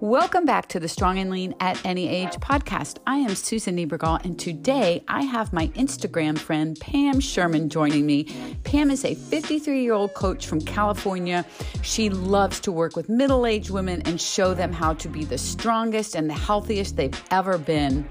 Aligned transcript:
Welcome 0.00 0.44
back 0.44 0.68
to 0.68 0.78
the 0.78 0.88
Strong 0.88 1.20
and 1.20 1.30
Lean 1.30 1.54
at 1.58 1.82
Any 1.86 2.06
Age 2.06 2.32
podcast. 2.32 2.98
I 3.06 3.16
am 3.16 3.34
Susan 3.34 3.78
Niebergall, 3.78 4.22
and 4.26 4.38
today 4.38 5.02
I 5.08 5.22
have 5.22 5.54
my 5.54 5.68
Instagram 5.68 6.38
friend 6.38 6.78
Pam 6.78 7.18
Sherman 7.18 7.70
joining 7.70 8.04
me. 8.04 8.24
Pam 8.62 8.90
is 8.90 9.06
a 9.06 9.14
53 9.14 9.82
year 9.82 9.94
old 9.94 10.12
coach 10.12 10.46
from 10.46 10.60
California. 10.60 11.46
She 11.80 12.10
loves 12.10 12.60
to 12.60 12.72
work 12.72 12.94
with 12.94 13.08
middle 13.08 13.46
aged 13.46 13.70
women 13.70 14.02
and 14.02 14.20
show 14.20 14.52
them 14.52 14.70
how 14.70 14.92
to 14.92 15.08
be 15.08 15.24
the 15.24 15.38
strongest 15.38 16.14
and 16.14 16.28
the 16.28 16.34
healthiest 16.34 16.96
they've 16.96 17.24
ever 17.30 17.56
been. 17.56 18.06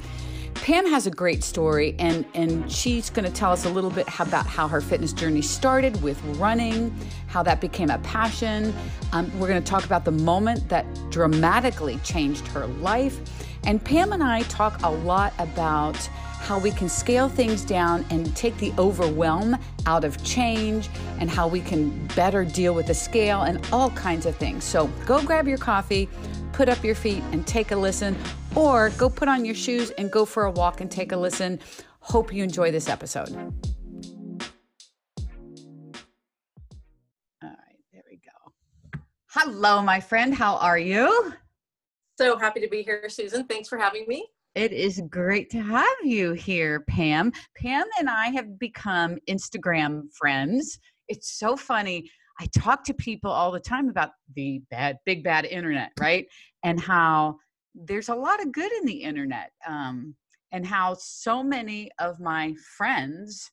Pam 0.56 0.88
has 0.88 1.06
a 1.06 1.12
great 1.12 1.44
story, 1.44 1.96
and, 2.00 2.26
and 2.34 2.71
she's 2.71 3.10
going 3.10 3.26
to 3.26 3.32
tell 3.32 3.52
us 3.52 3.66
a 3.66 3.70
little 3.70 3.92
bit 3.92 4.08
about 4.20 4.48
how 4.48 4.68
her 4.68 4.82
fitness 4.82 5.14
journey 5.14 5.42
started 5.42 6.02
with 6.02 6.20
running, 6.38 6.96
how 7.28 7.44
that 7.44 7.62
became 7.62 7.89
a 7.92 8.00
passion. 8.00 8.74
Um, 9.12 9.32
we're 9.39 9.48
going 9.48 9.62
to 9.62 9.70
talk 9.70 9.86
about 9.86 10.06
the 10.06 10.12
moment 10.12 10.68
that 10.70 10.86
dramatically 11.12 11.98
changed 11.98 12.48
her 12.48 12.65
life. 12.65 13.20
And 13.65 13.84
Pam 13.84 14.12
and 14.12 14.24
I 14.24 14.42
talk 14.43 14.82
a 14.84 14.89
lot 14.89 15.34
about 15.38 15.98
how 16.39 16.60
we 16.60 16.71
can 16.71 16.87
scale 16.87 17.28
things 17.28 17.65
down 17.65 18.06
and 18.12 18.36
take 18.36 18.56
the 18.57 18.71
overwhelm 18.78 19.57
out 19.87 20.04
of 20.04 20.24
change 20.24 20.90
and 21.20 21.29
how 21.29 21.48
we 21.48 21.60
can 21.60 22.07
better 22.15 22.46
deal 22.46 22.76
with 22.76 22.87
the 22.87 22.93
scale 22.93 23.43
and 23.43 23.65
all 23.71 23.90
kinds 23.92 24.26
of 24.28 24.36
things. 24.36 24.64
So 24.64 24.87
go 25.06 25.24
grab 25.24 25.48
your 25.48 25.57
coffee, 25.57 26.07
put 26.55 26.69
up 26.69 26.83
your 26.86 26.95
feet, 26.95 27.21
and 27.33 27.45
take 27.45 27.71
a 27.71 27.75
listen 27.75 28.15
or 28.55 28.89
go 28.91 29.09
put 29.09 29.27
on 29.27 29.43
your 29.43 29.54
shoes 29.54 29.91
and 29.91 30.09
go 30.09 30.23
for 30.23 30.45
a 30.45 30.51
walk 30.51 30.79
and 30.79 30.89
take 30.89 31.11
a 31.11 31.18
listen. 31.18 31.59
Hope 32.00 32.33
you 32.33 32.44
enjoy 32.44 32.72
this 32.72 32.88
episode. 32.88 33.30
All 33.36 33.50
right, 37.44 37.80
there 37.91 38.03
we 38.09 38.16
go. 38.17 39.02
Hello, 39.28 39.81
my 39.81 40.00
friend. 40.00 40.33
How 40.33 40.55
are 40.55 40.80
you? 40.80 41.33
So 42.17 42.38
happy 42.38 42.61
to 42.61 42.69
be 42.69 42.83
here, 42.83 43.09
Susan. 43.09 43.44
Thanks 43.45 43.67
for 43.67 43.78
having 43.78 44.06
me. 44.08 44.25
It 44.56 44.72
is 44.72 45.02
great 45.09 45.50
to 45.50 45.62
have 45.62 45.86
you 46.06 46.31
here, 46.31 46.86
Pam. 46.88 47.34
Pam 47.58 47.86
and 48.00 48.09
I 48.09 48.28
have 48.28 48.58
become 48.58 49.17
Instagram 49.30 50.03
friends. 50.14 50.80
It's 51.09 51.38
so 51.38 51.58
funny. 51.58 52.09
I 52.39 52.47
talk 52.58 52.83
to 52.86 52.94
people 52.94 53.31
all 53.31 53.52
the 53.52 53.59
time 53.59 53.89
about 53.89 54.11
the 54.36 54.61
bad, 54.69 54.97
big 55.05 55.23
bad 55.23 55.45
internet, 55.45 55.91
right? 56.00 56.28
And 56.64 56.80
how 56.80 57.38
there's 57.75 58.09
a 58.09 58.16
lot 58.16 58.41
of 58.41 58.52
good 58.52 58.72
in 58.72 58.86
the 58.86 58.94
internet 58.94 59.52
um, 59.67 60.16
and 60.52 60.66
how 60.66 60.95
so 60.97 61.44
many 61.44 61.91
of 62.00 62.19
my 62.19 62.56
friends 62.78 63.52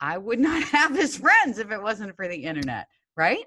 i 0.00 0.18
would 0.18 0.40
not 0.50 0.62
have 0.64 0.98
as 0.98 1.16
friends 1.16 1.58
if 1.58 1.70
it 1.70 1.82
wasn't 1.82 2.14
for 2.16 2.28
the 2.28 2.36
internet 2.36 2.86
right 3.16 3.44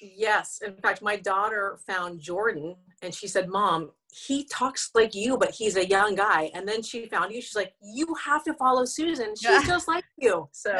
yes 0.00 0.60
in 0.64 0.74
fact 0.76 1.02
my 1.02 1.16
daughter 1.16 1.78
found 1.86 2.20
jordan 2.20 2.76
and 3.02 3.14
she 3.14 3.26
said 3.26 3.48
mom 3.48 3.90
he 4.26 4.44
talks 4.44 4.90
like 4.94 5.14
you 5.14 5.36
but 5.36 5.50
he's 5.50 5.76
a 5.76 5.86
young 5.86 6.14
guy. 6.14 6.50
And 6.54 6.66
then 6.66 6.82
she 6.82 7.06
found 7.06 7.32
you 7.32 7.40
she's 7.40 7.56
like 7.56 7.74
you 7.82 8.06
have 8.24 8.42
to 8.44 8.54
follow 8.54 8.84
susan. 8.84 9.34
She's 9.36 9.66
just 9.66 9.88
like 9.88 10.04
you. 10.16 10.48
So 10.52 10.72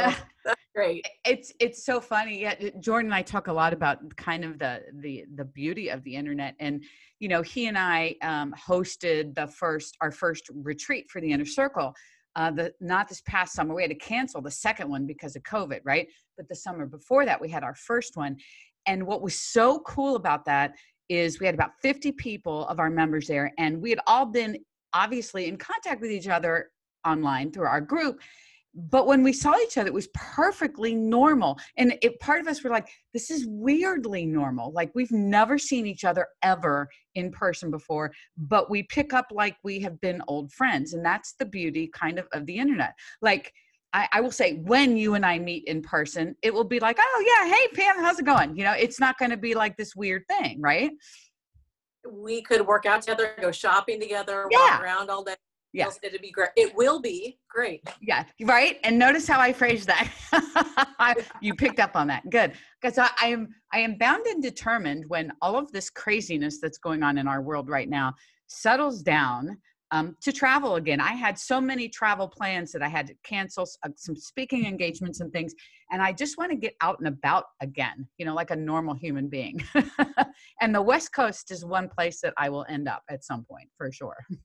that's 0.45 0.61
great. 0.75 1.07
It's 1.25 1.53
it's 1.61 1.85
so 1.85 2.01
funny. 2.01 2.41
Yeah 2.41 2.55
jordan 2.81 3.09
and 3.09 3.15
i 3.15 3.23
talk 3.23 3.49
a 3.49 3.53
lot 3.53 3.73
about 3.73 3.99
kind 4.17 4.45
of 4.45 4.59
the 4.59 4.83
the 5.01 5.25
the 5.35 5.45
beauty 5.45 5.89
of 5.89 6.03
the 6.05 6.15
internet. 6.15 6.55
And 6.61 6.83
you 7.19 7.29
know, 7.29 7.43
he 7.43 7.67
and 7.67 7.79
I 7.79 8.15
um, 8.23 8.55
hosted 8.55 9.35
the 9.35 9.47
first 9.47 9.97
our 10.01 10.11
first 10.11 10.51
retreat 10.55 11.11
for 11.11 11.21
the 11.21 11.33
inner 11.33 11.47
circle. 11.47 11.95
Uh, 12.35 12.51
the 12.51 12.73
not 12.81 13.09
this 13.09 13.23
past 13.23 13.55
summer. 13.55 13.75
We 13.75 13.83
had 13.83 13.91
to 13.91 13.97
cancel 13.97 14.43
the 14.43 14.51
second 14.51 14.91
one 14.91 15.07
because 15.07 15.37
of 15.37 15.43
COVID, 15.43 15.81
right? 15.85 16.07
But 16.37 16.49
the 16.49 16.55
summer 16.55 16.85
before 16.85 17.25
that 17.25 17.41
we 17.41 17.49
had 17.49 17.65
our 17.65 17.75
first 17.75 18.17
one, 18.17 18.37
and 18.87 19.07
what 19.07 19.23
was 19.23 19.39
so 19.39 19.81
cool 19.81 20.17
about 20.17 20.45
that 20.45 20.73
is 21.09 21.41
we 21.41 21.47
had 21.47 21.55
about 21.55 21.73
50 21.83 22.13
people 22.13 22.67
of 22.69 22.79
our 22.79 22.91
members 22.91 23.27
there, 23.27 23.53
and 23.59 23.81
we 23.81 23.91
had 23.91 24.01
all 24.07 24.27
been 24.27 24.59
obviously 24.93 25.47
in 25.49 25.57
contact 25.57 26.01
with 26.01 26.11
each 26.11 26.29
other 26.29 26.71
online 27.05 27.53
through 27.53 27.67
our 27.67 27.81
group 27.81 28.21
but 28.77 29.07
when 29.07 29.23
we 29.23 29.33
saw 29.33 29.55
each 29.59 29.79
other 29.79 29.89
it 29.89 29.95
was 29.95 30.09
perfectly 30.09 30.95
normal 30.95 31.59
and 31.79 31.97
it, 32.03 32.21
part 32.21 32.41
of 32.41 32.47
us 32.47 32.63
were 32.63 32.71
like 32.71 32.89
this 33.15 33.31
is 33.31 33.47
weirdly 33.49 34.27
normal. 34.27 34.71
Like 34.73 34.91
we've 34.95 35.11
never 35.11 35.57
seen 35.57 35.87
each 35.87 36.05
other 36.05 36.29
ever 36.43 36.89
in 37.15 37.31
person 37.33 37.71
before 37.71 38.13
but 38.37 38.71
we 38.71 38.83
pick 38.83 39.15
up 39.15 39.27
like 39.33 39.57
we 39.65 39.81
have 39.81 39.99
been 40.01 40.23
old 40.29 40.53
friends 40.53 40.93
and 40.93 41.05
that's 41.05 41.35
the 41.39 41.47
beauty 41.47 41.89
kind 41.89 42.19
of 42.19 42.29
of 42.33 42.45
the 42.45 42.57
internet. 42.57 42.93
Like 43.23 43.53
I, 43.97 44.09
I 44.13 44.21
will 44.21 44.31
say 44.31 44.59
when 44.65 44.97
you 44.97 45.15
and 45.15 45.25
I 45.25 45.39
meet 45.39 45.65
in 45.65 45.81
person, 45.81 46.37
it 46.43 46.53
will 46.53 46.65
be 46.65 46.79
like, 46.79 46.99
oh 47.01 47.25
yeah, 47.27 47.53
hey 47.53 47.67
Pam, 47.75 48.05
how's 48.05 48.19
it 48.19 48.27
going? 48.27 48.57
You 48.57 48.65
know, 48.65 48.73
it's 48.73 49.01
not 49.01 49.19
going 49.19 49.31
to 49.31 49.37
be 49.37 49.55
like 49.55 49.77
this 49.77 49.97
weird 49.97 50.25
thing, 50.29 50.61
right? 50.61 50.91
We 52.09 52.43
could 52.43 52.65
work 52.65 52.87
out 52.87 53.03
together, 53.03 53.35
go 53.41 53.51
shopping 53.51 53.99
together, 53.99 54.47
yeah. 54.51 54.59
walk 54.59 54.83
around 54.83 55.11
all 55.11 55.25
day 55.25 55.35
yeah. 55.77 55.91
it'd 56.03 56.23
be 56.23 56.31
great. 56.31 56.51
It 56.57 56.75
will 56.75 57.01
be 57.01 57.39
great. 57.51 57.83
Yeah, 58.01 58.25
right. 58.43 58.79
And 58.83 58.99
notice 58.99 59.29
how 59.29 59.41
I 59.41 59.53
phrased 59.53 59.89
that. 59.89 60.11
you 61.43 61.55
picked 61.55 61.81
up 61.81 61.95
on 61.95 62.07
that. 62.07 62.29
Good, 62.31 62.53
because 62.81 62.99
I, 62.99 63.11
I 63.21 63.27
am 63.29 63.49
I 63.73 63.81
am 63.81 63.99
bound 63.99 64.27
and 64.27 64.43
determined 64.43 65.05
when 65.09 65.33
all 65.43 65.57
of 65.57 65.71
this 65.73 65.91
craziness 65.91 66.61
that's 66.61 66.79
going 66.79 67.03
on 67.03 67.19
in 67.19 67.29
our 67.29 67.43
world 67.43 67.69
right 67.69 67.89
now 67.89 68.15
settles 68.47 69.03
down 69.03 69.59
um, 69.93 70.17
to 70.23 70.33
travel 70.33 70.77
again. 70.77 71.01
I 71.01 71.13
had 71.13 71.39
so 71.39 71.61
many 71.61 71.89
travel 71.89 72.29
plans 72.29 72.73
that 72.73 72.83
I 72.83 72.89
had 72.89 73.07
to 73.07 73.15
cancel 73.25 73.69
uh, 73.85 73.91
some 73.97 74.17
speaking 74.17 74.67
engagements 74.67 75.21
and 75.21 75.33
things, 75.33 75.55
and 75.91 76.03
I 76.03 76.13
just 76.13 76.39
want 76.39 76.51
to 76.51 76.57
get 76.57 76.75
out 76.81 76.99
and 76.99 77.09
about 77.09 77.45
again, 77.61 78.09
you 78.19 78.27
know, 78.27 78.35
like 78.35 78.51
a 78.51 78.57
normal 78.57 78.95
human 78.95 79.29
being. 79.29 79.63
and 80.61 80.75
the 80.75 80.83
West 80.83 81.13
Coast 81.13 81.51
is 81.51 81.65
one 81.65 81.89
place 81.89 82.21
that 82.23 82.35
I 82.37 82.49
will 82.49 82.67
end 82.69 82.89
up 82.89 83.03
at 83.11 83.25
some 83.25 83.45
point 83.45 83.69
for 83.77 83.93
sure 83.93 84.17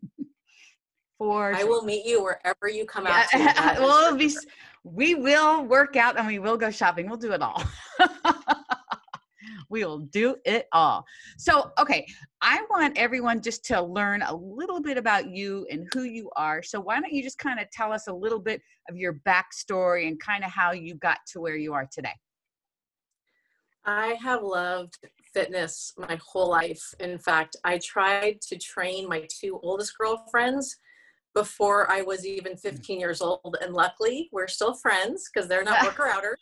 for 1.22 1.54
I 1.54 1.64
will 1.64 1.84
meet 1.84 2.04
you 2.04 2.24
wherever 2.24 2.68
you 2.68 2.84
come 2.84 3.06
yeah. 3.06 3.28
out. 3.36 3.76
To. 3.76 3.82
we'll 3.84 4.18
be, 4.18 4.36
we 4.84 5.14
will 5.14 5.64
work 5.66 5.96
out 5.96 6.18
and 6.18 6.26
we 6.26 6.40
will 6.40 6.58
go 6.58 6.72
shopping. 6.72 7.08
We'll 7.08 7.20
do 7.20 7.32
it 7.32 7.44
all. 7.44 7.64
We 9.70 9.86
will 9.86 10.00
do 10.00 10.36
it 10.46 10.68
all. 10.72 11.06
So, 11.38 11.72
okay, 11.80 12.06
I 12.42 12.64
want 12.70 12.98
everyone 12.98 13.42
just 13.42 13.64
to 13.66 13.82
learn 13.82 14.22
a 14.22 14.36
little 14.36 14.82
bit 14.82 14.98
about 14.98 15.30
you 15.30 15.68
and 15.72 15.88
who 15.94 16.04
you 16.04 16.30
are. 16.36 16.64
So, 16.64 16.80
why 16.80 17.00
don't 17.00 17.14
you 17.14 17.24
just 17.24 17.38
kind 17.38 17.60
of 17.60 17.70
tell 17.72 17.92
us 17.92 18.08
a 18.08 18.14
little 18.14 18.40
bit 18.40 18.62
of 18.90 18.98
your 18.98 19.20
backstory 19.26 20.08
and 20.08 20.20
kind 20.20 20.44
of 20.44 20.52
how 20.52 20.72
you 20.72 20.96
got 20.96 21.20
to 21.34 21.42
where 21.42 21.56
you 21.56 21.74
are 21.74 21.88
today? 21.92 22.16
I 23.86 24.16
have 24.22 24.44
loved 24.44 24.98
fitness 25.34 25.94
my 25.98 26.20
whole 26.24 26.50
life. 26.50 26.94
In 27.00 27.18
fact, 27.18 27.56
I 27.64 27.80
tried 27.80 28.42
to 28.42 28.58
train 28.58 29.08
my 29.08 29.28
two 29.40 29.60
oldest 29.64 29.98
girlfriends 29.98 30.78
before 31.34 31.92
I 31.92 32.02
was 32.02 32.26
even 32.26 32.54
hmm. 32.54 32.58
15 32.58 33.00
years 33.00 33.22
old. 33.22 33.58
And 33.62 33.74
luckily, 33.74 34.30
we're 34.32 34.48
still 34.48 34.74
friends 34.74 35.30
because 35.34 35.48
they're 35.48 35.64
not 35.72 35.84
worker 35.84 36.08
outers. 36.08 36.40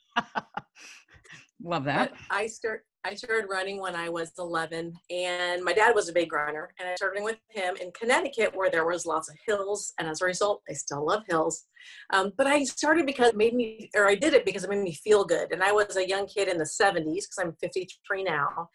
Love 1.63 1.83
that. 1.85 2.11
But 2.11 2.19
I 2.29 2.47
start. 2.47 2.85
I 3.05 3.15
started 3.15 3.47
running 3.49 3.79
when 3.79 3.95
I 3.95 4.09
was 4.09 4.33
11, 4.37 4.93
and 5.09 5.63
my 5.63 5.71
dad 5.71 5.95
was 5.95 6.09
a 6.09 6.13
big 6.13 6.33
runner, 6.33 6.73
and 6.79 6.89
I 6.89 6.95
started 6.95 7.13
running 7.13 7.23
with 7.23 7.37
him 7.49 7.75
in 7.81 7.91
Connecticut, 7.91 8.53
where 8.53 8.69
there 8.69 8.85
was 8.85 9.05
lots 9.05 9.29
of 9.29 9.37
hills, 9.45 9.93
and 9.97 10.07
as 10.07 10.21
a 10.21 10.25
result, 10.25 10.61
I 10.69 10.73
still 10.73 11.05
love 11.05 11.23
hills. 11.29 11.65
Um, 12.11 12.33
but 12.37 12.45
I 12.45 12.63
started 12.65 13.05
because 13.05 13.29
it 13.29 13.37
made 13.37 13.53
me, 13.53 13.89
or 13.95 14.07
I 14.07 14.15
did 14.15 14.33
it 14.33 14.45
because 14.45 14.65
it 14.65 14.69
made 14.69 14.83
me 14.83 14.93
feel 14.93 15.23
good. 15.23 15.53
And 15.53 15.63
I 15.63 15.71
was 15.71 15.95
a 15.95 16.07
young 16.07 16.27
kid 16.27 16.49
in 16.49 16.57
the 16.57 16.65
70s, 16.65 17.03
because 17.03 17.39
I'm 17.39 17.53
53 17.61 18.23
now, 18.23 18.69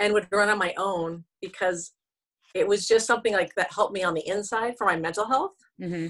and 0.00 0.12
would 0.14 0.26
run 0.32 0.48
on 0.48 0.58
my 0.58 0.74
own 0.76 1.24
because 1.40 1.92
it 2.54 2.66
was 2.66 2.88
just 2.88 3.06
something 3.06 3.32
like 3.32 3.54
that 3.54 3.72
helped 3.72 3.94
me 3.94 4.02
on 4.02 4.14
the 4.14 4.26
inside 4.26 4.74
for 4.76 4.86
my 4.86 4.96
mental 4.96 5.26
health. 5.26 5.54
Mm-hmm. 5.80 6.08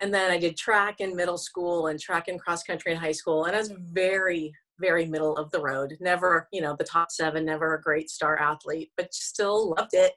And 0.00 0.14
then 0.14 0.30
I 0.30 0.38
did 0.38 0.56
track 0.56 1.00
in 1.00 1.14
middle 1.14 1.38
school 1.38 1.88
and 1.88 1.98
track 1.98 2.28
and 2.28 2.40
cross 2.40 2.62
country 2.62 2.92
in 2.92 2.98
high 2.98 3.12
school. 3.12 3.44
And 3.44 3.54
I 3.54 3.58
was 3.58 3.72
very, 3.92 4.52
very 4.80 5.06
middle 5.06 5.36
of 5.36 5.50
the 5.50 5.60
road. 5.60 5.96
Never, 6.00 6.48
you 6.52 6.60
know, 6.60 6.76
the 6.76 6.84
top 6.84 7.10
seven, 7.10 7.44
never 7.44 7.74
a 7.74 7.82
great 7.82 8.10
star 8.10 8.38
athlete, 8.38 8.90
but 8.96 9.12
still 9.12 9.74
loved 9.76 9.94
it. 9.94 10.12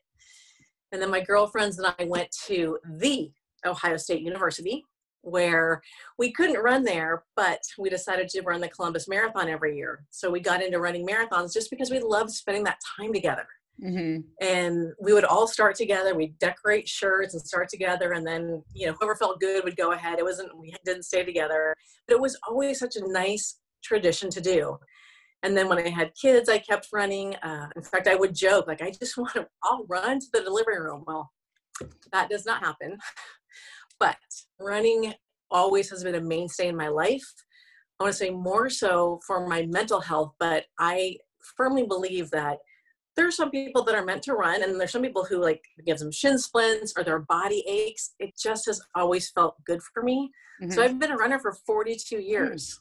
And 0.91 1.01
then 1.01 1.09
my 1.09 1.21
girlfriends 1.21 1.79
and 1.79 1.93
I 1.97 2.03
went 2.05 2.29
to 2.47 2.77
the 2.97 3.31
Ohio 3.65 3.97
State 3.97 4.21
University 4.21 4.83
where 5.23 5.81
we 6.17 6.31
couldn't 6.31 6.61
run 6.61 6.83
there, 6.83 7.23
but 7.35 7.59
we 7.77 7.89
decided 7.89 8.27
to 8.29 8.41
run 8.41 8.59
the 8.59 8.67
Columbus 8.67 9.07
Marathon 9.07 9.49
every 9.49 9.77
year. 9.77 10.03
So 10.09 10.31
we 10.31 10.39
got 10.39 10.63
into 10.63 10.79
running 10.79 11.05
marathons 11.05 11.53
just 11.53 11.69
because 11.69 11.91
we 11.91 11.99
loved 11.99 12.31
spending 12.31 12.63
that 12.63 12.79
time 12.97 13.13
together. 13.13 13.47
Mm-hmm. 13.81 14.21
And 14.41 14.93
we 15.01 15.13
would 15.13 15.23
all 15.23 15.47
start 15.47 15.75
together. 15.75 16.15
We'd 16.15 16.37
decorate 16.39 16.87
shirts 16.87 17.33
and 17.33 17.41
start 17.41 17.69
together. 17.69 18.13
And 18.13 18.25
then, 18.25 18.63
you 18.73 18.87
know, 18.87 18.93
whoever 18.93 19.15
felt 19.15 19.39
good 19.39 19.63
would 19.63 19.77
go 19.77 19.91
ahead. 19.91 20.19
It 20.19 20.25
wasn't, 20.25 20.57
we 20.57 20.73
didn't 20.85 21.03
stay 21.03 21.23
together, 21.23 21.75
but 22.07 22.15
it 22.15 22.21
was 22.21 22.37
always 22.47 22.79
such 22.79 22.95
a 22.95 23.11
nice 23.11 23.59
tradition 23.83 24.29
to 24.31 24.41
do. 24.41 24.77
And 25.43 25.57
then 25.57 25.67
when 25.67 25.79
I 25.79 25.89
had 25.89 26.13
kids, 26.19 26.49
I 26.49 26.59
kept 26.59 26.89
running. 26.93 27.35
Uh, 27.37 27.67
in 27.75 27.81
fact, 27.81 28.07
I 28.07 28.15
would 28.15 28.35
joke, 28.35 28.67
like, 28.67 28.81
I 28.81 28.91
just 28.91 29.17
want 29.17 29.33
to, 29.33 29.47
I'll 29.63 29.85
run 29.87 30.19
to 30.19 30.27
the 30.33 30.41
delivery 30.41 30.79
room. 30.79 31.03
Well, 31.07 31.31
that 32.11 32.29
does 32.29 32.45
not 32.45 32.63
happen. 32.63 32.97
but 33.99 34.17
running 34.59 35.13
always 35.49 35.89
has 35.89 36.03
been 36.03 36.15
a 36.15 36.21
mainstay 36.21 36.67
in 36.67 36.75
my 36.75 36.87
life. 36.87 37.25
I 37.99 38.03
want 38.03 38.13
to 38.13 38.17
say 38.17 38.29
more 38.31 38.69
so 38.69 39.19
for 39.27 39.47
my 39.47 39.67
mental 39.67 40.01
health, 40.01 40.33
but 40.39 40.65
I 40.79 41.17
firmly 41.55 41.85
believe 41.85 42.31
that 42.31 42.57
there 43.15 43.27
are 43.27 43.31
some 43.31 43.51
people 43.51 43.83
that 43.83 43.95
are 43.95 44.05
meant 44.05 44.23
to 44.23 44.33
run 44.33 44.63
and 44.63 44.79
there's 44.79 44.91
some 44.91 45.01
people 45.01 45.23
who 45.23 45.41
like 45.41 45.61
gives 45.85 46.01
them 46.01 46.11
shin 46.11 46.37
splints 46.37 46.93
or 46.97 47.03
their 47.03 47.19
body 47.19 47.63
aches 47.67 48.13
it 48.19 48.31
just 48.41 48.65
has 48.65 48.81
always 48.95 49.29
felt 49.31 49.55
good 49.65 49.81
for 49.81 50.01
me 50.01 50.31
mm-hmm. 50.61 50.71
so 50.71 50.81
i've 50.81 50.99
been 50.99 51.11
a 51.11 51.17
runner 51.17 51.39
for 51.39 51.53
42 51.65 52.15
hmm. 52.15 52.21
years 52.21 52.79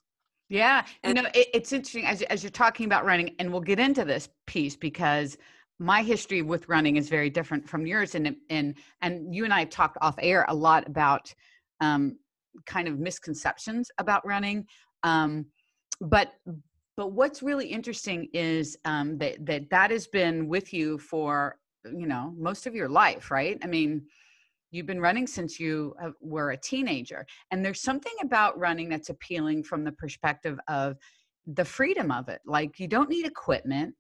yeah 0.50 0.84
and, 1.02 1.16
you 1.16 1.22
know 1.22 1.28
it, 1.34 1.48
it's 1.54 1.72
interesting 1.72 2.04
as, 2.04 2.20
as 2.22 2.42
you're 2.42 2.50
talking 2.50 2.84
about 2.84 3.06
running 3.06 3.34
and 3.38 3.50
we'll 3.50 3.62
get 3.62 3.78
into 3.78 4.04
this 4.04 4.28
piece 4.46 4.76
because 4.76 5.38
my 5.78 6.02
history 6.02 6.42
with 6.42 6.68
running 6.68 6.96
is 6.96 7.08
very 7.08 7.30
different 7.30 7.66
from 7.66 7.86
yours 7.86 8.14
and 8.14 8.36
and 8.50 8.74
and 9.00 9.34
you 9.34 9.44
and 9.44 9.54
i 9.54 9.60
have 9.60 9.70
talked 9.70 9.96
off 10.02 10.16
air 10.18 10.44
a 10.48 10.54
lot 10.54 10.86
about 10.86 11.32
um, 11.80 12.18
kind 12.66 12.86
of 12.86 12.98
misconceptions 12.98 13.90
about 13.96 14.26
running 14.26 14.66
um, 15.02 15.46
but 16.02 16.32
but 16.96 17.12
what's 17.12 17.42
really 17.42 17.66
interesting 17.66 18.28
is 18.34 18.76
um, 18.84 19.16
that 19.16 19.46
that 19.46 19.70
that 19.70 19.90
has 19.90 20.06
been 20.06 20.48
with 20.48 20.74
you 20.74 20.98
for 20.98 21.56
you 21.84 22.06
know 22.06 22.34
most 22.36 22.66
of 22.66 22.74
your 22.74 22.88
life, 22.90 23.30
right? 23.30 23.58
I 23.62 23.66
mean, 23.66 24.02
you've 24.70 24.86
been 24.86 25.00
running 25.00 25.26
since 25.26 25.58
you 25.58 25.94
uh, 26.02 26.10
were 26.20 26.50
a 26.52 26.56
teenager, 26.56 27.26
and 27.50 27.64
there's 27.64 27.80
something 27.80 28.14
about 28.22 28.58
running 28.58 28.88
that's 28.88 29.10
appealing 29.10 29.62
from 29.62 29.84
the 29.84 29.92
perspective 29.92 30.58
of 30.68 30.96
the 31.46 31.64
freedom 31.64 32.10
of 32.10 32.28
it. 32.28 32.40
Like 32.46 32.78
you 32.78 32.88
don't 32.88 33.08
need 33.08 33.26
equipment 33.26 33.94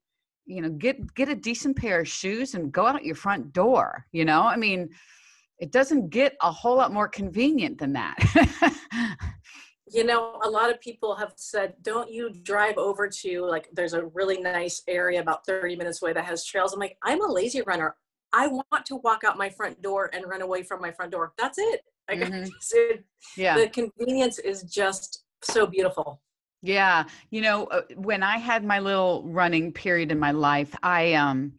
you 0.50 0.60
know 0.60 0.70
get 0.70 1.14
get 1.14 1.28
a 1.28 1.34
decent 1.34 1.76
pair 1.76 2.00
of 2.00 2.08
shoes 2.08 2.54
and 2.54 2.72
go 2.72 2.86
out 2.86 3.04
your 3.04 3.14
front 3.14 3.52
door 3.52 4.04
you 4.12 4.24
know 4.24 4.42
i 4.42 4.56
mean 4.56 4.88
it 5.58 5.70
doesn't 5.70 6.10
get 6.10 6.34
a 6.42 6.50
whole 6.50 6.76
lot 6.76 6.92
more 6.92 7.08
convenient 7.08 7.78
than 7.78 7.92
that 7.92 8.16
you 9.86 10.04
know 10.04 10.40
a 10.44 10.50
lot 10.50 10.70
of 10.70 10.80
people 10.80 11.14
have 11.14 11.32
said 11.36 11.74
don't 11.82 12.10
you 12.10 12.30
drive 12.42 12.76
over 12.78 13.08
to 13.08 13.44
like 13.46 13.68
there's 13.72 13.92
a 13.92 14.06
really 14.06 14.40
nice 14.40 14.82
area 14.88 15.20
about 15.20 15.46
30 15.46 15.76
minutes 15.76 16.02
away 16.02 16.12
that 16.12 16.24
has 16.24 16.44
trails 16.44 16.72
i'm 16.72 16.80
like 16.80 16.96
i'm 17.04 17.22
a 17.22 17.32
lazy 17.32 17.62
runner 17.62 17.94
i 18.32 18.46
want 18.46 18.84
to 18.84 18.96
walk 18.96 19.24
out 19.24 19.36
my 19.36 19.48
front 19.48 19.80
door 19.82 20.10
and 20.12 20.26
run 20.26 20.42
away 20.42 20.62
from 20.62 20.80
my 20.80 20.90
front 20.90 21.12
door 21.12 21.32
that's 21.38 21.58
it 21.58 21.80
like 22.08 22.18
mm-hmm. 22.20 22.48
it, 22.72 23.04
yeah 23.36 23.56
the 23.56 23.68
convenience 23.68 24.38
is 24.38 24.62
just 24.62 25.24
so 25.42 25.66
beautiful 25.66 26.20
yeah 26.62 27.04
you 27.30 27.40
know 27.40 27.64
uh, 27.66 27.82
when 27.96 28.22
i 28.22 28.36
had 28.36 28.64
my 28.64 28.78
little 28.78 29.24
running 29.26 29.72
period 29.72 30.12
in 30.12 30.18
my 30.18 30.30
life 30.30 30.74
i 30.82 31.14
um 31.14 31.52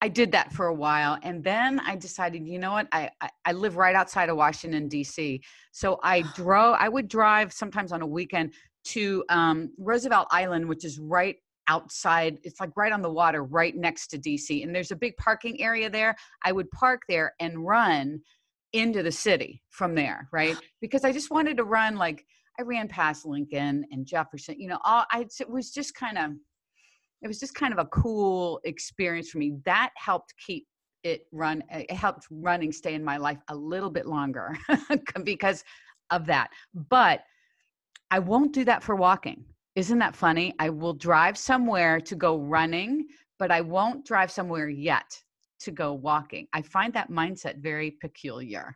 I 0.00 0.08
did 0.08 0.30
that 0.32 0.52
for 0.52 0.66
a 0.66 0.74
while. 0.74 1.18
And 1.22 1.42
then 1.42 1.80
I 1.80 1.96
decided, 1.96 2.46
you 2.46 2.58
know 2.58 2.72
what? 2.72 2.88
I, 2.92 3.10
I, 3.20 3.30
I 3.46 3.52
live 3.52 3.76
right 3.76 3.96
outside 3.96 4.28
of 4.28 4.36
Washington, 4.36 4.88
D.C. 4.88 5.42
So 5.72 5.98
I 6.02 6.22
drove, 6.36 6.76
I 6.78 6.88
would 6.88 7.08
drive 7.08 7.52
sometimes 7.52 7.92
on 7.92 8.02
a 8.02 8.06
weekend 8.06 8.52
to 8.86 9.24
um, 9.28 9.72
Roosevelt 9.76 10.28
Island, 10.30 10.68
which 10.68 10.84
is 10.84 10.98
right 10.98 11.36
outside. 11.68 12.38
It's 12.42 12.60
like 12.60 12.70
right 12.76 12.92
on 12.92 13.02
the 13.02 13.10
water, 13.10 13.44
right 13.44 13.76
next 13.76 14.08
to 14.08 14.18
DC. 14.18 14.62
And 14.62 14.74
there's 14.74 14.90
a 14.90 14.96
big 14.96 15.16
parking 15.16 15.60
area 15.60 15.88
there. 15.90 16.16
I 16.44 16.52
would 16.52 16.70
park 16.70 17.02
there 17.08 17.34
and 17.40 17.66
run 17.66 18.20
into 18.72 19.02
the 19.02 19.12
city 19.12 19.62
from 19.70 19.94
there, 19.94 20.28
right? 20.32 20.56
Because 20.80 21.04
I 21.04 21.12
just 21.12 21.30
wanted 21.30 21.56
to 21.56 21.64
run 21.64 21.96
like 21.96 22.24
I 22.58 22.62
ran 22.62 22.88
past 22.88 23.24
Lincoln 23.24 23.84
and 23.90 24.04
Jefferson, 24.06 24.60
you 24.60 24.68
know, 24.68 24.78
all 24.84 25.04
I 25.12 25.26
it 25.40 25.48
was 25.48 25.70
just 25.70 25.94
kind 25.94 26.18
of 26.18 26.32
it 27.22 27.28
was 27.28 27.40
just 27.40 27.54
kind 27.54 27.72
of 27.72 27.78
a 27.78 27.86
cool 27.86 28.60
experience 28.64 29.30
for 29.30 29.38
me 29.38 29.56
that 29.64 29.90
helped 29.96 30.34
keep 30.44 30.66
it 31.04 31.22
run 31.32 31.62
eh, 31.70 31.84
it 31.88 31.94
helped 31.94 32.26
running 32.30 32.72
stay 32.72 32.94
in 32.94 33.04
my 33.04 33.16
life 33.16 33.38
a 33.48 33.54
little 33.54 33.90
bit 33.90 34.06
longer 34.06 34.56
because 35.24 35.64
of 36.10 36.26
that 36.26 36.50
but 36.88 37.20
i 38.10 38.18
won't 38.18 38.52
do 38.52 38.64
that 38.64 38.82
for 38.82 38.96
walking 38.96 39.44
isn't 39.78 40.00
that 40.00 40.16
funny 40.16 40.52
i 40.58 40.68
will 40.68 40.92
drive 40.92 41.38
somewhere 41.38 42.00
to 42.00 42.16
go 42.16 42.36
running 42.38 43.06
but 43.38 43.52
i 43.52 43.60
won't 43.60 44.04
drive 44.04 44.28
somewhere 44.28 44.68
yet 44.68 45.16
to 45.60 45.70
go 45.70 45.92
walking 45.92 46.48
i 46.52 46.60
find 46.60 46.92
that 46.92 47.08
mindset 47.10 47.62
very 47.62 47.92
peculiar 48.00 48.74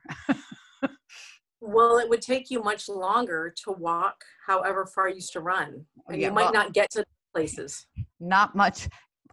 well 1.60 1.99
it 1.99 2.08
would 2.08 2.22
take 2.22 2.52
you 2.52 2.62
much 2.62 2.88
longer 2.88 3.52
to 3.64 3.72
walk 3.72 4.22
however 4.46 4.87
far 4.87 5.08
you 5.08 5.16
used 5.16 5.32
to 5.32 5.40
run 5.40 5.84
and 6.06 6.20
yeah, 6.20 6.28
you 6.28 6.32
might 6.32 6.44
well, 6.44 6.52
not 6.52 6.72
get 6.72 6.88
to 6.88 7.05
places 7.34 7.84
not 8.20 8.55
much 8.55 8.88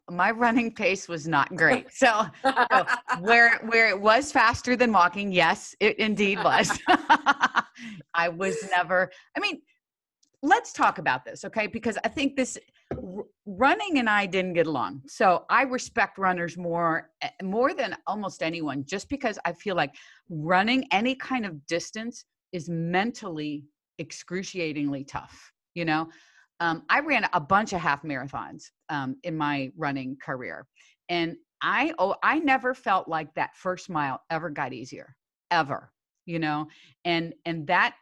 my 0.09 0.31
running 0.31 0.73
pace 0.73 1.07
was 1.07 1.27
not 1.27 1.55
great. 1.55 1.85
So, 1.91 2.25
so, 2.43 2.85
where 3.19 3.59
where 3.59 3.89
it 3.89 4.01
was 4.01 4.31
faster 4.31 4.75
than 4.75 4.91
walking, 4.91 5.31
yes, 5.31 5.75
it 5.79 5.99
indeed 5.99 6.39
was. 6.43 6.79
I 8.15 8.29
was 8.29 8.57
never. 8.71 9.11
I 9.37 9.39
mean, 9.39 9.61
let's 10.41 10.71
talk 10.71 10.97
about 10.97 11.25
this, 11.25 11.43
okay? 11.45 11.67
Because 11.67 11.97
I 12.03 12.07
think 12.07 12.35
this 12.35 12.57
running 13.45 13.99
and 13.99 14.09
I 14.09 14.25
didn't 14.25 14.53
get 14.53 14.67
along. 14.67 15.01
So 15.07 15.45
I 15.49 15.63
respect 15.63 16.17
runners 16.17 16.57
more 16.57 17.09
eh, 17.21 17.29
more 17.43 17.73
than 17.73 17.95
almost 18.07 18.41
anyone, 18.41 18.85
just 18.85 19.09
because 19.09 19.37
I 19.45 19.53
feel 19.53 19.75
like 19.75 19.95
running 20.29 20.85
any 20.91 21.15
kind 21.15 21.45
of 21.45 21.65
distance 21.67 22.25
is 22.51 22.69
mentally 22.69 23.65
excruciatingly 23.99 25.03
tough. 25.03 25.51
You 25.75 25.85
know, 25.85 26.09
um, 26.59 26.83
I 26.89 26.99
ran 27.01 27.27
a 27.33 27.39
bunch 27.39 27.73
of 27.73 27.81
half 27.81 28.03
marathons 28.03 28.65
um, 28.89 29.17
in 29.23 29.35
my 29.37 29.71
running 29.77 30.17
career, 30.21 30.67
and 31.09 31.35
I 31.61 31.93
oh 31.99 32.15
I 32.23 32.39
never 32.39 32.73
felt 32.73 33.07
like 33.07 33.33
that 33.35 33.55
first 33.55 33.89
mile 33.89 34.21
ever 34.29 34.49
got 34.49 34.73
easier, 34.73 35.15
ever. 35.51 35.91
You 36.25 36.39
know, 36.39 36.67
and 37.05 37.33
and 37.45 37.67
that 37.67 37.95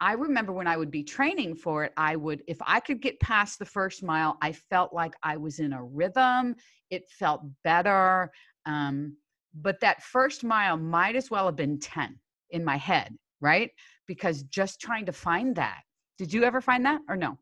I 0.00 0.12
remember 0.12 0.52
when 0.52 0.66
I 0.66 0.76
would 0.76 0.90
be 0.90 1.02
training 1.02 1.54
for 1.54 1.84
it, 1.84 1.92
I 1.96 2.16
would, 2.16 2.42
if 2.46 2.56
I 2.62 2.80
could 2.80 3.02
get 3.02 3.20
past 3.20 3.58
the 3.58 3.66
first 3.66 4.02
mile, 4.02 4.38
I 4.40 4.52
felt 4.52 4.94
like 4.94 5.14
I 5.22 5.36
was 5.36 5.58
in 5.58 5.74
a 5.74 5.84
rhythm. 5.84 6.56
It 6.90 7.08
felt 7.10 7.42
better. 7.64 8.30
Um, 8.64 9.16
but 9.54 9.80
that 9.80 10.02
first 10.02 10.42
mile 10.42 10.76
might 10.76 11.16
as 11.16 11.30
well 11.30 11.46
have 11.46 11.56
been 11.56 11.78
10 11.78 12.18
in 12.50 12.64
my 12.64 12.76
head, 12.76 13.14
right? 13.40 13.70
Because 14.06 14.42
just 14.44 14.80
trying 14.80 15.06
to 15.06 15.12
find 15.12 15.54
that. 15.56 15.80
Did 16.18 16.32
you 16.32 16.44
ever 16.44 16.60
find 16.60 16.84
that 16.86 17.00
or 17.08 17.16
no? 17.16 17.38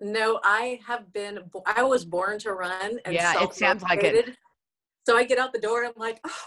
No, 0.00 0.40
I 0.44 0.80
have 0.86 1.12
been. 1.12 1.40
I 1.66 1.82
was 1.82 2.04
born 2.04 2.38
to 2.40 2.52
run. 2.52 2.98
And 3.04 3.14
yeah, 3.14 3.42
it 3.42 3.54
sounds 3.54 3.82
like 3.82 4.02
it. 4.02 4.36
So 5.06 5.16
I 5.16 5.24
get 5.24 5.38
out 5.38 5.52
the 5.52 5.60
door. 5.60 5.84
I'm 5.84 5.92
like, 5.96 6.20
oh, 6.24 6.44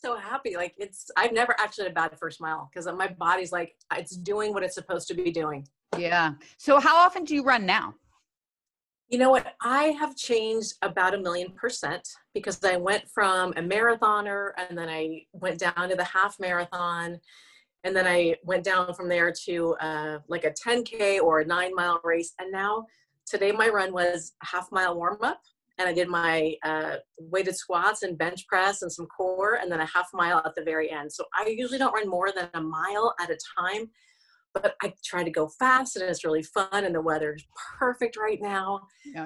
so 0.00 0.16
happy. 0.16 0.56
Like 0.56 0.74
it's. 0.78 1.10
I've 1.16 1.32
never 1.32 1.54
actually 1.58 1.84
had 1.84 1.92
a 1.92 1.94
bad 1.94 2.18
first 2.18 2.40
mile 2.40 2.70
because 2.72 2.86
my 2.86 3.08
body's 3.08 3.52
like 3.52 3.74
it's 3.96 4.16
doing 4.16 4.52
what 4.52 4.62
it's 4.62 4.74
supposed 4.74 5.08
to 5.08 5.14
be 5.14 5.30
doing. 5.30 5.66
Yeah. 5.98 6.32
So 6.58 6.80
how 6.80 6.96
often 6.96 7.24
do 7.24 7.34
you 7.34 7.44
run 7.44 7.66
now? 7.66 7.94
You 9.08 9.18
know 9.18 9.30
what? 9.30 9.54
I 9.62 9.84
have 10.00 10.16
changed 10.16 10.74
about 10.82 11.14
a 11.14 11.18
million 11.18 11.52
percent 11.52 12.08
because 12.32 12.62
I 12.64 12.76
went 12.76 13.08
from 13.08 13.52
a 13.52 13.62
marathoner 13.62 14.50
and 14.56 14.76
then 14.76 14.88
I 14.88 15.26
went 15.32 15.60
down 15.60 15.88
to 15.88 15.94
the 15.94 16.04
half 16.04 16.40
marathon 16.40 17.20
and 17.84 17.94
then 17.94 18.06
I 18.06 18.36
went 18.44 18.64
down 18.64 18.94
from 18.94 19.08
there 19.08 19.32
to 19.44 19.74
uh, 19.74 20.18
like 20.26 20.44
a 20.44 20.50
10k 20.50 21.20
or 21.20 21.40
a 21.40 21.46
nine 21.46 21.74
mile 21.74 22.00
race. 22.02 22.32
And 22.40 22.50
now 22.50 22.86
today 23.26 23.52
my 23.52 23.68
run 23.68 23.92
was 23.92 24.32
half 24.42 24.72
mile 24.72 24.96
warm 24.96 25.18
up, 25.22 25.42
and 25.78 25.88
I 25.88 25.92
did 25.92 26.08
my 26.08 26.54
uh, 26.64 26.96
weighted 27.18 27.56
squats 27.56 28.02
and 28.02 28.16
bench 28.16 28.46
press 28.46 28.82
and 28.82 28.92
some 28.92 29.06
core, 29.06 29.58
and 29.60 29.70
then 29.70 29.80
a 29.80 29.86
half 29.86 30.08
mile 30.12 30.42
at 30.44 30.54
the 30.54 30.62
very 30.62 30.90
end. 30.90 31.12
So 31.12 31.24
I 31.34 31.46
usually 31.48 31.78
don't 31.78 31.94
run 31.94 32.08
more 32.08 32.30
than 32.34 32.48
a 32.54 32.60
mile 32.60 33.14
at 33.20 33.30
a 33.30 33.38
time, 33.58 33.90
but 34.52 34.76
I 34.82 34.92
try 35.04 35.24
to 35.24 35.30
go 35.30 35.48
fast, 35.58 35.96
and 35.96 36.08
it's 36.08 36.24
really 36.24 36.42
fun, 36.42 36.68
and 36.84 36.94
the 36.94 37.00
weather 37.00 37.34
is 37.34 37.44
perfect 37.78 38.16
right 38.16 38.38
now 38.40 38.82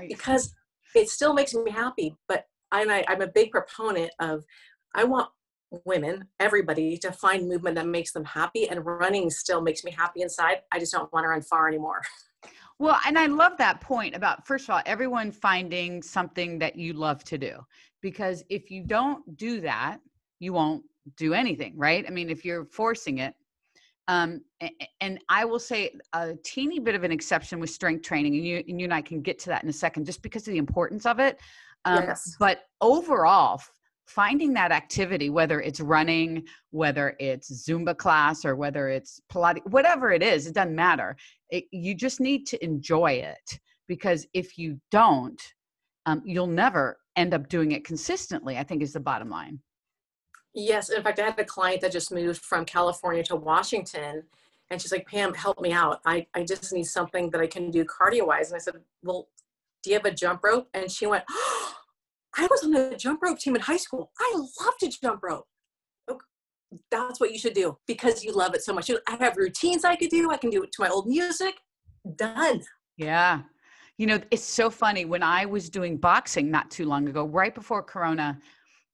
because 0.08 0.54
it 0.94 1.08
still 1.08 1.34
makes 1.34 1.54
me 1.54 1.70
happy. 1.70 2.14
But 2.28 2.46
I, 2.72 3.04
I'm 3.08 3.22
a 3.22 3.28
big 3.28 3.50
proponent 3.50 4.10
of 4.20 4.44
I 4.94 5.04
want 5.04 5.28
women, 5.84 6.28
everybody, 6.40 6.96
to 6.98 7.12
find 7.12 7.48
movement 7.48 7.76
that 7.76 7.86
makes 7.86 8.12
them 8.12 8.24
happy. 8.24 8.68
And 8.68 8.84
running 8.84 9.30
still 9.30 9.60
makes 9.60 9.84
me 9.84 9.90
happy 9.90 10.22
inside. 10.22 10.58
I 10.72 10.78
just 10.78 10.92
don't 10.92 11.12
want 11.12 11.24
to 11.24 11.28
run 11.28 11.42
far 11.42 11.68
anymore. 11.68 12.02
Well, 12.78 12.98
and 13.06 13.18
I 13.18 13.26
love 13.26 13.56
that 13.58 13.80
point 13.80 14.14
about, 14.14 14.46
first 14.46 14.68
of 14.68 14.74
all, 14.74 14.82
everyone 14.86 15.32
finding 15.32 16.00
something 16.02 16.58
that 16.60 16.76
you 16.76 16.92
love 16.92 17.24
to 17.24 17.38
do. 17.38 17.58
Because 18.00 18.44
if 18.48 18.70
you 18.70 18.84
don't 18.84 19.36
do 19.36 19.60
that, 19.62 19.98
you 20.38 20.52
won't 20.52 20.84
do 21.16 21.34
anything, 21.34 21.76
right? 21.76 22.04
I 22.06 22.10
mean, 22.10 22.30
if 22.30 22.44
you're 22.44 22.64
forcing 22.66 23.18
it, 23.18 23.34
um, 24.06 24.40
and 25.00 25.18
I 25.28 25.44
will 25.44 25.58
say 25.58 25.98
a 26.12 26.34
teeny 26.44 26.78
bit 26.78 26.94
of 26.94 27.04
an 27.04 27.12
exception 27.12 27.60
with 27.60 27.70
strength 27.70 28.06
training, 28.06 28.36
and 28.36 28.46
you 28.46 28.64
and 28.68 28.80
you 28.80 28.84
and 28.84 28.94
I 28.94 29.02
can 29.02 29.20
get 29.20 29.38
to 29.40 29.50
that 29.50 29.62
in 29.64 29.68
a 29.68 29.72
second, 29.72 30.06
just 30.06 30.22
because 30.22 30.46
of 30.48 30.52
the 30.52 30.58
importance 30.58 31.04
of 31.04 31.18
it. 31.18 31.38
Um, 31.84 32.04
yes. 32.04 32.36
But 32.38 32.62
overall, 32.80 33.60
finding 34.06 34.54
that 34.54 34.72
activity, 34.72 35.28
whether 35.28 35.60
it's 35.60 35.80
running, 35.80 36.46
whether 36.70 37.16
it's 37.18 37.50
Zumba 37.68 37.94
class, 37.94 38.46
or 38.46 38.56
whether 38.56 38.88
it's 38.88 39.20
Pilates, 39.30 39.66
whatever 39.66 40.10
it 40.10 40.22
is, 40.22 40.46
it 40.46 40.54
doesn't 40.54 40.74
matter. 40.74 41.16
It, 41.50 41.64
you 41.70 41.94
just 41.94 42.20
need 42.20 42.46
to 42.48 42.62
enjoy 42.64 43.12
it 43.12 43.60
because 43.86 44.26
if 44.34 44.58
you 44.58 44.80
don't, 44.90 45.40
um, 46.06 46.22
you'll 46.24 46.46
never 46.46 46.98
end 47.16 47.34
up 47.34 47.48
doing 47.48 47.72
it 47.72 47.84
consistently, 47.84 48.58
I 48.58 48.62
think 48.62 48.82
is 48.82 48.92
the 48.92 49.00
bottom 49.00 49.30
line. 49.30 49.60
Yes. 50.54 50.90
In 50.90 51.02
fact, 51.02 51.18
I 51.18 51.24
had 51.24 51.38
a 51.38 51.44
client 51.44 51.80
that 51.82 51.92
just 51.92 52.12
moved 52.12 52.42
from 52.42 52.64
California 52.64 53.22
to 53.24 53.36
Washington. 53.36 54.24
And 54.70 54.80
she's 54.80 54.92
like, 54.92 55.06
Pam, 55.06 55.32
help 55.34 55.60
me 55.60 55.72
out. 55.72 56.00
I, 56.04 56.26
I 56.34 56.44
just 56.44 56.72
need 56.72 56.84
something 56.84 57.30
that 57.30 57.40
I 57.40 57.46
can 57.46 57.70
do 57.70 57.84
cardio 57.84 58.26
wise. 58.26 58.50
And 58.50 58.56
I 58.56 58.58
said, 58.58 58.74
Well, 59.02 59.28
do 59.82 59.90
you 59.90 59.96
have 59.96 60.04
a 60.04 60.10
jump 60.10 60.42
rope? 60.42 60.68
And 60.74 60.90
she 60.90 61.06
went, 61.06 61.24
oh, 61.30 61.74
I 62.36 62.46
was 62.50 62.62
on 62.62 62.72
the 62.72 62.94
jump 62.96 63.22
rope 63.22 63.38
team 63.38 63.56
in 63.56 63.62
high 63.62 63.78
school. 63.78 64.12
I 64.20 64.34
love 64.36 64.74
to 64.80 64.88
jump 64.88 65.22
rope. 65.22 65.46
That's 66.90 67.20
what 67.20 67.32
you 67.32 67.38
should 67.38 67.54
do 67.54 67.78
because 67.86 68.22
you 68.22 68.32
love 68.32 68.54
it 68.54 68.62
so 68.62 68.72
much. 68.72 68.90
I 68.90 69.16
have 69.16 69.36
routines 69.36 69.84
I 69.84 69.96
could 69.96 70.10
do. 70.10 70.30
I 70.30 70.36
can 70.36 70.50
do 70.50 70.62
it 70.62 70.72
to 70.72 70.82
my 70.82 70.88
old 70.88 71.06
music. 71.06 71.54
Done. 72.16 72.62
Yeah. 72.96 73.42
You 73.96 74.06
know, 74.06 74.20
it's 74.30 74.44
so 74.44 74.70
funny. 74.70 75.04
When 75.04 75.22
I 75.22 75.44
was 75.44 75.70
doing 75.70 75.96
boxing 75.96 76.50
not 76.50 76.70
too 76.70 76.84
long 76.84 77.08
ago, 77.08 77.24
right 77.24 77.54
before 77.54 77.82
Corona 77.82 78.38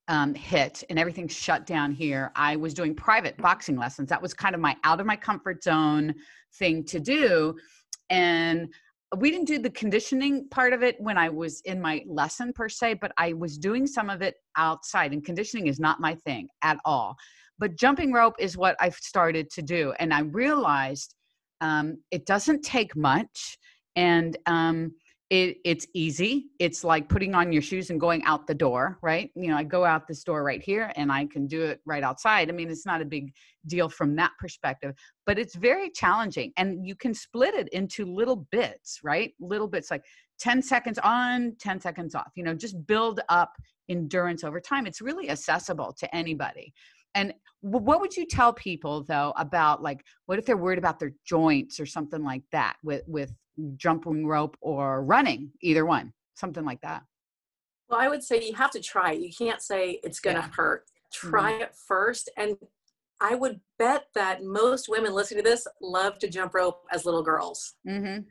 um, 0.08 0.34
hit 0.34 0.84
and 0.88 0.98
everything 0.98 1.28
shut 1.28 1.66
down 1.66 1.92
here, 1.92 2.32
I 2.36 2.56
was 2.56 2.74
doing 2.74 2.94
private 2.94 3.36
boxing 3.38 3.76
lessons. 3.76 4.08
That 4.08 4.22
was 4.22 4.32
kind 4.34 4.54
of 4.54 4.60
my 4.60 4.76
out 4.84 5.00
of 5.00 5.06
my 5.06 5.16
comfort 5.16 5.62
zone 5.62 6.14
thing 6.58 6.84
to 6.84 7.00
do. 7.00 7.54
And 8.08 8.72
we 9.18 9.30
didn't 9.30 9.46
do 9.46 9.58
the 9.58 9.70
conditioning 9.70 10.48
part 10.48 10.72
of 10.72 10.82
it 10.82 10.96
when 11.00 11.18
I 11.18 11.28
was 11.28 11.60
in 11.62 11.80
my 11.80 12.02
lesson 12.06 12.52
per 12.52 12.68
se, 12.68 12.94
but 12.94 13.12
I 13.18 13.32
was 13.32 13.58
doing 13.58 13.86
some 13.86 14.10
of 14.10 14.22
it 14.22 14.36
outside. 14.56 15.12
And 15.12 15.24
conditioning 15.24 15.66
is 15.66 15.78
not 15.78 16.00
my 16.00 16.14
thing 16.14 16.48
at 16.62 16.78
all. 16.84 17.16
But 17.58 17.76
jumping 17.76 18.12
rope 18.12 18.34
is 18.38 18.56
what 18.56 18.76
I've 18.80 18.96
started 18.96 19.50
to 19.50 19.62
do. 19.62 19.92
And 19.98 20.12
I 20.12 20.20
realized 20.20 21.14
um, 21.60 21.98
it 22.10 22.26
doesn't 22.26 22.62
take 22.62 22.96
much. 22.96 23.58
And 23.96 24.36
um, 24.46 24.92
it, 25.30 25.56
it's 25.64 25.86
easy. 25.94 26.50
It's 26.58 26.84
like 26.84 27.08
putting 27.08 27.34
on 27.34 27.50
your 27.50 27.62
shoes 27.62 27.90
and 27.90 27.98
going 27.98 28.22
out 28.24 28.46
the 28.46 28.54
door, 28.54 28.98
right? 29.02 29.30
You 29.34 29.48
know, 29.48 29.56
I 29.56 29.64
go 29.64 29.84
out 29.84 30.06
this 30.06 30.22
door 30.22 30.44
right 30.44 30.62
here 30.62 30.92
and 30.96 31.10
I 31.10 31.26
can 31.26 31.46
do 31.46 31.62
it 31.62 31.80
right 31.86 32.02
outside. 32.02 32.50
I 32.50 32.52
mean, 32.52 32.70
it's 32.70 32.84
not 32.84 33.00
a 33.00 33.06
big 33.06 33.32
deal 33.66 33.88
from 33.88 34.14
that 34.16 34.32
perspective, 34.38 34.94
but 35.24 35.38
it's 35.38 35.54
very 35.54 35.90
challenging. 35.90 36.52
And 36.56 36.86
you 36.86 36.94
can 36.94 37.14
split 37.14 37.54
it 37.54 37.68
into 37.68 38.04
little 38.04 38.46
bits, 38.50 39.00
right? 39.02 39.32
Little 39.40 39.66
bits 39.66 39.90
like 39.90 40.04
10 40.40 40.60
seconds 40.60 40.98
on, 41.02 41.56
10 41.58 41.80
seconds 41.80 42.14
off, 42.14 42.32
you 42.34 42.44
know, 42.44 42.54
just 42.54 42.86
build 42.86 43.20
up 43.28 43.52
endurance 43.88 44.44
over 44.44 44.60
time. 44.60 44.86
It's 44.86 45.00
really 45.00 45.30
accessible 45.30 45.94
to 45.98 46.14
anybody. 46.14 46.72
And 47.14 47.34
what 47.60 48.00
would 48.00 48.16
you 48.16 48.26
tell 48.26 48.52
people 48.52 49.04
though 49.04 49.32
about 49.36 49.82
like 49.82 50.04
what 50.26 50.38
if 50.38 50.44
they're 50.44 50.56
worried 50.56 50.78
about 50.78 50.98
their 50.98 51.14
joints 51.26 51.80
or 51.80 51.86
something 51.86 52.22
like 52.22 52.42
that 52.52 52.76
with 52.82 53.02
with 53.06 53.32
jumping 53.76 54.26
rope 54.26 54.56
or 54.60 55.02
running, 55.04 55.50
either 55.62 55.86
one, 55.86 56.12
something 56.34 56.64
like 56.64 56.80
that? 56.82 57.02
Well, 57.88 58.00
I 58.00 58.08
would 58.08 58.22
say 58.22 58.42
you 58.44 58.54
have 58.54 58.70
to 58.72 58.80
try 58.80 59.12
it. 59.12 59.20
You 59.20 59.30
can't 59.36 59.62
say 59.62 60.00
it's 60.02 60.20
going 60.20 60.36
to 60.36 60.42
yeah. 60.42 60.50
hurt. 60.54 60.84
Try 61.12 61.52
mm-hmm. 61.52 61.62
it 61.62 61.74
first. 61.86 62.30
And 62.36 62.56
I 63.20 63.34
would 63.34 63.60
bet 63.78 64.06
that 64.14 64.42
most 64.42 64.88
women 64.88 65.12
listening 65.12 65.44
to 65.44 65.48
this 65.50 65.66
love 65.80 66.18
to 66.18 66.28
jump 66.28 66.54
rope 66.54 66.82
as 66.92 67.04
little 67.04 67.22
girls. 67.22 67.74
Mm-hmm. 67.88 68.22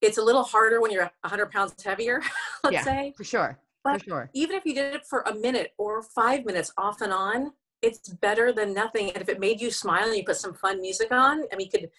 It's 0.00 0.18
a 0.18 0.22
little 0.22 0.44
harder 0.44 0.80
when 0.80 0.90
you're 0.92 1.10
100 1.22 1.50
pounds 1.50 1.74
heavier, 1.84 2.20
let's 2.64 2.74
yeah, 2.74 2.84
say. 2.84 3.14
For 3.16 3.24
sure. 3.24 3.58
But 3.84 4.00
for 4.00 4.04
sure. 4.04 4.30
even 4.34 4.56
if 4.56 4.64
you 4.64 4.74
did 4.74 4.94
it 4.94 5.06
for 5.08 5.22
a 5.22 5.34
minute 5.34 5.72
or 5.78 6.02
five 6.02 6.44
minutes 6.44 6.72
off 6.76 7.00
and 7.00 7.12
on, 7.12 7.52
it's 7.82 8.08
better 8.08 8.52
than 8.52 8.74
nothing. 8.74 9.10
And 9.10 9.22
if 9.22 9.28
it 9.28 9.40
made 9.40 9.60
you 9.60 9.70
smile 9.70 10.08
and 10.08 10.16
you 10.16 10.24
put 10.24 10.36
some 10.36 10.54
fun 10.54 10.80
music 10.80 11.12
on, 11.12 11.44
I 11.52 11.56
mean, 11.56 11.68
you 11.72 11.78
could 11.78 11.90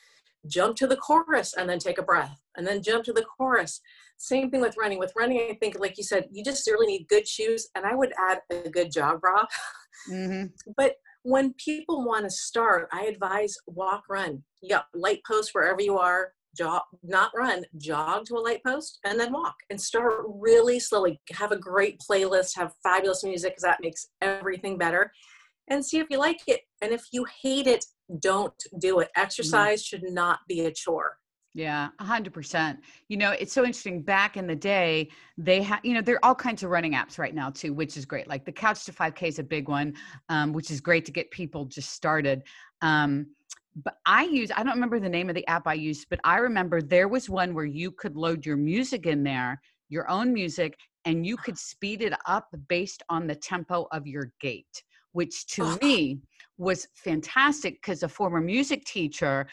jump 0.48 0.76
to 0.78 0.88
the 0.88 0.98
chorus 0.98 1.54
and 1.56 1.70
then 1.70 1.80
take 1.80 1.98
a 1.98 2.04
breath 2.04 2.38
and 2.56 2.66
then 2.66 2.82
jump 2.82 3.04
to 3.06 3.14
the 3.14 3.26
chorus. 3.38 3.82
Same 4.18 4.50
thing 4.50 4.62
with 4.62 4.76
running. 4.78 5.00
With 5.00 5.14
running, 5.16 5.40
I 5.50 5.56
think, 5.56 5.80
like 5.80 5.98
you 5.98 6.04
said, 6.04 6.28
you 6.32 6.44
just 6.44 6.68
really 6.68 6.88
need 6.88 7.08
good 7.08 7.28
shoes. 7.28 7.68
And 7.76 7.86
I 7.86 7.96
would 7.96 8.14
add 8.18 8.40
a 8.52 8.70
good 8.70 8.92
jog 8.92 9.22
bra. 9.22 9.46
Mm-hmm. 10.10 10.48
but 10.78 10.96
when 11.24 11.54
people 11.54 12.06
want 12.06 12.26
to 12.26 12.30
start, 12.30 12.88
I 12.92 13.06
advise 13.06 13.56
walk, 13.68 14.04
run. 14.10 14.44
You 14.62 14.70
got 14.70 14.86
light 14.94 15.22
post 15.26 15.52
wherever 15.54 15.82
you 15.82 15.98
are, 15.98 16.34
jog, 16.58 16.82
not 17.04 17.32
run, 17.36 17.64
jog 17.78 18.26
to 18.26 18.36
a 18.36 18.40
light 18.40 18.62
post 18.66 19.00
and 19.06 19.20
then 19.20 19.32
walk 19.32 19.56
and 19.70 19.80
start 19.80 20.24
really 20.28 20.80
slowly. 20.80 21.20
Have 21.32 21.52
a 21.52 21.58
great 21.58 22.00
playlist, 22.00 22.56
have 22.56 22.74
fabulous 22.84 23.24
music 23.24 23.52
because 23.52 23.64
that 23.64 23.82
makes 23.82 24.08
everything 24.22 24.78
better 24.78 25.12
and 25.70 25.86
see 25.86 26.00
if 26.00 26.08
you 26.10 26.18
like 26.18 26.42
it. 26.48 26.62
And 26.82 26.92
if 26.92 27.04
you 27.12 27.26
hate 27.42 27.68
it, 27.68 27.86
don't 28.20 28.54
do 28.80 29.00
it. 29.00 29.10
Mm-hmm. 29.10 29.22
Exercise 29.22 29.84
mm-hmm. 29.84 30.04
should 30.06 30.14
not 30.14 30.40
be 30.48 30.66
a 30.66 30.72
chore. 30.72 31.16
Yeah, 31.56 31.90
a 32.00 32.04
hundred 32.04 32.34
percent. 32.34 32.80
You 33.08 33.18
know, 33.18 33.32
it's 33.32 33.52
so 33.52 33.62
interesting. 33.62 34.04
Back 34.04 34.38
in 34.38 34.46
the 34.46 34.56
day, 34.56 35.10
they 35.38 35.64
had, 35.64 35.80
you 35.84 35.96
know, 35.96 36.02
there 36.02 36.16
are 36.16 36.26
all 36.26 36.36
kinds 36.36 36.62
of 36.62 36.70
running 36.70 36.94
apps 36.94 37.18
right 37.18 37.34
now 37.34 37.50
too, 37.50 37.74
which 37.74 37.98
is 37.98 38.06
great. 38.06 38.28
Like 38.28 38.46
the 38.46 38.52
Couch 38.52 38.86
to 38.86 38.94
5K 38.94 39.24
is 39.24 39.40
a 39.40 39.44
big 39.44 39.68
one, 39.68 39.96
um, 40.30 40.54
which 40.54 40.70
is 40.70 40.80
great 40.80 41.06
to 41.06 41.12
get 41.12 41.32
people 41.32 41.66
just 41.66 41.92
started. 41.92 42.44
Um, 42.82 43.28
but 43.84 43.96
I 44.06 44.26
use, 44.26 44.52
I 44.56 44.64
don't 44.64 44.74
remember 44.74 45.00
the 45.00 45.10
name 45.10 45.28
of 45.28 45.36
the 45.36 45.48
app 45.48 45.68
I 45.68 45.74
used, 45.74 46.08
but 46.10 46.20
I 46.24 46.38
remember 46.38 46.82
there 46.82 47.08
was 47.08 47.30
one 47.30 47.54
where 47.54 47.66
you 47.66 47.92
could 47.92 48.16
load 48.16 48.46
your 48.46 48.58
music 48.58 49.06
in 49.06 49.24
there, 49.24 49.60
your 49.90 50.10
own 50.10 50.34
music, 50.34 50.78
and 51.06 51.26
you 51.26 51.36
could 51.38 51.58
speed 51.58 52.02
it 52.02 52.14
up 52.28 52.48
based 52.68 53.02
on 53.10 53.26
the 53.26 53.36
tempo 53.36 53.88
of 53.92 54.06
your 54.06 54.32
gait 54.40 54.84
which 55.14 55.48
to 55.48 55.64
oh. 55.64 55.78
me 55.82 56.20
was 56.58 56.88
fantastic 56.96 57.76
because 57.82 58.04
a 58.04 58.10
former 58.10 58.42
music 58.42 58.86
teacher 58.86 59.48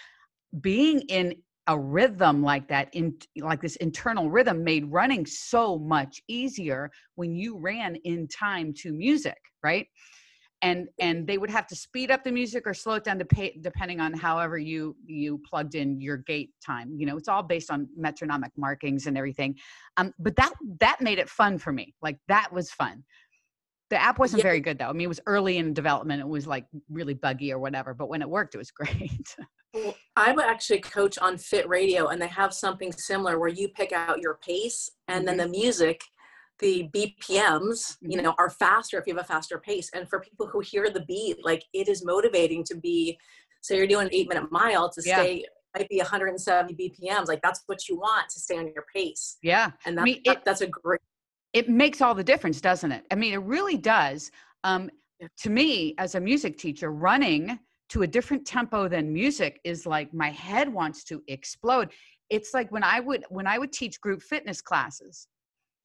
being 0.61 1.01
in 1.03 1.35
a 1.69 1.79
rhythm 1.79 2.43
like 2.43 2.69
that 2.69 2.89
in 2.95 3.13
like 3.39 3.61
this 3.61 3.77
internal 3.77 4.31
rhythm 4.31 4.63
made 4.63 4.85
running 4.93 5.27
so 5.27 5.79
much 5.79 6.23
easier 6.29 6.91
when 7.17 7.35
you 7.35 7.59
ran 7.59 7.97
in 8.05 8.29
time 8.29 8.73
to 8.73 8.93
music 8.93 9.39
right? 9.67 9.89
And 10.63 10.89
and 10.99 11.27
they 11.27 11.37
would 11.37 11.51
have 11.51 11.67
to 11.67 11.77
speed 11.77 12.11
up 12.11 12.25
the 12.25 12.33
music 12.33 12.67
or 12.67 12.73
slow 12.73 12.95
it 12.95 13.05
down 13.05 13.19
to 13.19 13.27
pay, 13.27 13.59
depending 13.61 14.01
on 14.01 14.15
however 14.15 14.57
you 14.57 14.97
you 15.05 15.41
plugged 15.49 15.75
in 15.75 16.01
your 16.01 16.19
gait 16.19 16.51
time 16.65 16.95
you 16.97 17.05
know 17.05 17.17
it's 17.19 17.29
all 17.29 17.43
based 17.43 17.71
on 17.71 17.89
metronomic 17.97 18.53
markings 18.57 19.07
and 19.07 19.19
everything. 19.19 19.55
Um 19.99 20.13
but 20.19 20.35
that 20.37 20.53
that 20.81 21.01
made 21.01 21.19
it 21.19 21.29
fun 21.29 21.59
for 21.59 21.73
me 21.73 21.95
like 22.01 22.19
that 22.29 22.51
was 22.53 22.71
fun 22.71 23.05
the 23.91 24.03
app 24.03 24.19
wasn't 24.19 24.39
yeah. 24.39 24.45
very 24.45 24.61
good 24.61 24.79
though. 24.79 24.89
I 24.89 24.93
mean, 24.93 25.05
it 25.05 25.09
was 25.09 25.21
early 25.27 25.59
in 25.59 25.73
development. 25.73 26.21
It 26.21 26.29
was 26.29 26.47
like 26.47 26.67
really 26.91 27.15
buggy 27.15 27.53
or 27.53 27.59
whatever, 27.59 27.95
but 27.95 28.09
when 28.09 28.23
it 28.23 28.29
worked, 28.29 28.55
it 28.55 28.59
was 28.59 28.71
great. 28.73 29.37
well, 29.73 29.95
I'm 30.17 30.39
actually 30.39 30.81
coach 30.81 31.19
on 31.19 31.39
Fit 31.39 31.69
Radio, 31.69 32.09
and 32.09 32.21
they 32.21 32.29
have 32.29 32.53
something 32.53 32.93
similar 32.93 33.39
where 33.39 33.49
you 33.49 33.69
pick 33.69 33.93
out 33.93 34.21
your 34.21 34.39
pace, 34.45 34.91
and 35.09 35.27
mm-hmm. 35.27 35.39
then 35.39 35.49
the 35.49 35.49
music, 35.49 36.03
the 36.59 36.89
BPMs, 36.95 37.19
mm-hmm. 37.29 38.11
you 38.11 38.23
know, 38.23 38.35
are 38.39 38.51
faster 38.51 38.99
if 38.99 39.07
you 39.07 39.15
have 39.15 39.25
a 39.25 39.27
faster 39.27 39.59
pace. 39.59 39.91
And 39.95 40.09
for 40.09 40.21
people 40.21 40.47
who 40.47 40.61
hear 40.61 40.91
the 40.91 41.05
beat, 41.05 41.45
like 41.45 41.65
it 41.73 41.89
is 41.89 42.05
motivating 42.05 42.65
to 42.65 42.77
be. 42.77 43.19
So 43.61 43.75
you're 43.75 43.87
doing 43.89 44.07
an 44.07 44.15
eight 44.15 44.29
minute 44.29 44.53
mile 44.53 44.91
to 44.91 45.03
yeah. 45.05 45.23
stay 45.23 45.45
might 45.77 45.89
be 45.89 45.99
170 45.99 46.75
BPMs. 46.75 47.29
Like 47.29 47.43
that's 47.43 47.63
what 47.67 47.89
you 47.89 47.97
want 47.97 48.29
to 48.31 48.41
stay 48.41 48.57
on 48.57 48.73
your 48.75 48.87
pace. 48.95 49.37
Yeah, 49.43 49.73
and 49.85 49.97
that's, 49.97 50.03
I 50.03 50.05
mean, 50.05 50.21
it, 50.25 50.45
that's 50.45 50.61
a 50.61 50.67
great 50.67 51.01
it 51.53 51.69
makes 51.69 52.01
all 52.01 52.15
the 52.15 52.25
difference, 52.25 52.61
doesn't 52.61 52.93
it? 52.93 53.05
I 53.11 53.15
mean, 53.15 53.33
it 53.33 53.43
really 53.43 53.77
does. 53.77 54.31
Um, 54.65 54.91
to 55.39 55.51
me, 55.51 55.95
as 55.99 56.15
a 56.15 56.21
music 56.21 56.59
teacher, 56.59 56.91
running 56.91 57.59
to 57.89 58.03
a 58.03 58.07
different 58.07 58.47
tempo 58.47 58.89
than 58.89 59.13
music 59.13 59.61
is 59.65 59.87
like 59.87 60.13
my 60.13 60.31
head 60.31 60.73
wants 60.73 61.05
to 61.05 61.23
explode. 61.29 61.91
It's 62.31 62.53
like 62.53 62.71
when 62.73 62.83
I 62.83 63.01
would 63.01 63.25
when 63.29 63.47
I 63.47 63.59
would 63.59 63.73
teach 63.73 64.01
group 64.01 64.21
fitness 64.21 64.61
classes, 64.61 65.29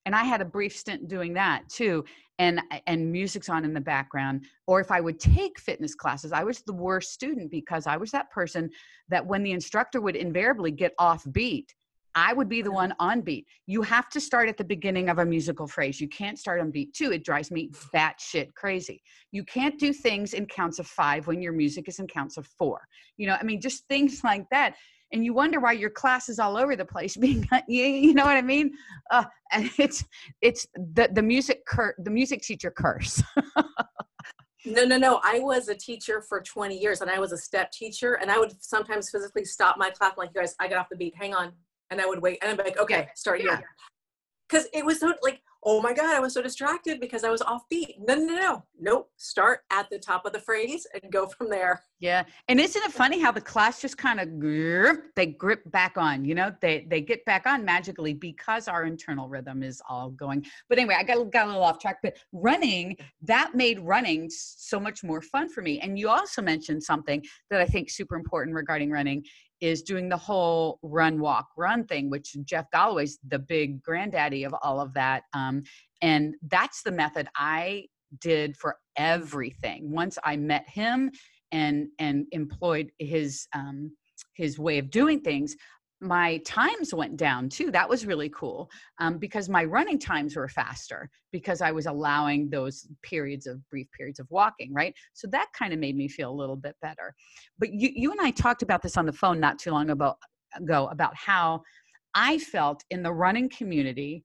and 0.05 0.15
I 0.15 0.23
had 0.23 0.41
a 0.41 0.45
brief 0.45 0.75
stint 0.75 1.07
doing 1.07 1.33
that 1.35 1.69
too, 1.69 2.03
and 2.39 2.59
and 2.87 3.11
music's 3.11 3.49
on 3.49 3.63
in 3.63 3.73
the 3.73 3.81
background. 3.81 4.45
Or 4.65 4.79
if 4.79 4.91
I 4.91 4.99
would 4.99 5.19
take 5.19 5.59
fitness 5.59 5.93
classes, 5.93 6.31
I 6.31 6.43
was 6.43 6.61
the 6.61 6.73
worst 6.73 7.13
student 7.13 7.51
because 7.51 7.85
I 7.85 7.97
was 7.97 8.11
that 8.11 8.31
person 8.31 8.69
that 9.09 9.25
when 9.25 9.43
the 9.43 9.51
instructor 9.51 10.01
would 10.01 10.15
invariably 10.15 10.71
get 10.71 10.93
off 10.97 11.23
beat, 11.31 11.75
I 12.15 12.33
would 12.33 12.49
be 12.49 12.61
the 12.61 12.71
one 12.71 12.93
on 12.99 13.21
beat. 13.21 13.45
You 13.67 13.81
have 13.83 14.09
to 14.09 14.19
start 14.19 14.49
at 14.49 14.57
the 14.57 14.63
beginning 14.63 15.09
of 15.09 15.19
a 15.19 15.25
musical 15.25 15.67
phrase. 15.67 16.01
You 16.01 16.09
can't 16.09 16.37
start 16.37 16.59
on 16.59 16.71
beat 16.71 16.93
two. 16.93 17.11
It 17.11 17.23
drives 17.23 17.51
me 17.51 17.69
batshit 17.93 18.53
crazy. 18.55 19.01
You 19.31 19.43
can't 19.45 19.79
do 19.79 19.93
things 19.93 20.33
in 20.33 20.45
counts 20.45 20.79
of 20.79 20.87
five 20.87 21.27
when 21.27 21.41
your 21.41 21.53
music 21.53 21.87
is 21.87 21.99
in 21.99 22.07
counts 22.07 22.37
of 22.37 22.47
four. 22.57 22.81
You 23.17 23.27
know, 23.27 23.37
I 23.39 23.43
mean, 23.43 23.61
just 23.61 23.87
things 23.87 24.21
like 24.23 24.45
that. 24.51 24.75
And 25.13 25.25
you 25.25 25.33
wonder 25.33 25.59
why 25.59 25.73
your 25.73 25.89
class 25.89 26.29
is 26.29 26.39
all 26.39 26.55
over 26.55 26.75
the 26.75 26.85
place. 26.85 27.17
Being, 27.21 27.47
you 27.67 28.13
know 28.13 28.25
what 28.25 28.37
I 28.37 28.41
mean? 28.41 28.71
Uh, 29.11 29.25
and 29.51 29.69
it's 29.77 30.03
it's 30.41 30.65
the 30.75 31.09
the 31.13 31.21
music 31.21 31.65
cur- 31.65 31.95
the 31.97 32.11
music 32.11 32.41
teacher 32.41 32.71
curse. 32.71 33.21
No, 34.63 34.85
no, 34.85 34.95
no. 34.95 35.19
I 35.23 35.39
was 35.39 35.69
a 35.69 35.75
teacher 35.75 36.21
for 36.21 36.39
20 36.39 36.77
years 36.77 37.01
and 37.01 37.09
I 37.09 37.19
was 37.19 37.31
a 37.31 37.37
step 37.37 37.71
teacher 37.71 38.19
and 38.21 38.29
I 38.29 38.37
would 38.37 38.53
sometimes 38.63 39.09
physically 39.09 39.43
stop 39.43 39.75
my 39.75 39.89
class 39.89 40.13
like 40.17 40.29
you 40.35 40.41
guys, 40.41 40.53
I 40.59 40.67
got 40.67 40.77
off 40.77 40.87
the 40.87 40.97
beat. 40.97 41.15
Hang 41.17 41.33
on 41.33 41.53
and 41.91 42.01
I 42.01 42.05
would 42.07 42.21
wait 42.21 42.39
and 42.41 42.49
I'd 42.49 42.57
be 42.57 42.63
like, 42.63 42.79
okay, 42.79 43.09
start 43.15 43.43
yeah. 43.43 43.57
here. 43.57 43.69
Because 44.49 44.67
it 44.73 44.85
was 44.85 44.99
so 44.99 45.13
like, 45.21 45.41
oh 45.63 45.81
my 45.81 45.93
God, 45.93 46.15
I 46.15 46.19
was 46.19 46.33
so 46.33 46.41
distracted 46.41 46.99
because 46.99 47.23
I 47.23 47.29
was 47.29 47.41
off 47.41 47.61
beat. 47.69 47.95
No, 47.99 48.15
no, 48.15 48.35
no, 48.35 48.65
nope. 48.79 49.11
Start 49.17 49.59
at 49.69 49.89
the 49.89 49.99
top 49.99 50.25
of 50.25 50.33
the 50.33 50.39
phrase 50.39 50.87
and 51.01 51.11
go 51.11 51.27
from 51.27 51.49
there. 51.49 51.83
Yeah. 51.99 52.23
And 52.47 52.59
isn't 52.59 52.83
it 52.83 52.91
funny 52.91 53.21
how 53.21 53.31
the 53.31 53.41
class 53.41 53.79
just 53.79 53.97
kind 53.97 54.19
of 54.19 54.39
grip, 54.39 55.03
they 55.15 55.27
grip 55.27 55.61
back 55.71 55.97
on, 55.97 56.25
you 56.25 56.33
know, 56.33 56.53
they 56.61 56.87
they 56.89 56.99
get 56.99 57.23
back 57.25 57.45
on 57.45 57.63
magically 57.63 58.13
because 58.13 58.67
our 58.67 58.85
internal 58.85 59.29
rhythm 59.29 59.61
is 59.61 59.81
all 59.87 60.09
going. 60.09 60.45
But 60.67 60.79
anyway, 60.79 60.95
I 60.97 61.03
got, 61.03 61.31
got 61.31 61.45
a 61.45 61.47
little 61.47 61.63
off 61.63 61.79
track, 61.79 61.99
but 62.01 62.17
running, 62.31 62.97
that 63.21 63.51
made 63.53 63.79
running 63.79 64.29
so 64.31 64.79
much 64.79 65.03
more 65.03 65.21
fun 65.21 65.47
for 65.47 65.61
me. 65.61 65.79
And 65.79 65.97
you 65.97 66.09
also 66.09 66.41
mentioned 66.41 66.83
something 66.83 67.23
that 67.51 67.61
I 67.61 67.65
think 67.65 67.89
super 67.89 68.15
important 68.15 68.55
regarding 68.55 68.89
running 68.89 69.23
is 69.61 69.83
doing 69.83 70.09
the 70.09 70.17
whole 70.17 70.79
run, 70.81 71.19
walk, 71.19 71.49
run 71.55 71.85
thing, 71.85 72.09
which 72.09 72.35
Jeff 72.43 72.69
Galloway's 72.71 73.19
the 73.27 73.39
big 73.39 73.81
granddaddy 73.81 74.43
of 74.43 74.53
all 74.61 74.81
of 74.81 74.93
that. 74.95 75.23
Um, 75.33 75.63
and 76.01 76.35
that's 76.47 76.81
the 76.81 76.91
method 76.91 77.27
I 77.35 77.85
did 78.19 78.57
for 78.57 78.77
everything. 78.97 79.91
Once 79.91 80.17
I 80.23 80.35
met 80.35 80.67
him 80.67 81.11
and 81.51 81.87
and 81.99 82.25
employed 82.31 82.91
his 82.97 83.47
um, 83.53 83.91
his 84.33 84.57
way 84.57 84.79
of 84.79 84.89
doing 84.89 85.21
things, 85.21 85.55
my 86.01 86.37
times 86.39 86.93
went 86.93 87.15
down 87.15 87.47
too. 87.47 87.69
That 87.69 87.87
was 87.87 88.07
really 88.07 88.29
cool 88.29 88.69
um, 88.99 89.19
because 89.19 89.47
my 89.47 89.63
running 89.63 89.99
times 89.99 90.35
were 90.35 90.47
faster 90.47 91.09
because 91.31 91.61
I 91.61 91.71
was 91.71 91.85
allowing 91.85 92.49
those 92.49 92.87
periods 93.03 93.45
of 93.45 93.57
brief 93.69 93.87
periods 93.95 94.19
of 94.19 94.27
walking, 94.31 94.73
right? 94.73 94.95
So 95.13 95.27
that 95.31 95.47
kind 95.53 95.73
of 95.73 95.79
made 95.79 95.95
me 95.95 96.07
feel 96.07 96.31
a 96.31 96.33
little 96.33 96.55
bit 96.55 96.75
better. 96.81 97.13
But 97.59 97.71
you, 97.71 97.91
you 97.93 98.11
and 98.11 98.19
I 98.19 98.31
talked 98.31 98.63
about 98.63 98.81
this 98.81 98.97
on 98.97 99.05
the 99.05 99.13
phone 99.13 99.39
not 99.39 99.59
too 99.59 99.71
long 99.71 99.91
ago 99.91 100.87
about 100.87 101.15
how 101.15 101.61
I 102.15 102.39
felt 102.39 102.83
in 102.89 103.03
the 103.03 103.13
running 103.13 103.49
community. 103.49 104.23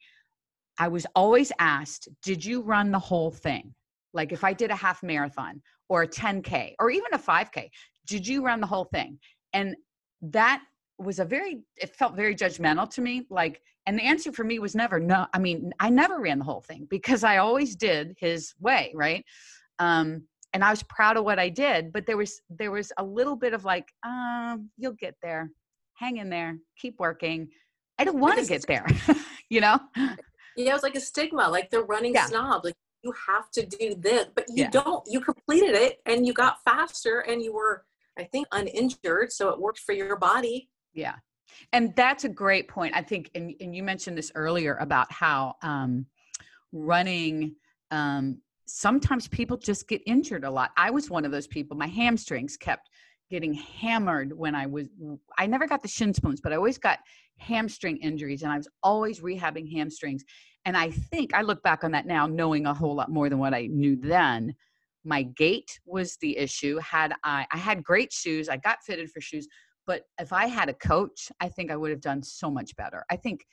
I 0.79 0.89
was 0.89 1.07
always 1.15 1.53
asked, 1.59 2.09
Did 2.23 2.43
you 2.43 2.63
run 2.63 2.91
the 2.91 2.99
whole 2.99 3.31
thing? 3.31 3.75
Like 4.15 4.33
if 4.33 4.45
I 4.45 4.55
did 4.55 4.71
a 4.71 4.77
half 4.77 5.03
marathon 5.03 5.61
or 5.91 6.03
a 6.03 6.09
10K 6.09 6.73
or 6.79 6.91
even 6.91 7.13
a 7.13 7.19
5K, 7.19 7.69
did 8.07 8.27
you 8.27 8.43
run 8.43 8.63
the 8.63 8.67
whole 8.67 8.87
thing? 8.87 9.19
And 9.53 9.77
that 10.23 10.63
was 10.99 11.19
a 11.19 11.25
very 11.25 11.61
it 11.77 11.95
felt 11.95 12.15
very 12.17 12.35
judgmental 12.35 12.89
to 12.89 13.01
me 13.01 13.27
like 13.31 13.61
and 13.87 13.99
the 13.99 14.03
answer 14.03 14.33
for 14.33 14.45
me 14.45 14.59
was 14.59 14.75
never 14.75 14.99
no 14.99 15.27
i 15.35 15.39
mean 15.39 15.73
i 15.81 15.91
never 15.91 16.21
ran 16.21 16.39
the 16.39 16.45
whole 16.45 16.61
thing 16.61 16.87
because 16.89 17.23
i 17.25 17.37
always 17.37 17.77
did 17.77 18.15
his 18.19 18.55
way 18.61 18.93
right? 18.95 19.25
Um 19.79 20.23
and 20.53 20.65
i 20.65 20.71
was 20.71 20.83
proud 20.85 21.17
of 21.17 21.25
what 21.25 21.39
i 21.39 21.49
did 21.49 21.93
but 21.93 22.07
there 22.07 22.17
was 22.17 22.41
there 22.49 22.71
was 22.71 22.93
a 22.97 23.05
little 23.05 23.37
bit 23.37 23.53
of 23.53 23.65
like 23.65 23.89
um 24.05 24.71
you'll 24.77 24.93
get 24.93 25.15
there. 25.23 25.51
Hang 25.95 26.19
in 26.19 26.29
there. 26.29 26.59
Keep 26.79 27.01
working. 27.01 27.49
I 27.99 28.05
don't 28.05 28.21
want 28.21 28.39
to 28.39 28.47
get 28.47 28.67
there 28.67 28.87
you 29.49 29.61
know? 29.61 29.79
Yeah 30.57 30.71
it 30.71 30.73
was 30.73 30.83
like 30.83 30.95
a 30.95 31.01
stigma 31.01 31.49
like 31.49 31.71
the 31.71 31.83
running 31.83 32.15
yeah. 32.15 32.27
snob 32.27 32.65
like 32.65 32.75
you 33.03 33.13
have 33.29 33.51
to 33.51 33.65
do 33.67 33.95
this 33.95 34.27
but 34.35 34.45
you 34.49 34.65
yeah. 34.65 34.71
don't 34.71 35.05
you 35.07 35.21
completed 35.21 35.75
it 35.75 35.99
and 36.07 36.27
you 36.27 36.33
got 36.33 36.63
faster 36.65 37.21
and 37.21 37.43
you 37.43 37.53
were 37.53 37.85
i 38.19 38.25
think 38.25 38.47
uninjured 38.53 39.31
so 39.31 39.51
it 39.51 39.61
worked 39.61 39.81
for 39.81 39.93
your 39.93 40.17
body 40.17 40.69
yeah. 40.97 41.15
And 41.73 41.95
that's 41.95 42.25
a 42.25 42.29
great 42.29 42.69
point. 42.69 42.95
I 42.97 43.03
think, 43.03 43.31
and, 43.35 43.55
and 43.61 43.75
you 43.75 43.83
mentioned 43.83 44.19
this 44.19 44.33
earlier 44.35 44.75
about 44.77 45.11
how 45.13 45.55
um, 45.63 46.07
running, 46.73 47.55
um, 47.91 48.41
sometimes 48.67 49.29
people 49.29 49.57
just 49.57 49.87
get 49.87 50.03
injured 50.07 50.45
a 50.45 50.51
lot. 50.51 50.73
I 50.77 50.91
was 50.91 51.09
one 51.09 51.25
of 51.25 51.31
those 51.31 51.47
people. 51.47 51.77
My 51.77 51.87
hamstrings 51.87 52.57
kept 52.57 52.89
getting 53.31 53.55
hammered 53.55 54.33
when 54.33 54.55
I 54.55 54.67
was, 54.67 54.89
I 55.39 55.47
never 55.47 55.67
got 55.67 55.83
the 55.83 55.89
shin 55.89 56.13
splints, 56.15 56.41
but 56.41 56.53
I 56.53 56.57
always 56.57 56.79
got 56.79 56.99
hamstring 57.39 57.99
injuries 57.99 58.43
and 58.43 58.51
I 58.51 58.57
was 58.57 58.69
always 58.83 59.21
rehabbing 59.21 59.71
hamstrings. 59.71 60.25
And 60.65 60.77
I 60.77 60.91
think 60.91 61.35
I 61.35 61.43
look 61.43 61.63
back 61.63 61.85
on 61.85 61.93
that 61.93 62.07
now 62.07 62.27
knowing 62.27 62.67
a 62.67 62.75
whole 62.75 62.95
lot 62.95 63.11
more 63.11 63.29
than 63.29 63.39
what 63.39 63.55
I 63.55 63.67
knew 63.67 63.97
then. 63.97 64.55
My 65.05 65.23
gait 65.23 65.79
was 65.87 66.17
the 66.21 66.37
issue. 66.37 66.79
Had 66.79 67.15
I, 67.23 67.47
I 67.53 67.59
had 67.59 67.85
great 67.85 68.13
shoes. 68.13 68.49
I 68.49 68.57
got 68.57 68.79
fitted 68.85 69.11
for 69.11 69.21
shoes, 69.21 69.47
but 69.87 70.03
if 70.21 70.33
I 70.33 70.47
had 70.47 70.69
a 70.69 70.75
coach, 70.75 71.31
I 71.41 71.49
think 71.49 71.71
I 71.71 71.77
would 71.77 71.91
have 71.91 72.01
done 72.01 72.23
so 72.23 72.51
much 72.51 72.75
better. 72.77 73.05
I 73.11 73.17
think 73.17 73.47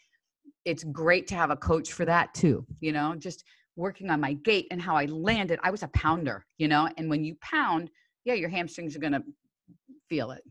it's 0.66 0.84
great 0.84 1.28
to 1.28 1.36
have 1.36 1.52
a 1.52 1.56
coach 1.56 1.94
for 1.94 2.06
that 2.06 2.34
too, 2.34 2.66
you 2.80 2.92
know, 2.92 3.16
just 3.16 3.44
working 3.76 4.10
on 4.10 4.20
my 4.20 4.34
gait 4.34 4.68
and 4.72 4.82
how 4.82 4.96
I 4.96 5.06
landed. 5.06 5.60
I 5.64 5.72
was 5.72 5.84
a 5.84 5.88
pounder, 5.90 6.46
you 6.58 6.68
know, 6.68 6.90
and 6.98 7.10
when 7.10 7.24
you 7.24 7.36
pound, 7.42 7.90
yeah, 8.26 8.34
your 8.34 8.50
hamstrings 8.50 8.96
are 8.96 9.00
going 9.00 9.14
to 9.14 9.24
feel 10.10 10.32
it. 10.32 10.44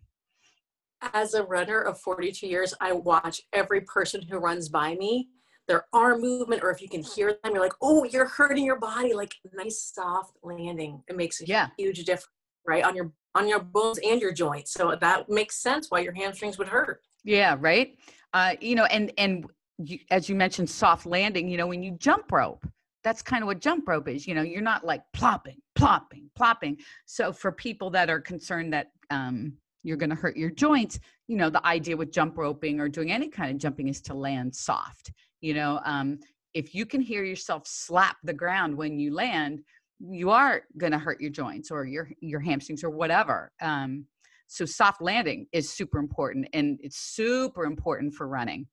As 1.14 1.34
a 1.34 1.42
runner 1.42 1.80
of 1.80 2.00
42 2.00 2.46
years, 2.46 2.74
I 2.80 2.92
watch 2.92 3.40
every 3.52 3.80
person 3.82 4.22
who 4.22 4.38
runs 4.38 4.68
by 4.68 4.94
me, 4.94 5.28
their 5.66 5.86
arm 5.92 6.20
movement, 6.20 6.62
or 6.62 6.70
if 6.70 6.80
you 6.80 6.88
can 6.88 7.02
hmm. 7.02 7.10
hear 7.14 7.36
them, 7.42 7.54
you're 7.54 7.62
like, 7.62 7.74
oh, 7.80 8.04
you're 8.04 8.28
hurting 8.28 8.64
your 8.64 8.78
body. 8.78 9.14
Like 9.14 9.34
nice 9.52 9.92
soft 9.94 10.36
landing. 10.42 11.02
It 11.08 11.16
makes 11.16 11.40
a 11.40 11.46
yeah. 11.46 11.68
huge 11.76 12.04
difference, 12.04 12.28
right? 12.66 12.84
On 12.84 12.94
your 12.94 13.12
on 13.34 13.48
your 13.48 13.60
bones 13.60 13.98
and 14.04 14.20
your 14.20 14.32
joints. 14.32 14.72
So 14.72 14.96
that 15.00 15.28
makes 15.28 15.56
sense 15.56 15.86
why 15.90 16.00
your 16.00 16.12
hamstrings 16.12 16.58
would 16.58 16.68
hurt. 16.68 17.00
Yeah, 17.24 17.56
right. 17.58 17.96
Uh, 18.32 18.54
you 18.60 18.74
know, 18.74 18.84
and 18.86 19.12
and 19.18 19.46
you, 19.78 19.98
as 20.10 20.28
you 20.28 20.34
mentioned, 20.34 20.68
soft 20.68 21.06
landing. 21.06 21.48
You 21.48 21.56
know, 21.56 21.66
when 21.66 21.82
you 21.82 21.92
jump 21.92 22.30
rope, 22.30 22.66
that's 23.04 23.22
kind 23.22 23.42
of 23.42 23.46
what 23.46 23.60
jump 23.60 23.88
rope 23.88 24.08
is. 24.08 24.26
You 24.26 24.34
know, 24.34 24.42
you're 24.42 24.60
not 24.62 24.84
like 24.84 25.02
plopping, 25.12 25.58
plopping, 25.74 26.30
plopping. 26.34 26.78
So 27.06 27.32
for 27.32 27.52
people 27.52 27.90
that 27.90 28.10
are 28.10 28.20
concerned 28.20 28.72
that 28.72 28.90
um, 29.10 29.54
you're 29.82 29.96
going 29.96 30.10
to 30.10 30.16
hurt 30.16 30.36
your 30.36 30.50
joints, 30.50 30.98
you 31.28 31.36
know, 31.36 31.50
the 31.50 31.64
idea 31.66 31.96
with 31.96 32.12
jump 32.12 32.38
roping 32.38 32.80
or 32.80 32.88
doing 32.88 33.12
any 33.12 33.28
kind 33.28 33.50
of 33.50 33.58
jumping 33.58 33.88
is 33.88 34.00
to 34.02 34.14
land 34.14 34.54
soft. 34.54 35.12
You 35.40 35.54
know, 35.54 35.80
um, 35.84 36.18
if 36.54 36.74
you 36.74 36.86
can 36.86 37.00
hear 37.00 37.24
yourself 37.24 37.66
slap 37.66 38.16
the 38.22 38.32
ground 38.32 38.76
when 38.76 38.98
you 38.98 39.14
land, 39.14 39.62
you 40.08 40.30
are 40.30 40.62
going 40.78 40.92
to 40.92 40.98
hurt 40.98 41.20
your 41.20 41.30
joints 41.30 41.70
or 41.70 41.84
your 41.84 42.10
your 42.20 42.40
hamstrings 42.40 42.82
or 42.82 42.90
whatever 42.90 43.52
um, 43.60 44.04
so 44.52 44.66
soft 44.66 45.00
landing 45.00 45.46
is 45.52 45.72
super 45.72 45.98
important 45.98 46.46
and 46.52 46.78
it's 46.82 46.98
super 46.98 47.64
important 47.64 48.12
for 48.12 48.28
running. 48.28 48.66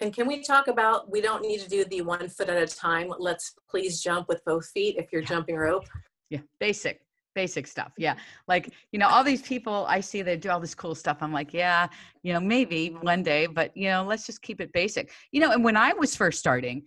And 0.00 0.12
can 0.12 0.26
we 0.26 0.42
talk 0.42 0.68
about 0.68 1.10
we 1.10 1.22
don't 1.22 1.40
need 1.40 1.60
to 1.60 1.68
do 1.68 1.86
the 1.86 2.02
one 2.02 2.28
foot 2.28 2.50
at 2.50 2.62
a 2.62 2.66
time 2.66 3.10
let's 3.18 3.54
please 3.70 4.02
jump 4.02 4.28
with 4.28 4.44
both 4.44 4.66
feet 4.68 4.96
if 4.98 5.10
you're 5.10 5.22
jumping 5.22 5.56
rope? 5.56 5.84
Yeah 6.28 6.40
basic 6.60 7.00
basic 7.34 7.66
stuff 7.66 7.92
yeah. 7.96 8.16
Like 8.46 8.74
you 8.90 8.98
know 8.98 9.08
all 9.08 9.24
these 9.24 9.40
people 9.40 9.86
i 9.88 10.00
see 10.00 10.20
they 10.20 10.36
do 10.36 10.50
all 10.50 10.60
this 10.60 10.74
cool 10.74 10.94
stuff 10.94 11.18
i'm 11.22 11.32
like 11.32 11.54
yeah 11.54 11.88
you 12.22 12.34
know 12.34 12.40
maybe 12.40 12.88
one 13.00 13.22
day 13.22 13.46
but 13.46 13.74
you 13.74 13.88
know 13.88 14.04
let's 14.04 14.26
just 14.26 14.42
keep 14.42 14.60
it 14.60 14.70
basic. 14.74 15.10
You 15.30 15.40
know 15.40 15.52
and 15.52 15.64
when 15.64 15.76
i 15.76 15.94
was 15.94 16.14
first 16.14 16.38
starting 16.38 16.82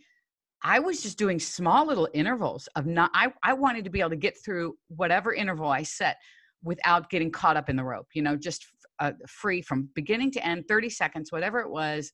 I 0.67 0.79
was 0.79 1.03
just 1.03 1.19
doing 1.19 1.39
small 1.39 1.85
little 1.85 2.09
intervals 2.15 2.67
of 2.75 2.87
not, 2.87 3.11
I, 3.13 3.31
I 3.43 3.53
wanted 3.53 3.83
to 3.83 3.91
be 3.91 3.99
able 3.99 4.09
to 4.09 4.15
get 4.15 4.35
through 4.43 4.75
whatever 4.87 5.31
interval 5.31 5.69
I 5.69 5.83
set 5.83 6.17
without 6.63 7.11
getting 7.11 7.31
caught 7.31 7.55
up 7.55 7.69
in 7.69 7.75
the 7.75 7.83
rope, 7.83 8.07
you 8.15 8.23
know, 8.23 8.35
just 8.35 8.65
uh, 8.99 9.11
free 9.27 9.61
from 9.61 9.89
beginning 9.93 10.31
to 10.31 10.43
end, 10.43 10.67
30 10.67 10.89
seconds, 10.89 11.31
whatever 11.31 11.59
it 11.59 11.69
was, 11.69 12.11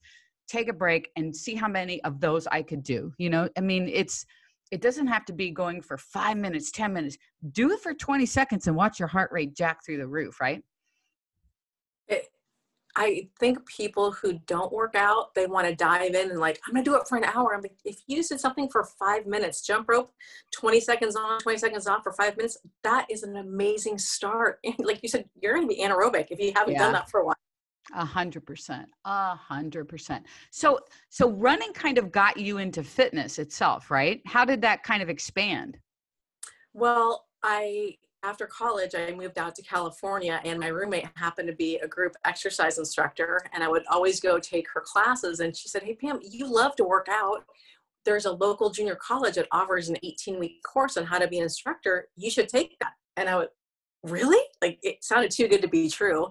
take 0.48 0.68
a 0.68 0.72
break 0.74 1.08
and 1.16 1.34
see 1.34 1.54
how 1.54 1.66
many 1.66 2.04
of 2.04 2.20
those 2.20 2.46
I 2.46 2.60
could 2.60 2.82
do. 2.82 3.10
You 3.16 3.30
know, 3.30 3.48
I 3.56 3.62
mean, 3.62 3.88
it's, 3.88 4.26
it 4.70 4.82
doesn't 4.82 5.06
have 5.06 5.24
to 5.26 5.32
be 5.32 5.50
going 5.50 5.80
for 5.80 5.96
five 5.96 6.36
minutes, 6.36 6.70
10 6.72 6.92
minutes. 6.92 7.16
Do 7.52 7.70
it 7.72 7.80
for 7.80 7.94
20 7.94 8.26
seconds 8.26 8.66
and 8.66 8.76
watch 8.76 8.98
your 8.98 9.08
heart 9.08 9.30
rate 9.32 9.56
jack 9.56 9.78
through 9.82 9.96
the 9.96 10.06
roof, 10.06 10.42
right? 10.42 10.62
I 12.94 13.28
think 13.40 13.66
people 13.66 14.12
who 14.12 14.38
don't 14.46 14.72
work 14.72 14.94
out, 14.94 15.34
they 15.34 15.46
want 15.46 15.66
to 15.66 15.74
dive 15.74 16.14
in 16.14 16.30
and 16.30 16.38
like, 16.38 16.60
I'm 16.66 16.74
gonna 16.74 16.84
do 16.84 16.94
it 16.96 17.08
for 17.08 17.16
an 17.16 17.24
hour. 17.24 17.54
I'm 17.54 17.62
like, 17.62 17.76
if 17.84 18.00
you 18.06 18.16
just 18.16 18.30
did 18.30 18.40
something 18.40 18.68
for 18.68 18.84
five 18.84 19.26
minutes, 19.26 19.62
jump 19.66 19.88
rope, 19.88 20.10
20 20.52 20.80
seconds 20.80 21.16
on, 21.16 21.38
20 21.40 21.58
seconds 21.58 21.86
off 21.86 22.02
for 22.02 22.12
five 22.12 22.36
minutes, 22.36 22.58
that 22.84 23.06
is 23.10 23.22
an 23.22 23.36
amazing 23.36 23.98
start. 23.98 24.58
And 24.64 24.74
like 24.84 25.02
you 25.02 25.08
said, 25.08 25.24
you're 25.40 25.54
gonna 25.54 25.66
be 25.66 25.82
anaerobic 25.82 26.26
if 26.30 26.38
you 26.38 26.52
haven't 26.54 26.74
yeah. 26.74 26.80
done 26.80 26.92
that 26.92 27.10
for 27.10 27.20
a 27.20 27.26
while. 27.26 27.36
A 27.94 28.04
hundred 28.04 28.46
percent, 28.46 28.88
a 29.04 29.34
hundred 29.34 29.88
percent. 29.88 30.24
So, 30.50 30.78
so 31.08 31.30
running 31.30 31.72
kind 31.72 31.98
of 31.98 32.12
got 32.12 32.36
you 32.36 32.58
into 32.58 32.82
fitness 32.84 33.38
itself, 33.38 33.90
right? 33.90 34.20
How 34.26 34.44
did 34.44 34.62
that 34.62 34.82
kind 34.82 35.02
of 35.02 35.08
expand? 35.08 35.78
Well, 36.74 37.26
I 37.42 37.96
after 38.22 38.46
college, 38.46 38.94
I 38.94 39.12
moved 39.12 39.38
out 39.38 39.54
to 39.56 39.62
California, 39.62 40.40
and 40.44 40.58
my 40.58 40.68
roommate 40.68 41.06
happened 41.16 41.48
to 41.48 41.54
be 41.54 41.76
a 41.78 41.88
group 41.88 42.14
exercise 42.24 42.78
instructor. 42.78 43.40
And 43.52 43.64
I 43.64 43.68
would 43.68 43.84
always 43.90 44.20
go 44.20 44.38
take 44.38 44.66
her 44.72 44.80
classes. 44.80 45.40
And 45.40 45.56
she 45.56 45.68
said, 45.68 45.82
Hey, 45.82 45.94
Pam, 45.94 46.20
you 46.22 46.46
love 46.46 46.76
to 46.76 46.84
work 46.84 47.08
out. 47.10 47.44
There's 48.04 48.24
a 48.24 48.32
local 48.32 48.70
junior 48.70 48.96
college 48.96 49.34
that 49.34 49.48
offers 49.52 49.88
an 49.88 49.96
18 50.02 50.38
week 50.38 50.62
course 50.62 50.96
on 50.96 51.04
how 51.04 51.18
to 51.18 51.28
be 51.28 51.38
an 51.38 51.44
instructor. 51.44 52.08
You 52.16 52.30
should 52.30 52.48
take 52.48 52.76
that. 52.80 52.92
And 53.16 53.28
I 53.28 53.36
would, 53.36 53.48
Really? 54.04 54.42
Like 54.60 54.78
it 54.82 55.04
sounded 55.04 55.30
too 55.30 55.46
good 55.46 55.62
to 55.62 55.68
be 55.68 55.88
true. 55.88 56.28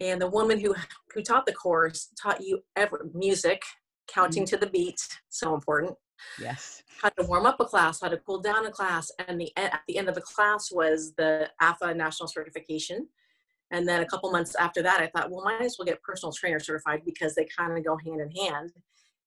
And 0.00 0.20
the 0.20 0.28
woman 0.28 0.58
who, 0.58 0.74
who 1.14 1.22
taught 1.22 1.46
the 1.46 1.52
course 1.52 2.08
taught 2.20 2.40
you 2.40 2.62
ever 2.76 3.08
music, 3.14 3.62
counting 4.08 4.44
mm-hmm. 4.44 4.56
to 4.56 4.64
the 4.64 4.70
beat, 4.70 5.00
so 5.28 5.54
important 5.54 5.96
Yes. 6.40 6.82
How 7.00 7.10
to 7.10 7.26
warm 7.26 7.46
up 7.46 7.60
a 7.60 7.64
class, 7.64 8.00
how 8.00 8.08
to 8.08 8.16
cool 8.18 8.40
down 8.40 8.66
a 8.66 8.70
class. 8.70 9.10
And 9.26 9.40
the 9.40 9.52
at 9.56 9.80
the 9.86 9.98
end 9.98 10.08
of 10.08 10.14
the 10.14 10.20
class 10.20 10.70
was 10.72 11.12
the 11.16 11.48
AFA 11.60 11.94
national 11.94 12.28
certification. 12.28 13.08
And 13.70 13.86
then 13.86 14.00
a 14.00 14.06
couple 14.06 14.30
months 14.30 14.54
after 14.54 14.82
that, 14.82 15.00
I 15.00 15.08
thought, 15.08 15.30
well, 15.30 15.44
might 15.44 15.60
as 15.60 15.76
well 15.78 15.86
get 15.86 16.02
personal 16.02 16.32
trainer 16.32 16.58
certified 16.58 17.02
because 17.04 17.34
they 17.34 17.46
kind 17.56 17.76
of 17.76 17.84
go 17.84 17.98
hand 17.98 18.20
in 18.20 18.30
hand. 18.30 18.72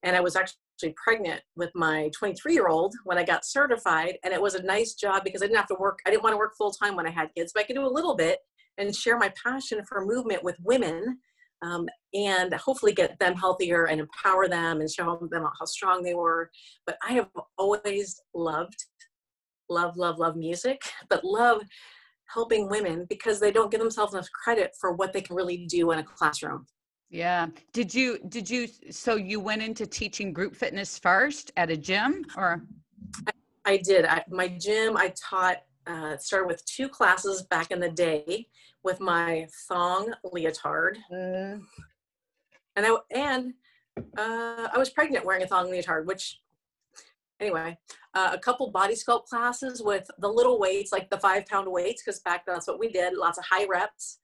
And 0.03 0.15
I 0.15 0.19
was 0.19 0.35
actually 0.35 0.95
pregnant 0.95 1.41
with 1.55 1.69
my 1.75 2.09
23 2.17 2.53
year 2.53 2.67
old 2.67 2.95
when 3.03 3.19
I 3.19 3.23
got 3.23 3.45
certified. 3.45 4.17
And 4.23 4.33
it 4.33 4.41
was 4.41 4.55
a 4.55 4.63
nice 4.63 4.95
job 4.95 5.23
because 5.23 5.43
I 5.43 5.45
didn't 5.45 5.57
have 5.57 5.67
to 5.67 5.75
work, 5.79 5.99
I 6.05 6.09
didn't 6.09 6.23
want 6.23 6.33
to 6.33 6.37
work 6.37 6.55
full 6.57 6.71
time 6.71 6.95
when 6.95 7.07
I 7.07 7.11
had 7.11 7.29
kids, 7.35 7.51
but 7.53 7.63
I 7.63 7.67
could 7.67 7.75
do 7.75 7.85
a 7.85 7.87
little 7.87 8.15
bit 8.15 8.39
and 8.77 8.95
share 8.95 9.17
my 9.17 9.31
passion 9.43 9.83
for 9.85 10.03
movement 10.03 10.43
with 10.43 10.55
women 10.63 11.19
um, 11.61 11.87
and 12.13 12.53
hopefully 12.53 12.93
get 12.93 13.17
them 13.19 13.35
healthier 13.35 13.85
and 13.85 13.99
empower 14.01 14.47
them 14.47 14.81
and 14.81 14.89
show 14.89 15.27
them 15.31 15.43
how 15.43 15.65
strong 15.65 16.03
they 16.03 16.13
were. 16.13 16.49
But 16.85 16.97
I 17.07 17.13
have 17.13 17.29
always 17.57 18.21
loved, 18.33 18.85
love, 19.69 19.97
love, 19.97 20.19
love 20.19 20.35
music, 20.35 20.81
but 21.09 21.23
love 21.23 21.61
helping 22.33 22.69
women 22.69 23.05
because 23.09 23.39
they 23.39 23.51
don't 23.51 23.71
give 23.71 23.81
themselves 23.81 24.13
enough 24.13 24.29
credit 24.43 24.71
for 24.79 24.93
what 24.93 25.13
they 25.13 25.21
can 25.21 25.35
really 25.35 25.65
do 25.67 25.91
in 25.91 25.99
a 25.99 26.03
classroom. 26.03 26.65
Yeah. 27.09 27.47
Did 27.73 27.93
you 27.93 28.19
did 28.29 28.49
you 28.49 28.69
so 28.89 29.15
you 29.15 29.41
went 29.41 29.61
into 29.61 29.85
teaching 29.85 30.31
group 30.31 30.55
fitness 30.55 30.97
first 30.97 31.51
at 31.57 31.69
a 31.69 31.75
gym 31.75 32.25
or 32.37 32.63
I, 33.27 33.31
I 33.65 33.77
did. 33.77 34.05
I, 34.05 34.23
my 34.29 34.47
gym 34.47 34.95
I 34.95 35.13
taught 35.29 35.57
uh, 35.87 36.17
started 36.17 36.47
with 36.47 36.63
two 36.65 36.87
classes 36.87 37.43
back 37.43 37.71
in 37.71 37.79
the 37.79 37.89
day 37.89 38.47
with 38.83 38.99
my 38.99 39.47
thong 39.67 40.13
leotard. 40.23 40.97
Mm. 41.11 41.61
And 42.75 42.85
I 42.85 42.95
and 43.11 43.53
uh, 44.17 44.67
I 44.73 44.77
was 44.77 44.89
pregnant 44.89 45.25
wearing 45.25 45.43
a 45.43 45.47
thong 45.47 45.69
leotard, 45.69 46.07
which 46.07 46.39
anyway, 47.39 47.77
uh, 48.13 48.29
a 48.33 48.39
couple 48.39 48.69
body 48.71 48.93
sculpt 48.93 49.25
classes 49.25 49.81
with 49.83 50.09
the 50.19 50.27
little 50.27 50.59
weights, 50.59 50.91
like 50.91 51.09
the 51.09 51.17
five 51.17 51.45
pound 51.47 51.69
weights, 51.69 52.03
because 52.03 52.19
back 52.19 52.45
then 52.45 52.55
that's 52.55 52.67
what 52.67 52.79
we 52.79 52.89
did, 52.89 53.17
lots 53.17 53.37
of 53.37 53.45
high 53.45 53.65
reps. 53.65 54.19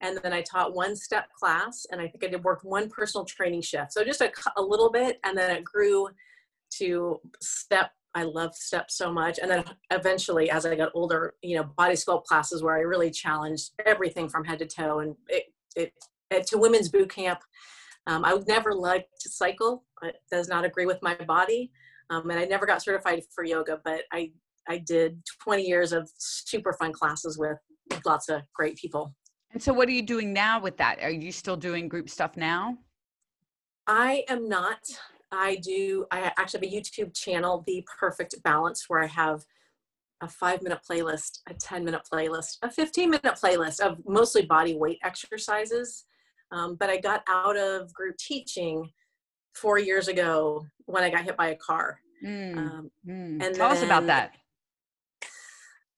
And 0.00 0.18
then 0.22 0.32
I 0.32 0.42
taught 0.42 0.74
one 0.74 0.96
step 0.96 1.30
class, 1.38 1.86
and 1.90 2.00
I 2.00 2.08
think 2.08 2.24
I 2.24 2.26
did 2.28 2.44
work 2.44 2.60
one 2.62 2.90
personal 2.90 3.24
training 3.24 3.62
shift. 3.62 3.92
So 3.92 4.04
just 4.04 4.20
a, 4.20 4.32
a 4.56 4.62
little 4.62 4.90
bit, 4.90 5.18
and 5.24 5.38
then 5.38 5.50
it 5.54 5.64
grew 5.64 6.08
to 6.78 7.20
step. 7.40 7.90
I 8.14 8.22
love 8.22 8.54
steps 8.54 8.96
so 8.96 9.12
much. 9.12 9.38
And 9.40 9.50
then 9.50 9.64
eventually, 9.90 10.50
as 10.50 10.64
I 10.64 10.74
got 10.76 10.92
older, 10.94 11.34
you 11.42 11.56
know, 11.56 11.64
body 11.76 11.94
sculpt 11.94 12.24
classes 12.24 12.62
where 12.62 12.74
I 12.74 12.80
really 12.80 13.10
challenged 13.10 13.72
everything 13.84 14.28
from 14.28 14.44
head 14.44 14.60
to 14.60 14.66
toe, 14.66 15.00
and 15.00 15.16
it, 15.28 15.44
it, 15.74 15.92
it 16.30 16.46
to 16.48 16.58
women's 16.58 16.88
boot 16.88 17.10
camp. 17.10 17.40
Um, 18.06 18.24
I 18.24 18.34
would 18.34 18.46
never 18.46 18.74
like 18.74 19.06
to 19.20 19.28
cycle. 19.28 19.84
It 20.02 20.16
does 20.30 20.48
not 20.48 20.64
agree 20.64 20.86
with 20.86 20.98
my 21.02 21.14
body. 21.14 21.72
Um, 22.10 22.28
and 22.30 22.38
I 22.38 22.44
never 22.44 22.66
got 22.66 22.82
certified 22.82 23.22
for 23.34 23.44
yoga, 23.44 23.80
but 23.82 24.02
I, 24.12 24.30
I 24.68 24.78
did 24.78 25.22
20 25.42 25.66
years 25.66 25.92
of 25.92 26.10
super 26.18 26.74
fun 26.74 26.92
classes 26.92 27.38
with 27.38 27.58
lots 28.04 28.28
of 28.28 28.42
great 28.54 28.76
people. 28.76 29.14
And 29.52 29.62
so, 29.62 29.72
what 29.72 29.88
are 29.88 29.92
you 29.92 30.02
doing 30.02 30.32
now 30.32 30.60
with 30.60 30.76
that? 30.78 30.98
Are 31.02 31.10
you 31.10 31.32
still 31.32 31.56
doing 31.56 31.88
group 31.88 32.10
stuff 32.10 32.36
now? 32.36 32.76
I 33.86 34.24
am 34.28 34.48
not. 34.48 34.78
I 35.34 35.56
do, 35.56 36.06
I 36.10 36.32
actually 36.38 36.66
have 36.66 36.72
a 36.72 36.80
YouTube 36.80 37.14
channel, 37.14 37.64
The 37.66 37.86
Perfect 37.98 38.34
Balance, 38.42 38.84
where 38.88 39.02
I 39.02 39.06
have 39.06 39.44
a 40.22 40.28
five 40.28 40.62
minute 40.62 40.80
playlist, 40.88 41.40
a 41.48 41.54
10 41.54 41.84
minute 41.84 42.02
playlist, 42.10 42.58
a 42.62 42.70
15 42.70 43.10
minute 43.10 43.38
playlist 43.42 43.80
of 43.80 43.98
mostly 44.06 44.42
body 44.46 44.74
weight 44.74 44.98
exercises. 45.02 46.04
Um, 46.52 46.76
but 46.76 46.88
I 46.88 46.98
got 46.98 47.22
out 47.28 47.56
of 47.56 47.92
group 47.92 48.16
teaching 48.16 48.90
four 49.54 49.78
years 49.78 50.08
ago 50.08 50.66
when 50.86 51.02
I 51.02 51.10
got 51.10 51.24
hit 51.24 51.36
by 51.36 51.48
a 51.48 51.56
car. 51.56 51.98
Mm, 52.24 52.56
um, 52.56 52.90
mm. 53.06 53.44
And 53.44 53.54
tell 53.54 53.70
us 53.70 53.82
about 53.82 54.06
that. 54.06 54.32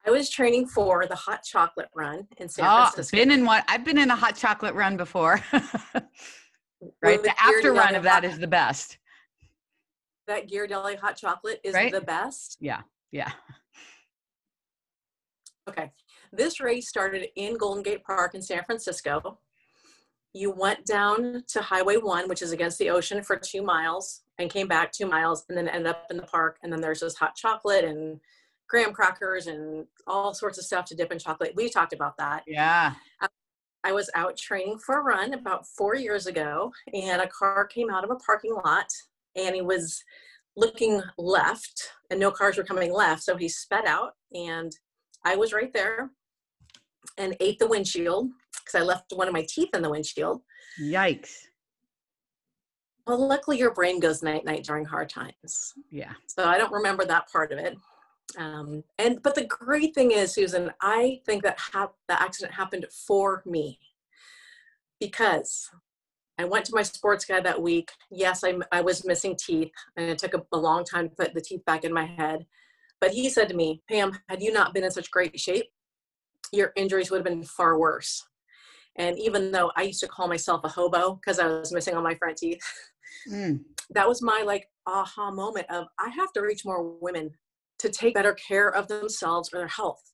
I 0.06 0.10
was 0.10 0.30
training 0.30 0.68
for 0.68 1.06
the 1.06 1.16
hot 1.16 1.42
chocolate 1.42 1.88
run 1.94 2.28
in 2.38 2.48
San 2.48 2.64
oh, 2.64 2.86
Francisco. 2.86 3.16
Been 3.16 3.32
in 3.32 3.44
what? 3.44 3.64
I've 3.66 3.84
been 3.84 3.98
in 3.98 4.10
a 4.10 4.16
hot 4.16 4.36
chocolate 4.36 4.74
run 4.74 4.96
before. 4.96 5.40
right, 7.02 7.22
the 7.22 7.34
after 7.40 7.72
run 7.72 7.96
of 7.96 8.04
that 8.04 8.22
hot, 8.22 8.24
is 8.24 8.38
the 8.38 8.46
best. 8.46 8.98
That 10.26 10.48
Ghirardelli 10.48 10.98
hot 10.98 11.16
chocolate 11.16 11.60
is 11.62 11.74
right? 11.74 11.92
the 11.92 12.00
best. 12.00 12.56
Yeah, 12.60 12.82
yeah. 13.12 13.30
Okay, 15.68 15.90
this 16.32 16.60
race 16.60 16.88
started 16.88 17.28
in 17.34 17.56
Golden 17.58 17.82
Gate 17.82 18.04
Park 18.04 18.34
in 18.34 18.42
San 18.42 18.62
Francisco 18.64 19.38
you 20.36 20.50
went 20.50 20.84
down 20.84 21.42
to 21.48 21.62
Highway 21.62 21.96
1, 21.96 22.28
which 22.28 22.42
is 22.42 22.52
against 22.52 22.78
the 22.78 22.90
ocean, 22.90 23.22
for 23.22 23.36
two 23.36 23.62
miles 23.62 24.22
and 24.38 24.50
came 24.50 24.68
back 24.68 24.92
two 24.92 25.06
miles 25.06 25.46
and 25.48 25.56
then 25.56 25.66
ended 25.66 25.86
up 25.86 26.06
in 26.10 26.18
the 26.18 26.24
park. 26.24 26.58
And 26.62 26.70
then 26.70 26.80
there's 26.80 27.00
this 27.00 27.16
hot 27.16 27.34
chocolate 27.36 27.84
and 27.84 28.20
graham 28.68 28.92
crackers 28.92 29.46
and 29.46 29.86
all 30.06 30.34
sorts 30.34 30.58
of 30.58 30.64
stuff 30.64 30.84
to 30.86 30.94
dip 30.94 31.10
in 31.10 31.18
chocolate. 31.18 31.54
We 31.56 31.70
talked 31.70 31.94
about 31.94 32.18
that. 32.18 32.42
Yeah. 32.46 32.92
I 33.82 33.92
was 33.92 34.10
out 34.14 34.36
training 34.36 34.78
for 34.78 34.98
a 34.98 35.02
run 35.02 35.32
about 35.32 35.66
four 35.66 35.94
years 35.94 36.26
ago, 36.26 36.72
and 36.92 37.22
a 37.22 37.28
car 37.28 37.64
came 37.66 37.88
out 37.88 38.04
of 38.04 38.10
a 38.10 38.16
parking 38.16 38.54
lot 38.54 38.88
and 39.36 39.54
he 39.54 39.62
was 39.62 40.02
looking 40.56 41.02
left, 41.18 41.90
and 42.10 42.18
no 42.18 42.30
cars 42.30 42.56
were 42.56 42.64
coming 42.64 42.92
left. 42.92 43.22
So 43.22 43.36
he 43.36 43.48
sped 43.48 43.84
out, 43.86 44.12
and 44.32 44.72
I 45.24 45.36
was 45.36 45.52
right 45.52 45.72
there 45.72 46.10
and 47.18 47.36
ate 47.40 47.58
the 47.58 47.68
windshield 47.68 48.30
because 48.52 48.80
I 48.80 48.84
left 48.84 49.12
one 49.14 49.28
of 49.28 49.34
my 49.34 49.46
teeth 49.48 49.70
in 49.74 49.82
the 49.82 49.90
windshield. 49.90 50.42
Yikes. 50.80 51.34
Well, 53.06 53.26
luckily 53.26 53.58
your 53.58 53.72
brain 53.72 54.00
goes 54.00 54.22
night 54.22 54.44
night 54.44 54.64
during 54.64 54.84
hard 54.84 55.08
times. 55.08 55.74
Yeah. 55.90 56.12
So 56.26 56.44
I 56.44 56.58
don't 56.58 56.72
remember 56.72 57.04
that 57.04 57.30
part 57.30 57.52
of 57.52 57.58
it. 57.58 57.76
Um, 58.36 58.82
and 58.98 59.22
but 59.22 59.36
the 59.36 59.44
great 59.44 59.94
thing 59.94 60.10
is, 60.10 60.34
Susan, 60.34 60.72
I 60.80 61.20
think 61.24 61.44
that 61.44 61.58
ha- 61.58 61.92
the 62.08 62.20
accident 62.20 62.54
happened 62.54 62.86
for 63.06 63.42
me 63.46 63.78
because 64.98 65.70
I 66.38 66.44
went 66.44 66.64
to 66.66 66.74
my 66.74 66.82
sports 66.82 67.24
guy 67.24 67.40
that 67.40 67.60
week. 67.60 67.90
Yes, 68.10 68.44
I, 68.44 68.54
I 68.70 68.82
was 68.82 69.06
missing 69.06 69.36
teeth, 69.38 69.70
and 69.96 70.10
it 70.10 70.18
took 70.18 70.34
a, 70.34 70.42
a 70.52 70.58
long 70.58 70.84
time 70.84 71.08
to 71.08 71.14
put 71.14 71.34
the 71.34 71.40
teeth 71.40 71.64
back 71.64 71.84
in 71.84 71.92
my 71.92 72.04
head. 72.04 72.46
But 73.00 73.12
he 73.12 73.28
said 73.28 73.48
to 73.48 73.54
me, 73.54 73.82
Pam, 73.88 74.18
had 74.28 74.42
you 74.42 74.52
not 74.52 74.74
been 74.74 74.84
in 74.84 74.90
such 74.90 75.10
great 75.10 75.38
shape, 75.38 75.66
your 76.52 76.72
injuries 76.76 77.10
would 77.10 77.18
have 77.18 77.24
been 77.24 77.44
far 77.44 77.78
worse. 77.78 78.24
And 78.96 79.18
even 79.18 79.52
though 79.52 79.70
I 79.76 79.82
used 79.82 80.00
to 80.00 80.08
call 80.08 80.28
myself 80.28 80.62
a 80.64 80.68
hobo 80.68 81.14
because 81.14 81.38
I 81.38 81.46
was 81.46 81.72
missing 81.72 81.94
all 81.94 82.02
my 82.02 82.14
front 82.14 82.38
teeth, 82.38 82.62
mm. 83.30 83.60
that 83.90 84.08
was 84.08 84.22
my 84.22 84.42
like 84.46 84.68
aha 84.86 85.30
moment 85.30 85.66
of 85.70 85.86
I 85.98 86.08
have 86.10 86.32
to 86.32 86.40
reach 86.40 86.64
more 86.64 86.96
women 87.00 87.30
to 87.78 87.90
take 87.90 88.14
better 88.14 88.34
care 88.34 88.68
of 88.70 88.88
themselves 88.88 89.50
or 89.52 89.58
their 89.58 89.68
health 89.68 90.12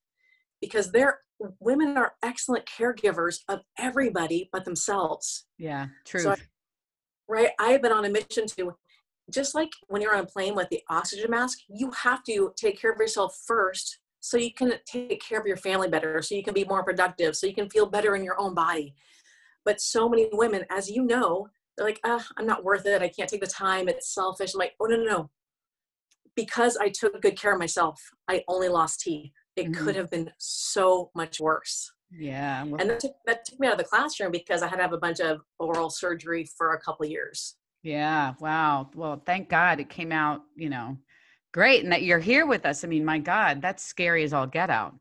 because 0.60 0.90
they're 0.90 1.18
women 1.60 1.96
are 1.96 2.14
excellent 2.22 2.66
caregivers 2.66 3.40
of 3.48 3.60
everybody 3.78 4.48
but 4.52 4.64
themselves. 4.64 5.46
Yeah, 5.58 5.86
true. 6.04 6.20
So 6.20 6.36
right, 7.28 7.50
I've 7.58 7.82
been 7.82 7.92
on 7.92 8.04
a 8.04 8.10
mission 8.10 8.46
to 8.58 8.74
just 9.32 9.54
like 9.54 9.70
when 9.88 10.02
you're 10.02 10.14
on 10.14 10.24
a 10.24 10.26
plane 10.26 10.54
with 10.54 10.68
the 10.70 10.80
oxygen 10.90 11.30
mask, 11.30 11.58
you 11.68 11.90
have 11.92 12.22
to 12.24 12.52
take 12.56 12.80
care 12.80 12.92
of 12.92 12.98
yourself 12.98 13.38
first 13.46 13.98
so 14.20 14.36
you 14.36 14.52
can 14.52 14.74
take 14.86 15.20
care 15.20 15.40
of 15.40 15.46
your 15.46 15.56
family 15.56 15.88
better, 15.88 16.22
so 16.22 16.34
you 16.34 16.44
can 16.44 16.54
be 16.54 16.64
more 16.64 16.84
productive, 16.84 17.34
so 17.34 17.46
you 17.46 17.54
can 17.54 17.68
feel 17.68 17.86
better 17.86 18.14
in 18.14 18.24
your 18.24 18.40
own 18.40 18.54
body. 18.54 18.94
But 19.64 19.80
so 19.80 20.08
many 20.08 20.28
women, 20.32 20.64
as 20.70 20.88
you 20.88 21.02
know, 21.02 21.48
they're 21.76 21.86
like, 21.86 22.00
ah, 22.04 22.24
I'm 22.36 22.46
not 22.46 22.62
worth 22.62 22.86
it. 22.86 23.02
I 23.02 23.08
can't 23.08 23.28
take 23.28 23.40
the 23.40 23.46
time. 23.46 23.88
It's 23.88 24.14
selfish. 24.14 24.54
I'm 24.54 24.58
like, 24.58 24.74
oh, 24.80 24.86
no, 24.86 24.96
no, 24.96 25.04
no. 25.04 25.30
Because 26.36 26.76
I 26.76 26.88
took 26.88 27.20
good 27.20 27.38
care 27.38 27.52
of 27.52 27.58
myself, 27.58 28.00
I 28.28 28.44
only 28.48 28.68
lost 28.68 29.00
teeth. 29.00 29.32
It 29.56 29.66
mm-hmm. 29.66 29.84
could 29.84 29.96
have 29.96 30.10
been 30.10 30.30
so 30.38 31.10
much 31.14 31.40
worse. 31.40 31.90
Yeah. 32.10 32.62
And 32.62 32.90
that 32.90 33.00
took, 33.00 33.14
that 33.26 33.44
took 33.44 33.58
me 33.58 33.66
out 33.66 33.74
of 33.74 33.78
the 33.78 33.84
classroom 33.84 34.32
because 34.32 34.62
I 34.62 34.68
had 34.68 34.76
to 34.76 34.82
have 34.82 34.92
a 34.92 34.98
bunch 34.98 35.20
of 35.20 35.40
oral 35.58 35.90
surgery 35.90 36.46
for 36.56 36.74
a 36.74 36.80
couple 36.80 37.06
years. 37.06 37.56
Yeah. 37.82 38.34
Wow. 38.40 38.90
Well, 38.94 39.22
thank 39.24 39.48
God 39.48 39.80
it 39.80 39.88
came 39.88 40.12
out, 40.12 40.42
you 40.56 40.68
know, 40.68 40.98
great 41.52 41.82
and 41.82 41.92
that 41.92 42.02
you're 42.02 42.18
here 42.18 42.46
with 42.46 42.64
us 42.66 42.82
i 42.82 42.88
mean 42.88 43.04
my 43.04 43.18
god 43.18 43.60
that's 43.62 43.84
scary 43.84 44.24
as 44.24 44.32
all 44.32 44.46
get 44.46 44.70
out 44.70 44.94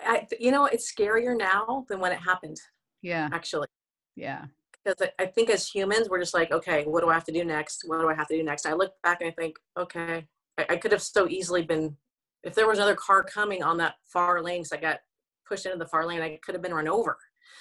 I, 0.00 0.26
you 0.40 0.50
know 0.50 0.64
it's 0.64 0.92
scarier 0.92 1.36
now 1.36 1.84
than 1.88 2.00
when 2.00 2.12
it 2.12 2.18
happened 2.18 2.56
yeah 3.02 3.28
actually 3.32 3.68
yeah 4.16 4.46
because 4.84 5.00
I, 5.00 5.24
I 5.24 5.26
think 5.26 5.50
as 5.50 5.68
humans 5.68 6.08
we're 6.08 6.18
just 6.18 6.34
like 6.34 6.50
okay 6.50 6.84
what 6.84 7.02
do 7.02 7.10
i 7.10 7.14
have 7.14 7.24
to 7.24 7.32
do 7.32 7.44
next 7.44 7.84
what 7.86 8.00
do 8.00 8.08
i 8.08 8.14
have 8.14 8.26
to 8.28 8.36
do 8.36 8.42
next 8.42 8.66
i 8.66 8.72
look 8.72 8.92
back 9.02 9.20
and 9.20 9.30
i 9.30 9.34
think 9.38 9.56
okay 9.78 10.26
i, 10.58 10.66
I 10.70 10.76
could 10.76 10.92
have 10.92 11.02
so 11.02 11.28
easily 11.28 11.62
been 11.62 11.96
if 12.44 12.54
there 12.54 12.66
was 12.66 12.78
another 12.78 12.94
car 12.94 13.22
coming 13.22 13.62
on 13.62 13.76
that 13.78 13.94
far 14.04 14.42
lane 14.42 14.62
because 14.62 14.72
i 14.72 14.76
got 14.76 14.98
pushed 15.46 15.66
into 15.66 15.78
the 15.78 15.86
far 15.86 16.06
lane 16.06 16.20
i 16.20 16.38
could 16.44 16.54
have 16.54 16.62
been 16.62 16.74
run 16.74 16.88
over. 16.88 17.16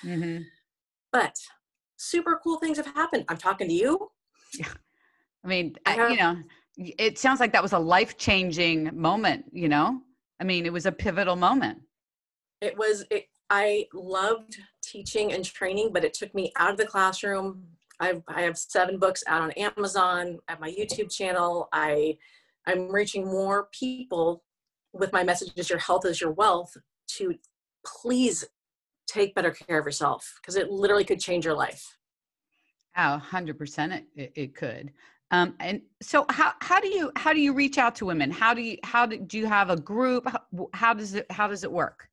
Mm-hmm. 0.05 0.43
but 1.11 1.35
super 1.97 2.39
cool 2.43 2.57
things 2.57 2.77
have 2.77 2.87
happened. 2.87 3.25
I'm 3.29 3.37
talking 3.37 3.67
to 3.67 3.73
you. 3.73 4.09
Yeah. 4.57 4.67
I 5.43 5.47
mean 5.47 5.75
I 5.85 5.91
have, 5.91 6.11
you 6.11 6.17
know 6.17 6.37
it 6.77 7.19
sounds 7.19 7.39
like 7.39 7.51
that 7.53 7.61
was 7.61 7.73
a 7.73 7.79
life 7.79 8.17
changing 8.17 8.89
moment 8.93 9.45
you 9.51 9.69
know? 9.69 10.01
I 10.39 10.43
mean 10.43 10.65
it 10.65 10.73
was 10.73 10.85
a 10.85 10.91
pivotal 10.91 11.35
moment. 11.35 11.79
It 12.61 12.77
was 12.77 13.05
it, 13.11 13.25
i 13.49 13.85
loved 13.93 14.57
teaching 14.81 15.33
and 15.33 15.45
training 15.45 15.91
but 15.93 16.03
it 16.03 16.13
took 16.13 16.33
me 16.33 16.51
out 16.57 16.71
of 16.71 16.77
the 16.77 16.85
classroom. 16.85 17.63
I've, 17.99 18.23
i 18.27 18.41
have 18.41 18.57
seven 18.57 18.97
books 18.97 19.23
out 19.27 19.41
on 19.41 19.51
amazon 19.51 20.39
at 20.47 20.59
my 20.59 20.71
youtube 20.71 21.11
channel. 21.11 21.69
I 21.71 22.17
i'm 22.65 22.91
reaching 22.91 23.25
more 23.25 23.67
people 23.71 24.43
with 24.93 25.11
my 25.13 25.23
message, 25.23 25.49
messages 25.49 25.69
your 25.69 25.79
health 25.79 26.05
is 26.05 26.21
your 26.21 26.31
wealth 26.31 26.75
to 27.07 27.35
please 27.85 28.45
take 29.07 29.35
better 29.35 29.51
care 29.51 29.79
of 29.79 29.85
yourself 29.85 30.39
because 30.41 30.55
it 30.55 30.69
literally 30.69 31.03
could 31.03 31.19
change 31.19 31.45
your 31.45 31.55
life. 31.55 31.97
Oh, 32.97 33.21
100% 33.31 33.95
it, 33.95 34.05
it, 34.15 34.31
it 34.35 34.55
could. 34.55 34.91
Um, 35.31 35.55
and 35.61 35.81
so 36.01 36.25
how, 36.29 36.53
how 36.59 36.81
do 36.81 36.89
you 36.89 37.09
how 37.15 37.31
do 37.31 37.39
you 37.39 37.53
reach 37.53 37.77
out 37.77 37.95
to 37.95 38.05
women? 38.05 38.29
How 38.31 38.53
do 38.53 38.61
you 38.61 38.77
how 38.83 39.05
do, 39.05 39.17
do 39.17 39.37
you 39.37 39.45
have 39.45 39.69
a 39.69 39.77
group? 39.77 40.27
How, 40.27 40.67
how 40.73 40.93
does 40.93 41.15
it 41.15 41.25
how 41.31 41.47
does 41.47 41.63
it 41.63 41.71
work? 41.71 42.09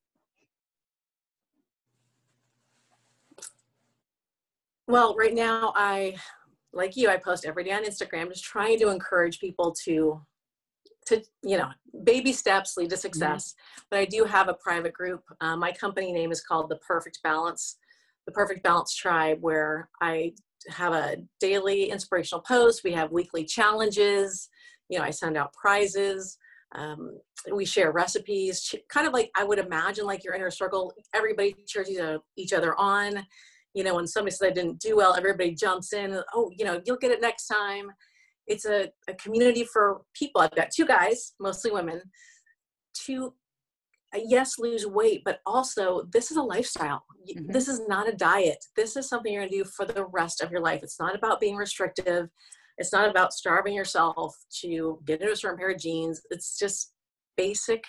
Well 4.86 5.16
right 5.16 5.34
now 5.34 5.72
i 5.74 6.16
like 6.72 6.96
you 6.96 7.10
i 7.10 7.16
post 7.16 7.44
every 7.44 7.64
day 7.64 7.72
on 7.72 7.84
instagram 7.84 8.28
just 8.28 8.44
trying 8.44 8.78
to 8.78 8.88
encourage 8.88 9.38
people 9.38 9.74
to 9.84 10.20
to 11.08 11.22
you 11.42 11.56
know 11.56 11.68
baby 12.04 12.32
steps 12.32 12.76
lead 12.76 12.90
to 12.90 12.96
success. 12.96 13.52
Mm-hmm. 13.52 13.82
but 13.90 13.98
i 14.00 14.04
do 14.04 14.24
have 14.24 14.48
a 14.48 14.54
private 14.54 14.92
group. 14.92 15.22
Uh, 15.40 15.56
my 15.56 15.72
company 15.72 16.12
name 16.12 16.32
is 16.32 16.42
called 16.42 16.68
the 16.68 16.76
perfect 16.76 17.20
balance 17.22 17.76
the 18.26 18.32
perfect 18.32 18.62
balance 18.62 18.94
tribe 18.94 19.38
where 19.40 19.88
i 20.00 20.32
have 20.68 20.92
a 20.92 21.16
daily 21.40 21.90
inspirational 21.90 22.42
post. 22.42 22.82
We 22.84 22.92
have 22.92 23.12
weekly 23.12 23.44
challenges. 23.44 24.48
You 24.88 24.98
know 24.98 25.04
i 25.04 25.10
send 25.10 25.36
out 25.36 25.52
prizes. 25.52 26.36
Um, 26.74 27.18
we 27.52 27.64
share 27.64 27.92
recipes. 27.92 28.74
Kind 28.88 29.06
of 29.06 29.12
like 29.12 29.30
i 29.36 29.44
would 29.44 29.58
imagine 29.58 30.04
like 30.06 30.24
your 30.24 30.34
inner 30.34 30.50
circle. 30.50 30.92
Everybody 31.14 31.54
cheers 31.66 31.88
each 32.36 32.52
other 32.52 32.74
on. 32.76 33.26
You 33.74 33.84
know 33.84 33.94
when 33.94 34.06
somebody 34.06 34.34
says 34.34 34.50
i 34.50 34.52
didn't 34.52 34.80
do 34.80 34.96
well 34.96 35.14
everybody 35.14 35.54
jumps 35.54 35.92
in. 35.92 36.20
Oh 36.34 36.50
you 36.56 36.64
know 36.64 36.80
you'll 36.84 36.96
get 36.96 37.12
it 37.12 37.20
next 37.20 37.46
time 37.46 37.92
it's 38.48 38.66
a, 38.66 38.90
a 39.08 39.14
community 39.14 39.64
for 39.64 40.02
people 40.14 40.40
i've 40.40 40.54
got 40.54 40.70
two 40.74 40.86
guys 40.86 41.34
mostly 41.40 41.70
women 41.70 42.00
to 43.06 43.34
uh, 44.14 44.20
yes 44.24 44.58
lose 44.58 44.86
weight 44.86 45.22
but 45.24 45.38
also 45.46 46.02
this 46.12 46.30
is 46.30 46.36
a 46.36 46.42
lifestyle 46.42 47.04
mm-hmm. 47.28 47.52
this 47.52 47.68
is 47.68 47.80
not 47.86 48.08
a 48.08 48.16
diet 48.16 48.64
this 48.76 48.96
is 48.96 49.08
something 49.08 49.32
you're 49.32 49.42
going 49.42 49.50
to 49.50 49.58
do 49.58 49.64
for 49.64 49.84
the 49.84 50.06
rest 50.06 50.42
of 50.42 50.50
your 50.50 50.60
life 50.60 50.80
it's 50.82 50.98
not 50.98 51.14
about 51.14 51.40
being 51.40 51.56
restrictive 51.56 52.28
it's 52.78 52.92
not 52.92 53.10
about 53.10 53.32
starving 53.32 53.74
yourself 53.74 54.36
to 54.60 55.00
get 55.04 55.20
into 55.20 55.32
a 55.32 55.36
certain 55.36 55.58
pair 55.58 55.70
of 55.70 55.78
jeans. 55.78 56.22
It's 56.30 56.56
just 56.58 56.92
basic 57.36 57.82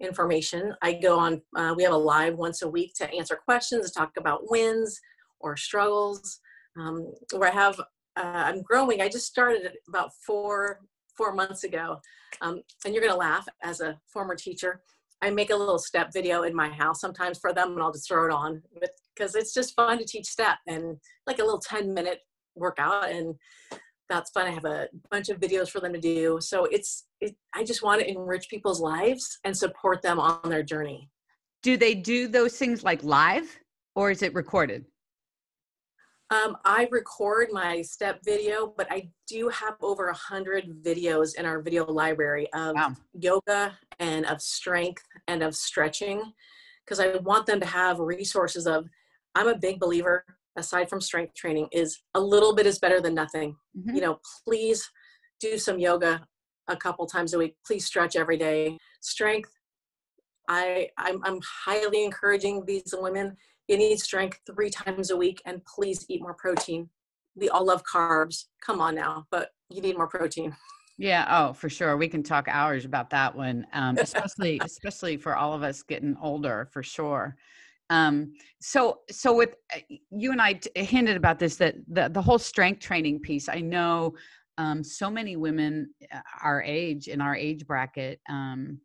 information. 0.00 0.74
I 0.80 0.94
go 0.94 1.18
on, 1.18 1.42
uh, 1.56 1.74
we 1.76 1.82
have 1.82 1.92
a 1.92 1.96
live 1.96 2.36
once 2.36 2.62
a 2.62 2.68
week 2.68 2.94
to 2.98 3.12
answer 3.12 3.36
questions, 3.36 3.90
talk 3.90 4.12
about 4.16 4.48
wins 4.50 4.98
or 5.40 5.56
struggles. 5.56 6.40
Um, 6.78 7.12
where 7.34 7.50
I 7.50 7.54
have, 7.54 7.80
uh, 8.18 8.44
I'm 8.46 8.62
growing. 8.62 9.00
I 9.00 9.08
just 9.08 9.26
started 9.26 9.72
about 9.88 10.10
four 10.26 10.80
four 11.16 11.32
months 11.32 11.64
ago, 11.64 11.98
um, 12.40 12.62
and 12.84 12.94
you're 12.94 13.02
gonna 13.02 13.16
laugh 13.16 13.46
as 13.62 13.80
a 13.80 13.98
former 14.12 14.34
teacher. 14.34 14.82
I 15.20 15.30
make 15.30 15.50
a 15.50 15.56
little 15.56 15.78
step 15.78 16.12
video 16.12 16.42
in 16.42 16.54
my 16.54 16.68
house 16.68 17.00
sometimes 17.00 17.38
for 17.38 17.52
them, 17.52 17.72
and 17.72 17.82
I'll 17.82 17.92
just 17.92 18.08
throw 18.08 18.26
it 18.26 18.32
on 18.32 18.62
because 19.16 19.34
it's 19.34 19.52
just 19.52 19.74
fun 19.74 19.98
to 19.98 20.04
teach 20.04 20.26
step 20.26 20.58
and 20.66 20.96
like 21.26 21.40
a 21.40 21.44
little 21.44 21.58
10 21.58 21.92
minute 21.92 22.20
workout. 22.54 23.10
And 23.10 23.34
that's 24.08 24.30
fun. 24.30 24.46
I 24.46 24.50
have 24.50 24.64
a 24.64 24.88
bunch 25.10 25.28
of 25.28 25.40
videos 25.40 25.68
for 25.68 25.80
them 25.80 25.92
to 25.92 26.00
do. 26.00 26.38
So 26.40 26.64
it's, 26.66 27.06
it, 27.20 27.36
I 27.54 27.64
just 27.64 27.82
want 27.82 28.00
to 28.00 28.08
enrich 28.08 28.48
people's 28.48 28.80
lives 28.80 29.38
and 29.44 29.56
support 29.56 30.02
them 30.02 30.18
on 30.20 30.48
their 30.48 30.62
journey. 30.62 31.10
Do 31.62 31.76
they 31.76 31.94
do 31.94 32.28
those 32.28 32.56
things 32.56 32.84
like 32.84 33.02
live 33.02 33.58
or 33.96 34.10
is 34.10 34.22
it 34.22 34.34
recorded? 34.34 34.84
Um, 36.30 36.58
I 36.64 36.88
record 36.90 37.48
my 37.52 37.80
step 37.80 38.20
video, 38.22 38.74
but 38.76 38.86
I 38.90 39.08
do 39.26 39.48
have 39.48 39.76
over 39.80 40.08
a 40.08 40.14
hundred 40.14 40.82
videos 40.82 41.36
in 41.36 41.46
our 41.46 41.62
video 41.62 41.86
library 41.86 42.48
of 42.52 42.74
wow. 42.74 42.94
yoga 43.14 43.78
and 43.98 44.26
of 44.26 44.42
strength 44.42 45.02
and 45.26 45.42
of 45.42 45.54
stretching 45.54 46.22
because 46.84 47.00
I 47.00 47.16
want 47.18 47.46
them 47.46 47.60
to 47.60 47.66
have 47.66 47.98
resources 47.98 48.66
of 48.66 48.86
I'm 49.34 49.48
a 49.48 49.56
big 49.56 49.80
believer 49.80 50.24
aside 50.58 50.90
from 50.90 51.00
strength 51.00 51.34
training 51.34 51.68
is 51.72 51.98
a 52.14 52.20
little 52.20 52.54
bit 52.54 52.66
is 52.66 52.78
better 52.78 53.00
than 53.00 53.14
nothing 53.14 53.56
mm-hmm. 53.76 53.94
you 53.94 54.00
know 54.00 54.18
please 54.44 54.90
do 55.40 55.56
some 55.56 55.78
yoga 55.78 56.26
a 56.68 56.76
couple 56.76 57.06
times 57.06 57.32
a 57.32 57.38
week 57.38 57.54
please 57.64 57.86
stretch 57.86 58.16
every 58.16 58.36
day 58.36 58.76
strength 59.00 59.50
i 60.48 60.88
i'm, 60.98 61.20
I'm 61.24 61.38
highly 61.64 62.04
encouraging 62.04 62.64
these 62.66 62.92
women 62.92 63.36
you 63.68 63.76
need 63.76 63.98
strength 63.98 64.40
three 64.46 64.70
times 64.70 65.10
a 65.10 65.16
week 65.16 65.40
and 65.46 65.64
please 65.64 66.04
eat 66.08 66.22
more 66.22 66.34
protein. 66.34 66.88
We 67.36 67.48
all 67.48 67.66
love 67.66 67.82
carbs. 67.84 68.46
Come 68.64 68.80
on 68.80 68.94
now 68.94 69.26
but 69.30 69.50
you 69.70 69.80
need 69.80 69.96
more 69.96 70.08
protein. 70.08 70.56
Yeah 71.00 71.26
oh 71.30 71.52
for 71.52 71.68
sure. 71.68 71.96
We 71.96 72.08
can 72.08 72.24
talk 72.24 72.48
hours 72.48 72.84
about 72.84 73.10
that 73.10 73.32
one 73.32 73.64
um, 73.72 73.96
especially 74.00 74.60
especially 74.64 75.16
for 75.16 75.36
all 75.36 75.52
of 75.52 75.62
us 75.62 75.84
getting 75.84 76.16
older 76.20 76.68
for 76.72 76.82
sure. 76.82 77.36
Um, 77.90 78.34
so 78.60 79.00
so 79.08 79.32
with 79.34 79.54
uh, 79.74 79.78
you 80.10 80.32
and 80.32 80.42
I 80.42 80.54
t- 80.54 80.70
hinted 80.74 81.16
about 81.16 81.38
this 81.38 81.54
that 81.56 81.76
the, 81.86 82.08
the 82.08 82.20
whole 82.20 82.38
strength 82.38 82.80
training 82.80 83.20
piece. 83.20 83.48
I 83.48 83.60
know 83.60 84.14
um, 84.58 84.82
so 84.82 85.08
many 85.08 85.36
women 85.36 85.94
uh, 86.12 86.20
our 86.42 86.62
age 86.62 87.06
in 87.06 87.20
our 87.20 87.36
age 87.36 87.66
bracket 87.66 88.20
um, 88.28 88.80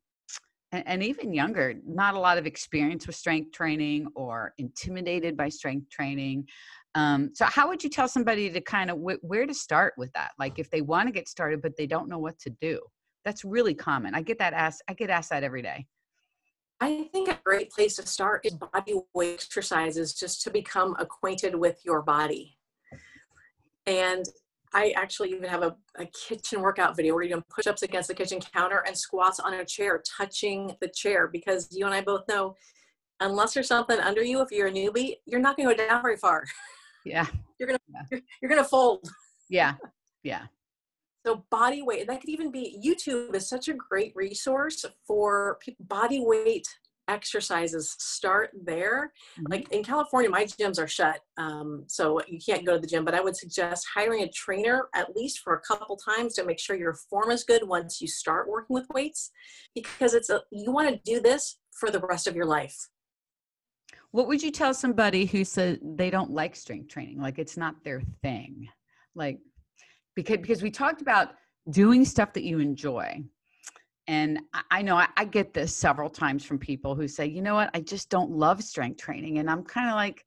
and, 0.73 0.83
and, 0.85 1.03
even 1.03 1.33
younger 1.33 1.75
not 1.85 2.15
a 2.15 2.19
lot 2.19 2.37
of 2.37 2.45
experience 2.45 3.07
with 3.07 3.15
strength 3.15 3.51
training 3.51 4.07
or 4.15 4.53
intimidated 4.57 5.37
by 5.37 5.47
strength 5.47 5.89
training. 5.89 6.45
Um, 6.95 7.31
so 7.33 7.45
how 7.45 7.67
would 7.69 7.83
you 7.83 7.89
tell 7.89 8.07
somebody 8.07 8.49
to 8.49 8.61
kind 8.61 8.89
of 8.89 8.97
w- 8.97 9.19
where 9.21 9.45
to 9.45 9.53
start 9.53 9.93
with 9.97 10.11
that? 10.13 10.31
Like 10.37 10.59
if 10.59 10.69
they 10.69 10.81
want 10.81 11.07
to 11.07 11.11
get 11.11 11.29
started 11.29 11.61
but 11.61 11.77
they 11.77 11.87
don't 11.87 12.09
know 12.09 12.19
what 12.19 12.37
to 12.39 12.49
do. 12.49 12.81
That's 13.23 13.45
really 13.45 13.73
common. 13.73 14.15
I 14.15 14.21
get 14.21 14.39
that 14.39 14.53
asked 14.53 14.83
i 14.89 14.93
get 14.93 15.09
asked 15.09 15.29
that 15.29 15.43
every 15.43 15.61
day. 15.61 15.85
I 16.81 17.07
think 17.13 17.29
a 17.29 17.39
great 17.45 17.71
place 17.71 17.95
to 17.95 18.05
start 18.05 18.45
is 18.45 18.55
body 18.55 18.95
weight 19.13 19.35
exercises 19.35 20.13
just 20.13 20.41
to 20.41 20.49
become 20.49 20.95
acquainted 20.99 21.55
with 21.55 21.79
your 21.85 22.01
body. 22.01 22.57
And 23.85 24.25
I 24.73 24.93
actually 24.95 25.31
even 25.31 25.49
have 25.49 25.63
a, 25.63 25.75
a 25.97 26.05
kitchen 26.05 26.61
workout 26.61 26.95
video 26.95 27.13
where 27.13 27.23
you're 27.23 27.37
doing 27.37 27.43
push 27.49 27.67
ups 27.67 27.83
against 27.83 28.07
the 28.07 28.15
kitchen 28.15 28.39
counter 28.39 28.83
and 28.87 28.97
squats 28.97 29.39
on 29.39 29.53
a 29.53 29.65
chair, 29.65 30.01
touching 30.17 30.75
the 30.81 30.87
chair, 30.87 31.27
because 31.27 31.67
you 31.71 31.85
and 31.85 31.93
I 31.93 32.01
both 32.01 32.27
know 32.27 32.55
unless 33.19 33.53
there's 33.53 33.67
something 33.67 33.99
under 33.99 34.23
you, 34.23 34.41
if 34.41 34.51
you're 34.51 34.67
a 34.67 34.71
newbie, 34.71 35.15
you're 35.25 35.39
not 35.39 35.55
going 35.55 35.69
to 35.69 35.75
go 35.75 35.87
down 35.87 36.01
very 36.01 36.17
far. 36.17 36.43
Yeah. 37.05 37.25
you're 37.59 37.67
going 37.67 37.79
to, 37.79 37.83
yeah. 37.93 38.01
you're, 38.11 38.21
you're 38.41 38.49
going 38.49 38.63
to 38.63 38.69
fold. 38.69 39.07
Yeah. 39.49 39.75
Yeah. 40.23 40.43
So 41.25 41.45
body 41.49 41.81
weight, 41.81 42.07
that 42.07 42.19
could 42.19 42.29
even 42.29 42.51
be 42.51 42.77
YouTube 42.85 43.33
is 43.33 43.47
such 43.47 43.69
a 43.69 43.73
great 43.73 44.11
resource 44.15 44.83
for 45.07 45.57
body 45.79 46.19
weight 46.21 46.67
exercises. 47.07 47.95
Start 47.99 48.51
there. 48.65 49.11
Mm-hmm. 49.37 49.51
Like 49.51 49.71
in 49.71 49.83
California, 49.83 50.29
my 50.29 50.45
gyms 50.45 50.79
are 50.79 50.87
shut, 50.87 51.19
um, 51.37 51.83
so 51.87 52.21
you 52.27 52.39
can't 52.43 52.65
go 52.65 52.73
to 52.73 52.79
the 52.79 52.87
gym. 52.87 53.05
But 53.05 53.15
I 53.15 53.21
would 53.21 53.35
suggest 53.35 53.87
hiring 53.93 54.23
a 54.23 54.29
trainer 54.29 54.87
at 54.95 55.15
least 55.15 55.39
for 55.39 55.55
a 55.55 55.61
couple 55.61 55.97
times 55.97 56.35
to 56.35 56.45
make 56.45 56.59
sure 56.59 56.75
your 56.75 56.95
form 57.09 57.31
is 57.31 57.43
good 57.43 57.67
once 57.67 58.01
you 58.01 58.07
start 58.07 58.49
working 58.49 58.73
with 58.73 58.87
weights, 58.93 59.31
because 59.75 60.13
it's 60.13 60.29
a 60.29 60.41
you 60.51 60.71
want 60.71 60.89
to 60.89 61.01
do 61.03 61.21
this 61.21 61.57
for 61.71 61.89
the 61.89 61.99
rest 61.99 62.27
of 62.27 62.35
your 62.35 62.45
life. 62.45 62.89
What 64.11 64.27
would 64.27 64.43
you 64.43 64.51
tell 64.51 64.73
somebody 64.73 65.25
who 65.25 65.43
said 65.43 65.79
they 65.81 66.09
don't 66.09 66.31
like 66.31 66.55
strength 66.55 66.89
training, 66.89 67.19
like 67.19 67.39
it's 67.39 67.57
not 67.57 67.83
their 67.83 68.01
thing? 68.21 68.67
Like 69.15 69.39
because 70.15 70.37
because 70.37 70.61
we 70.61 70.71
talked 70.71 71.01
about 71.01 71.29
doing 71.69 72.05
stuff 72.05 72.33
that 72.33 72.43
you 72.43 72.59
enjoy 72.59 73.23
and 74.07 74.39
i 74.71 74.81
know 74.81 74.95
I, 74.95 75.25
get 75.25 75.53
this 75.53 75.75
several 75.75 76.09
times 76.09 76.43
from 76.43 76.59
people 76.59 76.95
who 76.95 77.07
say 77.07 77.25
you 77.25 77.41
know 77.41 77.55
what? 77.55 77.69
I 77.73 77.79
just 77.79 78.09
don't 78.09 78.31
love 78.31 78.63
strength 78.63 79.01
training. 79.01 79.39
And 79.39 79.49
i'm 79.49 79.63
kind 79.63 79.89
of 79.89 79.95
like 79.95 80.25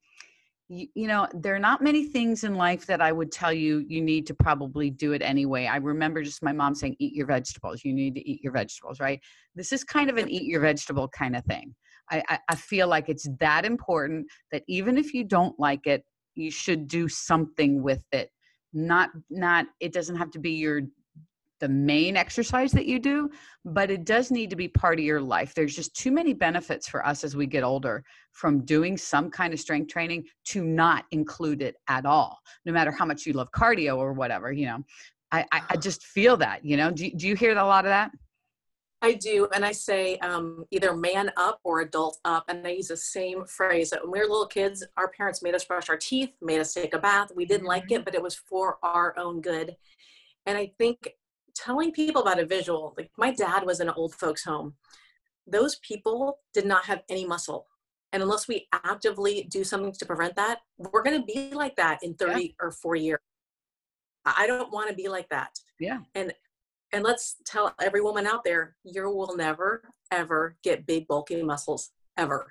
you, 0.68 0.88
you, 0.94 1.06
know 1.06 1.28
there 1.32 1.54
are 1.54 1.60
not 1.60 1.80
many 1.82 2.04
things 2.04 2.42
in 2.42 2.56
life 2.56 2.86
that 2.86 3.00
i 3.00 3.12
would 3.12 3.30
tell 3.30 3.52
you 3.52 3.84
you 3.86 4.00
need 4.00 4.26
to 4.26 4.34
probably 4.34 4.90
do 4.90 5.12
it 5.12 5.22
anyway. 5.22 5.66
I 5.66 5.76
remember 5.76 6.22
just 6.22 6.42
my 6.42 6.52
mom 6.52 6.74
saying 6.74 6.96
eat 6.98 7.14
your 7.14 7.26
vegetables. 7.26 7.84
You 7.84 7.92
need 7.92 8.14
to 8.14 8.28
eat 8.28 8.42
your 8.42 8.52
vegetables 8.52 8.98
right? 9.00 9.20
This 9.54 9.72
is 9.72 9.84
kind 9.84 10.10
of 10.10 10.16
an 10.16 10.28
eat 10.28 10.44
your 10.44 10.60
vegetable 10.60 11.08
kind 11.08 11.36
of 11.36 11.44
thing. 11.44 11.74
I, 12.10 12.22
I, 12.28 12.38
I 12.50 12.54
feel 12.54 12.88
like 12.88 13.08
it's 13.08 13.28
that 13.40 13.64
important 13.64 14.26
that 14.52 14.62
even 14.68 14.96
if 14.96 15.12
you 15.12 15.24
don't 15.24 15.58
like 15.58 15.86
it 15.86 16.04
you 16.36 16.50
should 16.50 16.86
do 16.86 17.08
something 17.08 17.82
with 17.82 18.04
it. 18.12 18.30
Not 18.72 19.10
not 19.30 19.66
it 19.80 19.92
doesn't 19.92 20.16
have 20.16 20.30
to 20.32 20.38
be 20.38 20.52
your 20.52 20.82
the 21.61 21.69
main 21.69 22.16
exercise 22.16 22.73
that 22.73 22.87
you 22.87 22.99
do, 22.99 23.31
but 23.64 23.90
it 23.90 24.05
does 24.05 24.31
need 24.31 24.51
to 24.51 24.57
be 24.57 24.69
part 24.69 24.99
of 24.99 25.05
your 25.05 25.21
life. 25.21 25.55
There's 25.55 25.75
just 25.75 25.95
too 25.95 26.11
many 26.11 26.35
benefits 26.35 26.88
for 26.88 27.07
us 27.07 27.25
as 27.25 27.35
we 27.37 27.47
get 27.47 27.64
older 27.64 28.05
from 28.33 28.64
doing 28.64 28.97
some 28.97 29.31
kind 29.31 29.53
of 29.53 29.61
strength 29.61 29.92
training 29.92 30.25
to 30.47 30.62
not 30.62 31.05
include 31.11 31.62
it 31.62 31.77
at 31.88 32.05
all, 32.07 32.38
no 32.64 32.73
matter 32.73 32.90
how 32.90 33.05
much 33.05 33.27
you 33.27 33.33
love 33.33 33.51
cardio 33.53 33.97
or 33.97 34.12
whatever, 34.12 34.53
you 34.53 34.66
know. 34.66 34.85
I, 35.33 35.45
I, 35.51 35.62
I 35.71 35.77
just 35.77 36.05
feel 36.05 36.37
that, 36.37 36.64
you 36.64 36.77
know. 36.77 36.90
Do, 36.90 37.11
do 37.11 37.27
you 37.27 37.35
hear 37.35 37.53
a 37.53 37.64
lot 37.64 37.85
of 37.85 37.90
that? 37.90 38.12
I 39.03 39.12
do, 39.12 39.47
and 39.55 39.64
I 39.64 39.73
say 39.73 40.16
um, 40.19 40.64
either 40.71 40.97
man 40.97 41.31
up 41.37 41.61
or 41.64 41.81
adult 41.81 42.19
up, 42.25 42.45
and 42.49 42.66
I 42.66 42.71
use 42.71 42.88
the 42.88 42.97
same 42.97 43.45
phrase. 43.45 43.90
That 43.90 44.03
when 44.03 44.12
we 44.12 44.19
were 44.21 44.27
little 44.27 44.47
kids, 44.47 44.85
our 44.97 45.09
parents 45.09 45.42
made 45.42 45.55
us 45.55 45.64
brush 45.64 45.88
our 45.88 45.99
teeth, 45.99 46.31
made 46.40 46.61
us 46.61 46.73
take 46.73 46.95
a 46.95 46.99
bath. 46.99 47.31
We 47.35 47.45
didn't 47.45 47.66
like 47.66 47.90
it, 47.90 47.97
mm-hmm. 47.97 48.05
but 48.05 48.14
it 48.14 48.23
was 48.23 48.35
for 48.35 48.79
our 48.83 49.16
own 49.19 49.40
good. 49.40 49.77
And 50.47 50.57
I 50.57 50.73
think 50.79 51.11
telling 51.57 51.92
people 51.92 52.23
about 52.23 52.38
a 52.38 52.47
visual, 52.47 52.95
like 52.97 53.11
my 53.16 53.33
dad 53.33 53.64
was 53.64 53.81
in 53.81 53.88
an 53.88 53.95
old 53.97 54.14
folks' 54.14 54.45
home. 54.45 54.75
Those 55.47 55.77
people 55.77 56.38
did 56.53 56.66
not 56.66 56.85
have 56.85 57.03
any 57.09 57.27
muscle. 57.27 57.66
And 58.12 58.23
unless 58.23 58.49
we 58.49 58.69
actively 58.73 59.47
do 59.51 59.64
something 59.64 59.92
to 59.92 60.07
prevent 60.07 60.37
that, 60.37 60.61
we're 60.79 61.03
going 61.03 61.21
to 61.21 61.27
be 61.27 61.55
like 61.55 61.77
that 61.77 61.99
in 62.03 62.14
30 62.14 62.40
yeah. 62.40 62.49
or 62.61 62.71
40 62.71 63.01
years. 63.01 63.19
I 64.25 64.47
don't 64.47 64.73
want 64.73 64.88
to 64.90 64.95
be 64.95 65.09
like 65.09 65.29
that. 65.31 65.51
Yeah. 65.79 66.01
And 66.14 66.33
and 66.92 67.03
let's 67.03 67.37
tell 67.45 67.75
every 67.81 68.01
woman 68.01 68.27
out 68.27 68.45
there, 68.45 68.77
you 68.85 69.03
will 69.11 69.37
never, 69.37 69.83
ever 70.12 70.57
get 70.62 70.87
big, 70.87 71.09
bulky 71.09 71.42
muscles 71.42 71.90
ever. 72.16 72.47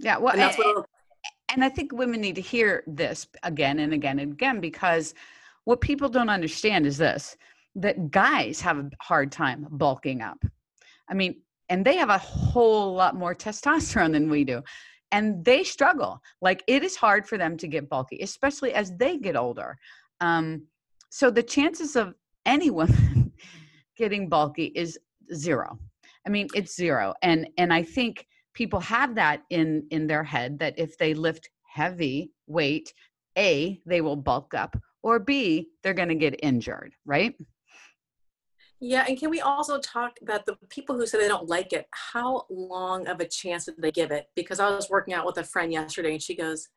Yeah. 0.00 0.18
Well, 0.18 0.32
and, 0.32 0.40
that's 0.40 0.58
what 0.58 0.86
and 1.48 1.64
I 1.64 1.68
think 1.68 1.92
women 1.92 2.20
need 2.20 2.34
to 2.34 2.40
hear 2.40 2.82
this 2.86 3.26
again 3.42 3.78
and 3.78 3.92
again 3.92 4.18
and 4.18 4.32
again 4.32 4.60
because 4.60 5.14
what 5.64 5.80
people 5.80 6.08
don't 6.08 6.28
understand 6.28 6.86
is 6.86 6.98
this 6.98 7.36
that 7.76 8.10
guys 8.10 8.60
have 8.60 8.78
a 8.78 8.90
hard 9.00 9.30
time 9.30 9.66
bulking 9.70 10.22
up. 10.22 10.42
I 11.08 11.14
mean, 11.14 11.42
and 11.68 11.84
they 11.84 11.96
have 11.96 12.08
a 12.08 12.18
whole 12.18 12.94
lot 12.94 13.14
more 13.14 13.34
testosterone 13.34 14.12
than 14.12 14.30
we 14.30 14.44
do. 14.44 14.62
And 15.12 15.44
they 15.44 15.62
struggle. 15.62 16.20
Like 16.40 16.64
it 16.66 16.82
is 16.82 16.96
hard 16.96 17.28
for 17.28 17.38
them 17.38 17.56
to 17.58 17.68
get 17.68 17.88
bulky, 17.88 18.18
especially 18.22 18.74
as 18.74 18.92
they 18.96 19.18
get 19.18 19.36
older. 19.36 19.78
Um, 20.20 20.66
so 21.10 21.30
the 21.30 21.42
chances 21.42 21.96
of 21.96 22.14
any 22.44 22.70
woman 22.80 23.32
getting 23.96 24.28
bulky 24.28 24.66
is 24.74 24.98
zero. 25.34 25.78
I 26.26 26.30
mean, 26.30 26.48
it's 26.54 26.74
zero. 26.74 27.14
And 27.22 27.48
and 27.56 27.72
I 27.72 27.82
think 27.82 28.26
people 28.54 28.80
have 28.80 29.14
that 29.14 29.42
in 29.50 29.86
in 29.90 30.06
their 30.06 30.24
head 30.24 30.58
that 30.58 30.78
if 30.78 30.98
they 30.98 31.14
lift 31.14 31.48
heavy 31.62 32.32
weight, 32.46 32.92
A, 33.38 33.80
they 33.86 34.00
will 34.00 34.16
bulk 34.16 34.54
up, 34.54 34.76
or 35.02 35.18
B, 35.18 35.68
they're 35.82 35.94
going 35.94 36.08
to 36.08 36.14
get 36.14 36.40
injured, 36.42 36.94
right? 37.04 37.34
Yeah, 38.80 39.04
and 39.08 39.18
can 39.18 39.30
we 39.30 39.40
also 39.40 39.78
talk 39.78 40.18
about 40.20 40.44
the 40.44 40.56
people 40.68 40.96
who 40.96 41.06
say 41.06 41.18
they 41.18 41.28
don't 41.28 41.48
like 41.48 41.72
it? 41.72 41.86
How 41.92 42.44
long 42.50 43.06
of 43.06 43.20
a 43.20 43.28
chance 43.28 43.64
did 43.64 43.76
they 43.78 43.90
give 43.90 44.10
it? 44.10 44.26
Because 44.34 44.60
I 44.60 44.68
was 44.68 44.90
working 44.90 45.14
out 45.14 45.24
with 45.24 45.38
a 45.38 45.44
friend 45.44 45.72
yesterday 45.72 46.12
and 46.12 46.22
she 46.22 46.36
goes, 46.36 46.68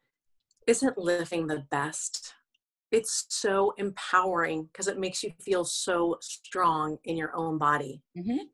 Isn't 0.65 0.97
lifting 0.97 1.47
the 1.47 1.65
best? 1.69 2.33
It's 2.91 3.25
so 3.29 3.73
empowering 3.77 4.69
because 4.71 4.87
it 4.87 4.97
makes 4.97 5.23
you 5.23 5.31
feel 5.41 5.65
so 5.65 6.17
strong 6.21 6.97
in 7.03 7.17
your 7.17 7.35
own 7.35 7.57
body. 7.57 8.01
Mm-hmm. 8.17 8.45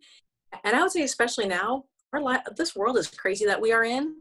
And 0.63 0.75
I 0.75 0.81
would 0.81 0.91
say, 0.91 1.03
especially 1.03 1.47
now, 1.47 1.85
our 2.13 2.21
life, 2.21 2.41
this 2.57 2.75
world 2.75 2.97
is 2.97 3.07
crazy 3.07 3.45
that 3.45 3.61
we 3.61 3.71
are 3.71 3.83
in. 3.83 4.15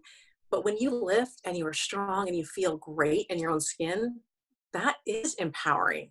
But 0.51 0.65
when 0.65 0.77
you 0.77 0.91
lift 0.91 1.41
and 1.45 1.57
you 1.57 1.67
are 1.67 1.73
strong 1.73 2.29
and 2.29 2.37
you 2.37 2.45
feel 2.45 2.77
great 2.77 3.27
in 3.29 3.39
your 3.39 3.51
own 3.51 3.61
skin, 3.61 4.21
that 4.73 4.97
is 5.07 5.35
empowering. 5.35 6.11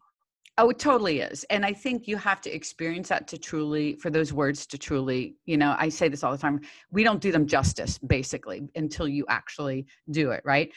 Oh, 0.59 0.69
it 0.69 0.77
totally 0.77 1.19
is. 1.19 1.43
And 1.45 1.65
I 1.65 1.73
think 1.73 2.07
you 2.07 2.15
have 2.17 2.39
to 2.41 2.51
experience 2.51 3.09
that 3.09 3.27
to 3.29 3.39
truly, 3.39 3.95
for 3.95 4.11
those 4.11 4.31
words 4.31 4.67
to 4.67 4.77
truly, 4.77 5.35
you 5.45 5.57
know, 5.57 5.75
I 5.79 5.89
say 5.89 6.09
this 6.09 6.23
all 6.23 6.31
the 6.31 6.37
time. 6.37 6.61
We 6.91 7.03
don't 7.03 7.21
do 7.21 7.31
them 7.31 7.47
justice, 7.47 7.97
basically, 7.97 8.69
until 8.75 9.07
you 9.07 9.25
actually 9.29 9.87
do 10.11 10.29
it, 10.29 10.41
right? 10.45 10.71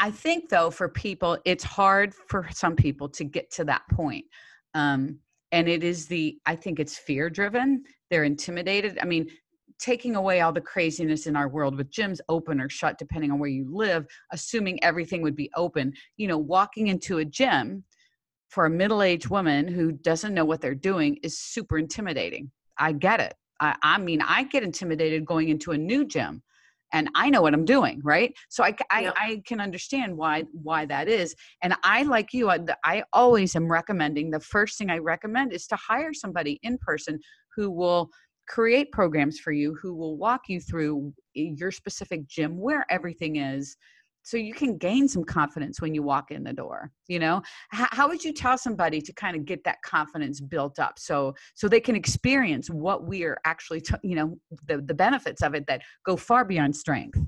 I 0.00 0.10
think, 0.10 0.50
though, 0.50 0.70
for 0.70 0.88
people, 0.88 1.38
it's 1.46 1.64
hard 1.64 2.14
for 2.28 2.46
some 2.52 2.76
people 2.76 3.08
to 3.10 3.24
get 3.24 3.50
to 3.52 3.64
that 3.64 3.82
point. 3.90 4.26
Um, 4.74 5.18
and 5.50 5.66
it 5.66 5.82
is 5.82 6.06
the, 6.06 6.38
I 6.44 6.54
think 6.54 6.78
it's 6.78 6.98
fear 6.98 7.30
driven. 7.30 7.84
They're 8.10 8.24
intimidated. 8.24 8.98
I 9.00 9.06
mean, 9.06 9.28
taking 9.78 10.14
away 10.14 10.42
all 10.42 10.52
the 10.52 10.60
craziness 10.60 11.26
in 11.26 11.36
our 11.36 11.48
world 11.48 11.74
with 11.74 11.90
gyms 11.90 12.20
open 12.28 12.60
or 12.60 12.68
shut, 12.68 12.98
depending 12.98 13.30
on 13.30 13.38
where 13.38 13.48
you 13.48 13.66
live, 13.74 14.06
assuming 14.30 14.82
everything 14.84 15.22
would 15.22 15.36
be 15.36 15.50
open, 15.56 15.94
you 16.18 16.28
know, 16.28 16.38
walking 16.38 16.88
into 16.88 17.18
a 17.18 17.24
gym 17.24 17.82
for 18.50 18.66
a 18.66 18.70
middle-aged 18.70 19.30
woman 19.30 19.66
who 19.66 19.92
doesn't 19.92 20.34
know 20.34 20.44
what 20.44 20.60
they're 20.60 20.74
doing 20.74 21.18
is 21.22 21.38
super 21.38 21.78
intimidating. 21.78 22.50
I 22.76 22.92
get 22.92 23.20
it. 23.20 23.34
I, 23.60 23.76
I, 23.82 23.98
mean 23.98 24.22
i 24.22 24.44
get 24.44 24.62
intimidated 24.62 25.24
going 25.24 25.50
into 25.50 25.72
a 25.72 25.78
new 25.78 26.04
gym 26.04 26.42
and 26.92 27.08
i 27.14 27.30
know 27.30 27.42
what 27.42 27.54
i'm 27.54 27.64
doing 27.64 28.00
right? 28.02 28.34
So 28.48 28.64
i, 28.64 28.74
I, 28.90 29.02
yep. 29.02 29.14
I 29.16 29.42
can 29.46 29.60
understand 29.60 30.16
why 30.16 30.44
why 30.52 30.86
that 30.86 31.08
is 31.08 31.34
and 31.62 31.74
i 31.84 32.02
like 32.02 32.32
you 32.32 32.50
I, 32.50 32.58
I 32.84 33.04
always 33.12 33.54
am 33.54 33.70
recommending 33.70 34.30
the 34.30 34.40
first 34.40 34.78
thing 34.78 34.90
i 34.90 34.98
recommend 34.98 35.52
is 35.52 35.66
to 35.68 35.76
hire 35.76 36.12
somebody 36.12 36.58
in 36.62 36.78
person 36.78 37.20
who 37.54 37.70
will 37.70 38.10
create 38.48 38.90
programs 38.92 39.38
for 39.38 39.52
you 39.52 39.76
who 39.80 39.94
will 39.94 40.16
walk 40.16 40.42
you 40.48 40.58
through 40.60 41.12
eh, 41.36 41.52
your 41.54 41.70
specific 41.70 42.26
gym 42.26 42.58
where 42.58 42.84
everything 42.90 43.36
is 43.36 43.76
so 44.30 44.36
you 44.36 44.54
can 44.54 44.78
gain 44.78 45.08
some 45.08 45.24
confidence 45.24 45.80
when 45.80 45.94
you 45.94 46.02
walk 46.02 46.30
in 46.30 46.44
the 46.44 46.52
door 46.52 46.90
you 47.10 47.18
know? 47.18 47.42
H- 47.74 47.88
how 47.90 48.08
would 48.08 48.24
you 48.24 48.32
tell 48.32 48.56
somebody 48.56 49.00
to 49.02 49.12
kind 49.12 49.36
of 49.36 49.44
get 49.44 49.64
that 49.64 49.82
confidence 49.82 50.40
built 50.40 50.78
up 50.78 50.98
so 50.98 51.34
so 51.54 51.68
they 51.68 51.80
can 51.80 51.96
experience 51.96 52.70
what 52.70 53.04
we 53.04 53.24
are 53.24 53.38
actually 53.44 53.80
t- 53.80 53.94
you 54.02 54.14
know 54.14 54.38
the, 54.66 54.78
the 54.78 54.94
benefits 54.94 55.42
of 55.42 55.54
it 55.54 55.66
that 55.66 55.82
go 56.06 56.16
far 56.16 56.44
beyond 56.44 56.74
strength? 56.74 57.18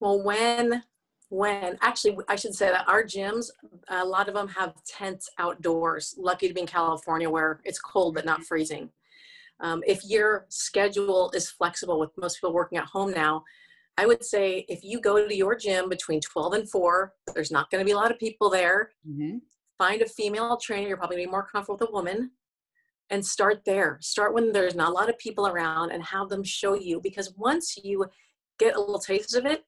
Well 0.00 0.22
when 0.22 0.82
when 1.28 1.78
actually 1.80 2.16
i 2.28 2.34
should 2.34 2.54
say 2.54 2.68
that 2.70 2.88
our 2.88 3.04
gyms 3.04 3.50
a 3.88 4.04
lot 4.04 4.26
of 4.28 4.34
them 4.34 4.48
have 4.48 4.74
tents 4.84 5.30
outdoors 5.38 6.16
lucky 6.18 6.48
to 6.48 6.54
be 6.54 6.62
in 6.62 6.66
california 6.66 7.30
where 7.30 7.60
it's 7.64 7.78
cold 7.78 8.14
but 8.14 8.24
not 8.24 8.42
freezing. 8.42 8.90
Um, 9.62 9.82
if 9.86 10.02
your 10.06 10.46
schedule 10.48 11.30
is 11.34 11.50
flexible 11.50 12.00
with 12.00 12.10
most 12.16 12.36
people 12.36 12.54
working 12.54 12.78
at 12.78 12.86
home 12.86 13.12
now 13.12 13.44
I 14.00 14.06
would 14.06 14.24
say 14.24 14.64
if 14.66 14.82
you 14.82 14.98
go 14.98 15.28
to 15.28 15.36
your 15.36 15.54
gym 15.54 15.90
between 15.90 16.22
12 16.22 16.54
and 16.54 16.70
4, 16.70 17.12
there's 17.34 17.50
not 17.50 17.70
going 17.70 17.82
to 17.82 17.84
be 17.84 17.92
a 17.92 17.96
lot 17.96 18.10
of 18.10 18.18
people 18.18 18.48
there. 18.48 18.92
Mm-hmm. 19.06 19.36
Find 19.76 20.00
a 20.00 20.06
female 20.06 20.56
trainer. 20.56 20.88
You're 20.88 20.96
probably 20.96 21.16
going 21.16 21.26
to 21.26 21.28
be 21.28 21.32
more 21.32 21.46
comfortable 21.46 21.76
with 21.78 21.90
a 21.90 21.92
woman 21.92 22.30
and 23.10 23.24
start 23.24 23.60
there. 23.66 23.98
Start 24.00 24.32
when 24.32 24.52
there's 24.52 24.74
not 24.74 24.88
a 24.88 24.94
lot 24.94 25.10
of 25.10 25.18
people 25.18 25.46
around 25.46 25.90
and 25.90 26.02
have 26.02 26.30
them 26.30 26.42
show 26.42 26.74
you 26.74 26.98
because 27.02 27.34
once 27.36 27.76
you 27.76 28.06
get 28.58 28.74
a 28.74 28.80
little 28.80 28.98
taste 28.98 29.36
of 29.36 29.44
it, 29.44 29.64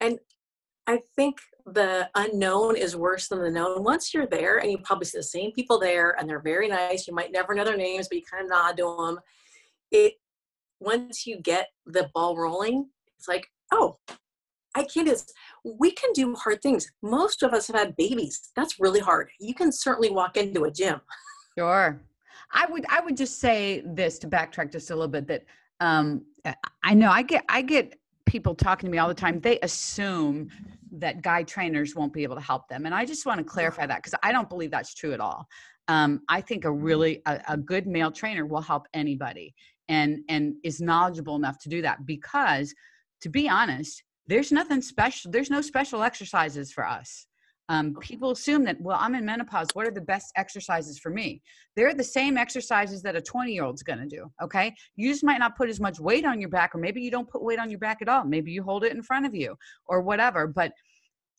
and 0.00 0.18
I 0.88 0.98
think 1.14 1.36
the 1.64 2.10
unknown 2.16 2.76
is 2.76 2.96
worse 2.96 3.28
than 3.28 3.42
the 3.42 3.50
known. 3.50 3.84
Once 3.84 4.12
you're 4.12 4.26
there 4.26 4.58
and 4.58 4.72
you 4.72 4.78
probably 4.78 5.06
see 5.06 5.18
the 5.18 5.22
same 5.22 5.52
people 5.52 5.78
there 5.78 6.16
and 6.18 6.28
they're 6.28 6.40
very 6.40 6.66
nice, 6.66 7.06
you 7.06 7.14
might 7.14 7.30
never 7.30 7.54
know 7.54 7.62
their 7.62 7.76
names, 7.76 8.08
but 8.08 8.18
you 8.18 8.24
kind 8.28 8.42
of 8.42 8.50
nod 8.50 8.76
to 8.78 8.96
them. 8.98 9.20
It 9.92 10.14
once 10.80 11.28
you 11.28 11.40
get 11.40 11.68
the 11.86 12.10
ball 12.12 12.36
rolling, 12.36 12.88
it's 13.22 13.28
like, 13.28 13.46
oh, 13.70 13.96
I 14.74 14.80
can't 14.80 14.92
do 14.92 15.04
this. 15.04 15.32
We 15.64 15.92
can 15.92 16.10
do 16.12 16.34
hard 16.34 16.60
things. 16.60 16.86
Most 17.02 17.44
of 17.44 17.52
us 17.52 17.68
have 17.68 17.76
had 17.76 17.96
babies. 17.96 18.50
That's 18.56 18.80
really 18.80 18.98
hard. 18.98 19.30
You 19.38 19.54
can 19.54 19.70
certainly 19.70 20.10
walk 20.10 20.36
into 20.36 20.64
a 20.64 20.70
gym. 20.72 21.00
Sure. 21.56 22.00
I 22.52 22.66
would 22.66 22.84
I 22.88 23.00
would 23.00 23.16
just 23.16 23.38
say 23.38 23.82
this 23.86 24.18
to 24.20 24.28
backtrack 24.28 24.72
just 24.72 24.90
a 24.90 24.94
little 24.94 25.08
bit 25.08 25.28
that 25.28 25.44
um, 25.80 26.24
I 26.82 26.94
know 26.94 27.10
I 27.10 27.22
get 27.22 27.44
I 27.48 27.62
get 27.62 27.98
people 28.26 28.54
talking 28.54 28.88
to 28.88 28.90
me 28.90 28.98
all 28.98 29.08
the 29.08 29.14
time. 29.14 29.40
They 29.40 29.60
assume 29.60 30.48
that 30.92 31.22
guy 31.22 31.44
trainers 31.44 31.94
won't 31.94 32.12
be 32.12 32.24
able 32.24 32.36
to 32.36 32.42
help 32.42 32.68
them, 32.68 32.86
and 32.86 32.94
I 32.94 33.04
just 33.04 33.24
want 33.24 33.38
to 33.38 33.44
clarify 33.44 33.86
that 33.86 34.02
because 34.02 34.18
I 34.22 34.32
don't 34.32 34.48
believe 34.48 34.70
that's 34.70 34.94
true 34.94 35.12
at 35.12 35.20
all. 35.20 35.46
Um, 35.88 36.22
I 36.28 36.40
think 36.40 36.64
a 36.64 36.72
really 36.72 37.22
a, 37.26 37.40
a 37.50 37.56
good 37.56 37.86
male 37.86 38.10
trainer 38.10 38.46
will 38.46 38.60
help 38.60 38.86
anybody 38.92 39.54
and 39.88 40.20
and 40.28 40.54
is 40.64 40.80
knowledgeable 40.80 41.36
enough 41.36 41.58
to 41.60 41.68
do 41.68 41.82
that 41.82 42.06
because 42.06 42.74
to 43.22 43.28
be 43.28 43.48
honest, 43.48 44.02
there's 44.26 44.52
nothing 44.52 44.82
special. 44.82 45.30
There's 45.30 45.50
no 45.50 45.60
special 45.60 46.02
exercises 46.02 46.72
for 46.72 46.86
us. 46.86 47.26
Um, 47.68 47.94
people 48.00 48.32
assume 48.32 48.64
that, 48.64 48.80
well, 48.80 48.98
I'm 49.00 49.14
in 49.14 49.24
menopause. 49.24 49.68
What 49.72 49.86
are 49.86 49.92
the 49.92 50.00
best 50.00 50.32
exercises 50.36 50.98
for 50.98 51.10
me? 51.10 51.40
They're 51.74 51.94
the 51.94 52.04
same 52.04 52.36
exercises 52.36 53.02
that 53.02 53.16
a 53.16 53.22
20 53.22 53.52
year 53.52 53.64
old's 53.64 53.82
going 53.82 54.00
to 54.00 54.06
do. 54.06 54.30
Okay. 54.42 54.74
You 54.96 55.10
just 55.10 55.24
might 55.24 55.38
not 55.38 55.56
put 55.56 55.68
as 55.68 55.80
much 55.80 55.98
weight 55.98 56.26
on 56.26 56.40
your 56.40 56.50
back, 56.50 56.74
or 56.74 56.78
maybe 56.78 57.00
you 57.00 57.10
don't 57.10 57.28
put 57.28 57.42
weight 57.42 57.58
on 57.58 57.70
your 57.70 57.78
back 57.78 58.02
at 58.02 58.08
all. 58.08 58.24
Maybe 58.24 58.52
you 58.52 58.62
hold 58.62 58.84
it 58.84 58.92
in 58.92 59.02
front 59.02 59.26
of 59.26 59.34
you 59.34 59.56
or 59.86 60.02
whatever. 60.02 60.46
But 60.46 60.72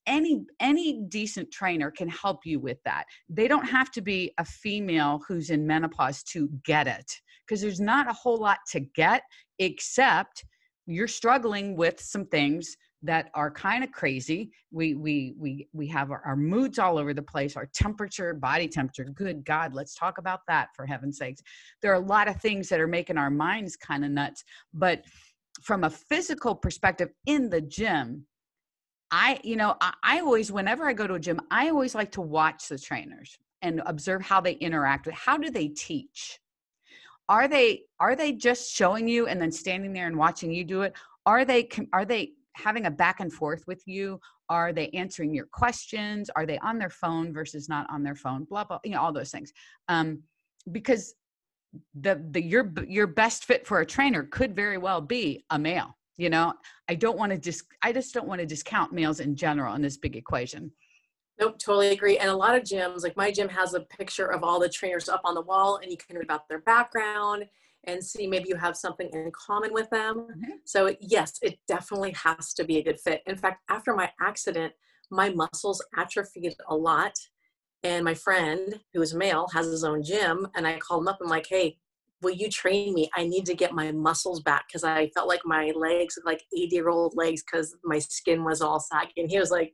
any 0.05 0.43
any 0.59 1.01
decent 1.07 1.51
trainer 1.51 1.89
can 1.89 2.09
help 2.09 2.39
you 2.45 2.59
with 2.59 2.77
that 2.83 3.05
they 3.29 3.47
don't 3.47 3.65
have 3.65 3.89
to 3.89 4.01
be 4.01 4.33
a 4.37 4.43
female 4.43 5.21
who's 5.25 5.49
in 5.49 5.65
menopause 5.65 6.23
to 6.23 6.49
get 6.65 6.87
it 6.87 7.09
because 7.47 7.61
there's 7.61 7.79
not 7.79 8.09
a 8.09 8.13
whole 8.13 8.37
lot 8.37 8.57
to 8.69 8.81
get 8.81 9.21
except 9.59 10.43
you're 10.85 11.07
struggling 11.07 11.75
with 11.75 11.99
some 11.99 12.25
things 12.25 12.75
that 13.01 13.29
are 13.33 13.51
kind 13.51 13.83
of 13.83 13.91
crazy. 13.91 14.51
We 14.71 14.95
we 14.95 15.33
we 15.37 15.67
we 15.73 15.87
have 15.87 16.09
our, 16.11 16.21
our, 16.25 16.37
moods 16.37 16.79
all 16.79 16.97
over 16.97 17.13
the 17.13 17.21
place 17.21 17.57
our 17.57 17.65
temperature 17.73 18.33
body 18.33 18.67
temperature. 18.67 19.03
Good 19.03 19.43
god 19.43 19.73
let's 19.73 19.93
talk 19.93 20.17
about 20.17 20.41
that 20.47 20.69
for 20.75 20.85
heaven's 20.85 21.17
sakes. 21.17 21.41
There 21.81 21.91
are 21.91 22.01
a 22.01 22.05
lot 22.05 22.27
of 22.27 22.41
things 22.41 22.69
that 22.69 22.79
are 22.79 22.87
making 22.87 23.17
our 23.17 23.29
minds 23.29 23.75
kind 23.75 24.05
of 24.05 24.11
nuts 24.11 24.43
but 24.73 25.03
from 25.61 25.83
a 25.83 25.89
physical 25.89 26.55
perspective 26.55 27.09
in 27.25 27.49
the 27.49 27.61
gym 27.61 28.25
i 29.11 29.39
you 29.43 29.55
know 29.55 29.75
I, 29.81 29.93
I 30.03 30.19
always 30.19 30.51
whenever 30.51 30.87
i 30.87 30.93
go 30.93 31.07
to 31.07 31.13
a 31.13 31.19
gym 31.19 31.39
i 31.51 31.69
always 31.69 31.93
like 31.93 32.11
to 32.13 32.21
watch 32.21 32.67
the 32.67 32.77
trainers 32.77 33.37
and 33.61 33.81
observe 33.85 34.21
how 34.21 34.41
they 34.41 34.53
interact 34.53 35.05
with 35.05 35.15
how 35.15 35.37
do 35.37 35.49
they 35.49 35.67
teach 35.67 36.39
are 37.29 37.47
they 37.47 37.83
are 37.99 38.15
they 38.15 38.33
just 38.33 38.71
showing 38.71 39.07
you 39.07 39.27
and 39.27 39.41
then 39.41 39.51
standing 39.51 39.93
there 39.93 40.07
and 40.07 40.17
watching 40.17 40.51
you 40.51 40.63
do 40.63 40.81
it? 40.81 40.93
Are 41.25 41.45
they 41.45 41.69
are 41.93 42.05
they 42.05 42.33
having 42.55 42.85
a 42.85 42.91
back 42.91 43.19
and 43.19 43.31
forth 43.31 43.63
with 43.67 43.81
you? 43.85 44.19
Are 44.49 44.73
they 44.73 44.89
answering 44.89 45.33
your 45.33 45.47
questions? 45.47 46.29
Are 46.35 46.45
they 46.45 46.59
on 46.59 46.77
their 46.77 46.89
phone 46.89 47.33
versus 47.33 47.69
not 47.69 47.87
on 47.89 48.03
their 48.03 48.15
phone? 48.15 48.43
Blah 48.43 48.65
blah 48.65 48.79
you 48.83 48.91
know 48.91 49.01
all 49.01 49.13
those 49.13 49.31
things. 49.31 49.53
Um, 49.87 50.23
because 50.71 51.15
the 51.99 52.23
the 52.31 52.41
your 52.41 52.71
your 52.87 53.07
best 53.07 53.45
fit 53.45 53.65
for 53.65 53.79
a 53.79 53.85
trainer 53.85 54.23
could 54.23 54.55
very 54.55 54.77
well 54.77 55.01
be 55.01 55.43
a 55.49 55.57
male 55.57 55.97
you 56.17 56.29
know? 56.29 56.53
I 56.87 56.95
don't 56.95 57.17
want 57.17 57.31
to 57.31 57.37
just 57.37 57.63
i 57.81 57.91
just 57.91 58.13
don't 58.13 58.27
want 58.27 58.39
to 58.39 58.45
discount 58.45 58.93
males 58.93 59.19
in 59.19 59.35
general 59.35 59.73
in 59.75 59.81
this 59.81 59.97
big 59.97 60.15
equation 60.15 60.71
Nope, 61.43 61.59
totally 61.59 61.89
agree. 61.89 62.17
And 62.17 62.29
a 62.29 62.35
lot 62.35 62.55
of 62.55 62.63
gyms, 62.63 63.03
like 63.03 63.17
my 63.17 63.29
gym 63.29 63.49
has 63.49 63.73
a 63.73 63.81
picture 63.81 64.31
of 64.31 64.45
all 64.45 64.61
the 64.61 64.69
trainers 64.69 65.09
up 65.09 65.19
on 65.25 65.35
the 65.35 65.41
wall 65.41 65.79
and 65.81 65.91
you 65.91 65.97
can 65.97 66.15
read 66.15 66.23
about 66.23 66.47
their 66.47 66.61
background 66.61 67.43
and 67.83 68.01
see 68.01 68.27
maybe 68.27 68.47
you 68.47 68.55
have 68.55 68.77
something 68.77 69.09
in 69.11 69.29
common 69.33 69.73
with 69.73 69.89
them. 69.89 70.27
Mm-hmm. 70.31 70.51
So 70.63 70.95
yes, 71.01 71.39
it 71.41 71.59
definitely 71.67 72.11
has 72.13 72.53
to 72.53 72.63
be 72.63 72.77
a 72.77 72.83
good 72.83 72.97
fit. 72.97 73.23
In 73.25 73.35
fact, 73.35 73.61
after 73.69 73.93
my 73.93 74.09
accident, 74.21 74.71
my 75.11 75.31
muscles 75.31 75.83
atrophied 75.97 76.55
a 76.69 76.75
lot 76.75 77.13
And 77.83 78.05
my 78.05 78.13
friend, 78.13 78.79
who 78.93 79.01
is 79.01 79.13
male, 79.13 79.49
has 79.53 79.65
his 79.65 79.83
own 79.83 80.01
gym. 80.01 80.47
And 80.55 80.65
I 80.65 80.79
called 80.79 81.03
him 81.03 81.09
up 81.09 81.19
and 81.19 81.29
like, 81.29 81.47
hey, 81.49 81.77
will 82.21 82.31
you 82.31 82.49
train 82.49 82.93
me? 82.93 83.09
I 83.17 83.27
need 83.27 83.45
to 83.47 83.53
get 83.53 83.73
my 83.73 83.91
muscles 83.91 84.41
back 84.41 84.67
because 84.69 84.85
I 84.85 85.09
felt 85.09 85.27
like 85.27 85.41
my 85.43 85.73
legs 85.75 86.17
like 86.25 86.41
80 86.57 86.73
year 86.73 86.87
old 86.87 87.17
legs 87.17 87.43
because 87.43 87.75
my 87.83 87.99
skin 87.99 88.45
was 88.45 88.61
all 88.61 88.79
saggy. 88.79 89.11
And 89.17 89.29
he 89.29 89.37
was 89.37 89.51
like, 89.51 89.73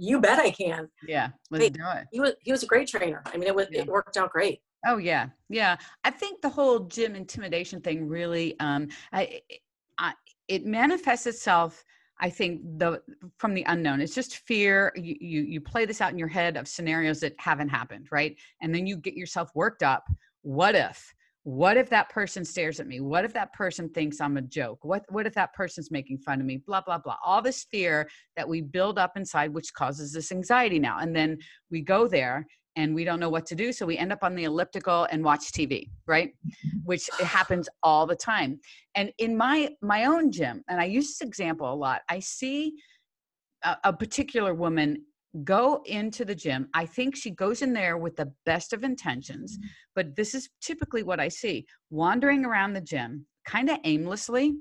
you 0.00 0.20
bet 0.20 0.38
I 0.38 0.50
can. 0.50 0.88
Yeah, 1.06 1.28
let's 1.50 1.64
hey, 1.64 1.70
do 1.70 1.82
it. 1.94 2.06
He 2.10 2.20
was 2.20 2.32
he 2.40 2.50
was 2.50 2.62
a 2.62 2.66
great 2.66 2.88
trainer. 2.88 3.22
I 3.26 3.36
mean, 3.36 3.46
it 3.46 3.54
was 3.54 3.66
yeah. 3.70 3.82
it 3.82 3.86
worked 3.86 4.16
out 4.16 4.30
great. 4.30 4.60
Oh 4.86 4.96
yeah, 4.96 5.28
yeah. 5.48 5.76
I 6.04 6.10
think 6.10 6.40
the 6.40 6.48
whole 6.48 6.80
gym 6.80 7.14
intimidation 7.14 7.80
thing 7.80 8.08
really, 8.08 8.58
um, 8.60 8.88
I, 9.12 9.40
I, 9.98 10.14
it 10.48 10.64
manifests 10.64 11.26
itself. 11.26 11.84
I 12.18 12.30
think 12.30 12.62
the 12.78 13.02
from 13.38 13.54
the 13.54 13.64
unknown. 13.68 14.00
It's 14.00 14.14
just 14.14 14.38
fear. 14.38 14.92
You, 14.96 15.16
you 15.20 15.42
you 15.42 15.60
play 15.60 15.84
this 15.84 16.00
out 16.00 16.12
in 16.12 16.18
your 16.18 16.28
head 16.28 16.56
of 16.56 16.66
scenarios 16.66 17.20
that 17.20 17.34
haven't 17.38 17.68
happened, 17.68 18.08
right? 18.10 18.36
And 18.62 18.74
then 18.74 18.86
you 18.86 18.96
get 18.96 19.14
yourself 19.14 19.50
worked 19.54 19.82
up. 19.82 20.08
What 20.42 20.74
if? 20.74 21.14
What 21.44 21.76
if 21.76 21.88
that 21.90 22.10
person 22.10 22.44
stares 22.44 22.80
at 22.80 22.86
me? 22.86 23.00
What 23.00 23.24
if 23.24 23.32
that 23.32 23.52
person 23.54 23.88
thinks 23.88 24.20
i'm 24.20 24.36
a 24.36 24.42
joke? 24.42 24.78
What 24.82 25.04
what 25.08 25.26
if 25.26 25.34
that 25.34 25.54
person's 25.54 25.90
making 25.90 26.18
fun 26.18 26.40
of 26.40 26.46
me? 26.46 26.58
Blah 26.58 26.82
blah 26.82 26.98
blah. 26.98 27.16
All 27.24 27.40
this 27.40 27.64
fear 27.70 28.08
that 28.36 28.48
we 28.48 28.60
build 28.60 28.98
up 28.98 29.16
inside 29.16 29.54
which 29.54 29.72
causes 29.72 30.12
this 30.12 30.32
anxiety 30.32 30.78
now. 30.78 30.98
And 30.98 31.16
then 31.16 31.38
we 31.70 31.80
go 31.80 32.06
there 32.06 32.46
and 32.76 32.94
we 32.94 33.04
don't 33.04 33.20
know 33.20 33.30
what 33.30 33.46
to 33.46 33.54
do. 33.54 33.72
So 33.72 33.86
we 33.86 33.98
end 33.98 34.12
up 34.12 34.22
on 34.22 34.34
the 34.34 34.44
elliptical 34.44 35.08
and 35.10 35.24
watch 35.24 35.50
tv 35.52 35.88
right? 36.06 36.28
Mm-hmm. 36.28 36.78
Which 36.84 37.08
happens 37.20 37.68
all 37.82 38.06
the 38.06 38.16
time. 38.16 38.60
And 38.94 39.10
in 39.18 39.36
my 39.36 39.70
my 39.80 40.04
own 40.04 40.30
gym 40.30 40.62
and 40.68 40.80
i 40.80 40.84
use 40.84 41.06
this 41.06 41.26
example 41.26 41.72
a 41.72 41.74
lot 41.74 42.02
i 42.08 42.18
see 42.18 42.74
a, 43.62 43.76
a 43.84 43.92
particular 43.92 44.54
woman 44.54 45.04
go 45.44 45.82
into 45.86 46.24
the 46.24 46.34
gym. 46.34 46.68
I 46.74 46.86
think 46.86 47.16
she 47.16 47.30
goes 47.30 47.62
in 47.62 47.72
there 47.72 47.96
with 47.96 48.16
the 48.16 48.32
best 48.44 48.72
of 48.72 48.82
intentions, 48.82 49.56
mm-hmm. 49.56 49.68
but 49.94 50.16
this 50.16 50.34
is 50.34 50.48
typically 50.60 51.02
what 51.02 51.20
I 51.20 51.28
see 51.28 51.66
wandering 51.90 52.44
around 52.44 52.72
the 52.72 52.80
gym 52.80 53.26
kind 53.46 53.70
of 53.70 53.78
aimlessly, 53.84 54.54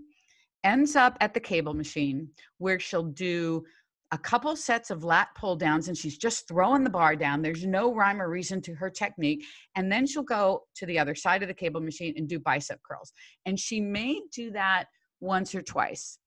ends 0.64 0.96
up 0.96 1.18
at 1.22 1.34
the 1.34 1.40
cable 1.40 1.74
machine 1.74 2.30
where 2.58 2.80
she'll 2.80 3.04
do 3.04 3.64
a 4.12 4.18
couple 4.18 4.56
sets 4.56 4.90
of 4.90 5.04
lat 5.04 5.30
pull 5.36 5.56
downs 5.56 5.88
and 5.88 5.98
she's 5.98 6.18
just 6.18 6.48
throwing 6.48 6.84
the 6.84 6.90
bar 6.90 7.16
down. 7.16 7.42
There's 7.42 7.66
no 7.66 7.94
rhyme 7.94 8.22
or 8.22 8.30
reason 8.30 8.60
to 8.64 8.74
her 8.74 8.90
technique. 8.90 9.46
And 9.76 9.92
then 9.92 10.08
she'll 10.08 10.24
go 10.24 10.64
to 10.78 10.86
the 10.88 10.98
other 10.98 11.14
side 11.14 11.44
of 11.44 11.48
the 11.48 11.54
cable 11.54 11.82
machine 11.82 12.16
and 12.18 12.28
do 12.28 12.40
bicep 12.40 12.80
curls. 12.90 13.14
And 13.46 13.60
she 13.60 13.80
may 13.80 14.20
do 14.34 14.52
that 14.52 14.86
once 15.20 15.54
or 15.54 15.62
twice 15.62 16.18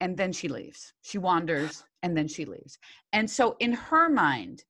and 0.00 0.16
then 0.16 0.32
she 0.32 0.48
leaves. 0.48 0.92
She 1.02 1.18
wanders 1.18 1.84
and 2.02 2.16
then 2.16 2.28
she 2.28 2.44
leaves. 2.44 2.78
And 3.12 3.28
so 3.30 3.56
in 3.60 3.72
her 3.72 4.08
mind, 4.08 4.64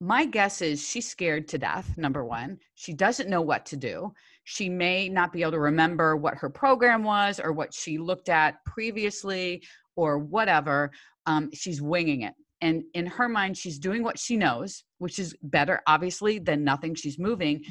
my 0.00 0.24
guess 0.24 0.62
is 0.62 0.84
she's 0.84 1.08
scared 1.08 1.46
to 1.48 1.58
death, 1.58 1.96
number 1.96 2.24
one. 2.24 2.58
She 2.74 2.92
doesn't 2.92 3.30
know 3.30 3.42
what 3.42 3.64
to 3.66 3.76
do. 3.76 4.12
She 4.44 4.68
may 4.68 5.08
not 5.08 5.32
be 5.32 5.42
able 5.42 5.52
to 5.52 5.60
remember 5.60 6.16
what 6.16 6.34
her 6.34 6.50
program 6.50 7.04
was 7.04 7.38
or 7.38 7.52
what 7.52 7.72
she 7.72 7.98
looked 7.98 8.28
at 8.28 8.56
previously 8.64 9.62
or 9.94 10.18
whatever. 10.18 10.90
Um, 11.26 11.50
she's 11.52 11.80
winging 11.80 12.22
it. 12.22 12.34
And 12.60 12.82
in 12.94 13.06
her 13.06 13.28
mind, 13.28 13.56
she's 13.56 13.78
doing 13.78 14.02
what 14.02 14.18
she 14.18 14.36
knows, 14.36 14.82
which 14.98 15.18
is 15.18 15.36
better, 15.42 15.80
obviously, 15.86 16.38
than 16.38 16.64
nothing. 16.64 16.94
She's 16.94 17.18
moving. 17.18 17.62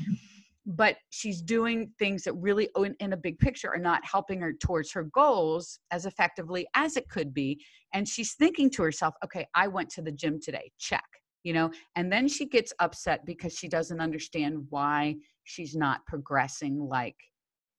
But 0.66 0.98
she's 1.10 1.42
doing 1.42 1.92
things 1.98 2.24
that 2.24 2.34
really 2.34 2.70
in, 2.76 2.96
in, 3.00 3.14
a 3.14 3.18
big 3.18 3.40
picture 3.40 3.70
are 3.70 3.80
not 3.80 4.06
helping 4.06 4.40
her 4.42 4.54
towards 4.54 4.92
her 4.92 5.06
goals 5.06 5.80
as 5.90 6.06
effectively 6.06 6.68
as 6.76 6.98
it 6.98 7.10
could 7.10 7.34
be 7.34 7.60
and 7.94 8.08
she's 8.08 8.34
thinking 8.34 8.70
to 8.70 8.84
herself 8.84 9.14
okay 9.24 9.48
i 9.56 9.68
went 9.68 9.90
to 9.90 10.02
the 10.02 10.12
gym 10.12 10.40
today 10.42 10.72
check 10.80 11.06
you 11.44 11.54
know 11.54 11.72
and 11.96 12.12
then 12.12 12.28
she 12.28 12.46
gets 12.48 12.74
upset 12.80 13.26
because 13.26 13.54
she 13.58 13.68
doesn't 13.68 14.00
understand 14.00 14.66
why 14.70 15.16
she's 15.44 15.76
not 15.76 16.06
progressing 16.06 16.80
like 16.80 17.16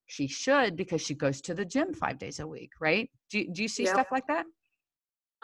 she 0.06 0.26
should 0.26 0.76
because 0.76 1.00
she 1.00 1.14
goes 1.14 1.40
to 1.40 1.54
the 1.54 1.64
gym 1.64 1.94
five 1.94 2.18
days 2.18 2.40
a 2.40 2.46
week 2.46 2.70
right 2.80 3.08
do, 3.30 3.46
do 3.52 3.62
you 3.62 3.68
see 3.68 3.84
yep. 3.84 3.94
stuff 3.94 4.08
like 4.12 4.26
that 4.26 4.44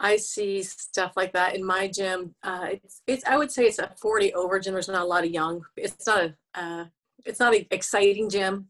I 0.01 0.15
see 0.15 0.63
stuff 0.63 1.11
like 1.17 1.33
that 1.33 1.55
in 1.55 1.65
my 1.65 1.89
gym. 1.89 2.33
Uh, 2.41 2.67
it's, 2.71 3.01
it's, 3.05 3.25
I 3.25 3.35
would 3.35 3.51
say 3.51 3.65
it's 3.65 3.79
a 3.79 3.93
40 4.01 4.33
over 4.33 4.57
gym. 4.57 4.71
There's 4.71 4.87
not 4.87 5.01
a 5.01 5.05
lot 5.05 5.25
of 5.25 5.29
young. 5.29 5.61
It's 5.75 6.07
not 6.07 6.23
a, 6.23 6.35
uh, 6.55 6.85
it's 7.25 7.39
not 7.39 7.55
an 7.55 7.65
exciting 7.71 8.29
gym, 8.29 8.67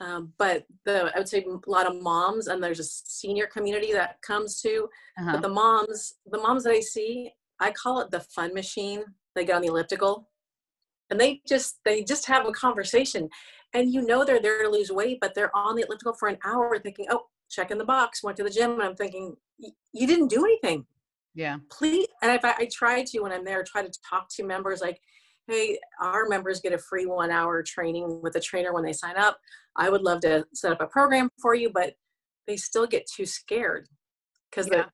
um, 0.00 0.32
but 0.38 0.66
the 0.84 1.10
I 1.14 1.18
would 1.18 1.28
say 1.28 1.44
a 1.44 1.70
lot 1.70 1.86
of 1.86 2.00
moms 2.02 2.48
and 2.48 2.62
there's 2.62 2.80
a 2.80 2.84
senior 2.84 3.46
community 3.46 3.92
that 3.92 4.20
comes 4.22 4.60
to. 4.62 4.88
Uh-huh. 5.18 5.32
But 5.32 5.42
the 5.42 5.48
moms, 5.48 6.14
the 6.30 6.38
moms 6.38 6.64
that 6.64 6.72
I 6.72 6.80
see, 6.80 7.30
I 7.60 7.70
call 7.70 8.00
it 8.00 8.10
the 8.10 8.20
fun 8.20 8.52
machine. 8.54 9.04
They 9.34 9.44
get 9.44 9.56
on 9.56 9.62
the 9.62 9.68
elliptical, 9.68 10.28
and 11.10 11.20
they 11.20 11.40
just 11.46 11.78
they 11.84 12.02
just 12.02 12.26
have 12.26 12.46
a 12.46 12.52
conversation, 12.52 13.28
and 13.74 13.92
you 13.92 14.02
know 14.02 14.24
they're 14.24 14.40
there 14.40 14.62
to 14.62 14.68
lose 14.68 14.90
weight, 14.90 15.18
but 15.20 15.34
they're 15.34 15.54
on 15.56 15.76
the 15.76 15.84
elliptical 15.86 16.14
for 16.14 16.28
an 16.28 16.38
hour 16.44 16.78
thinking, 16.78 17.06
oh, 17.10 17.26
check 17.50 17.70
in 17.70 17.78
the 17.78 17.84
box, 17.84 18.22
went 18.22 18.36
to 18.38 18.44
the 18.44 18.50
gym, 18.50 18.72
and 18.72 18.82
I'm 18.82 18.96
thinking, 18.96 19.34
you 19.58 20.06
didn't 20.06 20.28
do 20.28 20.44
anything. 20.44 20.86
Yeah. 21.34 21.58
Please, 21.70 22.06
and 22.22 22.32
if 22.32 22.44
I, 22.44 22.54
I 22.58 22.68
try 22.72 23.04
to 23.04 23.20
when 23.20 23.32
I'm 23.32 23.44
there, 23.44 23.62
try 23.62 23.82
to 23.82 23.92
talk 24.08 24.28
to 24.36 24.42
members 24.42 24.80
like 24.80 25.00
hey, 25.48 25.78
our 26.00 26.28
members 26.28 26.60
get 26.60 26.72
a 26.72 26.78
free 26.78 27.06
one 27.06 27.30
hour 27.30 27.62
training 27.62 28.20
with 28.22 28.36
a 28.36 28.40
trainer 28.40 28.72
when 28.72 28.84
they 28.84 28.92
sign 28.92 29.16
up. 29.16 29.38
I 29.76 29.90
would 29.90 30.02
love 30.02 30.20
to 30.22 30.44
set 30.54 30.72
up 30.72 30.80
a 30.80 30.86
program 30.86 31.28
for 31.40 31.54
you, 31.54 31.70
but 31.70 31.94
they 32.46 32.56
still 32.56 32.86
get 32.86 33.06
too 33.06 33.26
scared 33.26 33.88
because 34.50 34.68
yeah. 34.70 34.84
the 34.84 34.86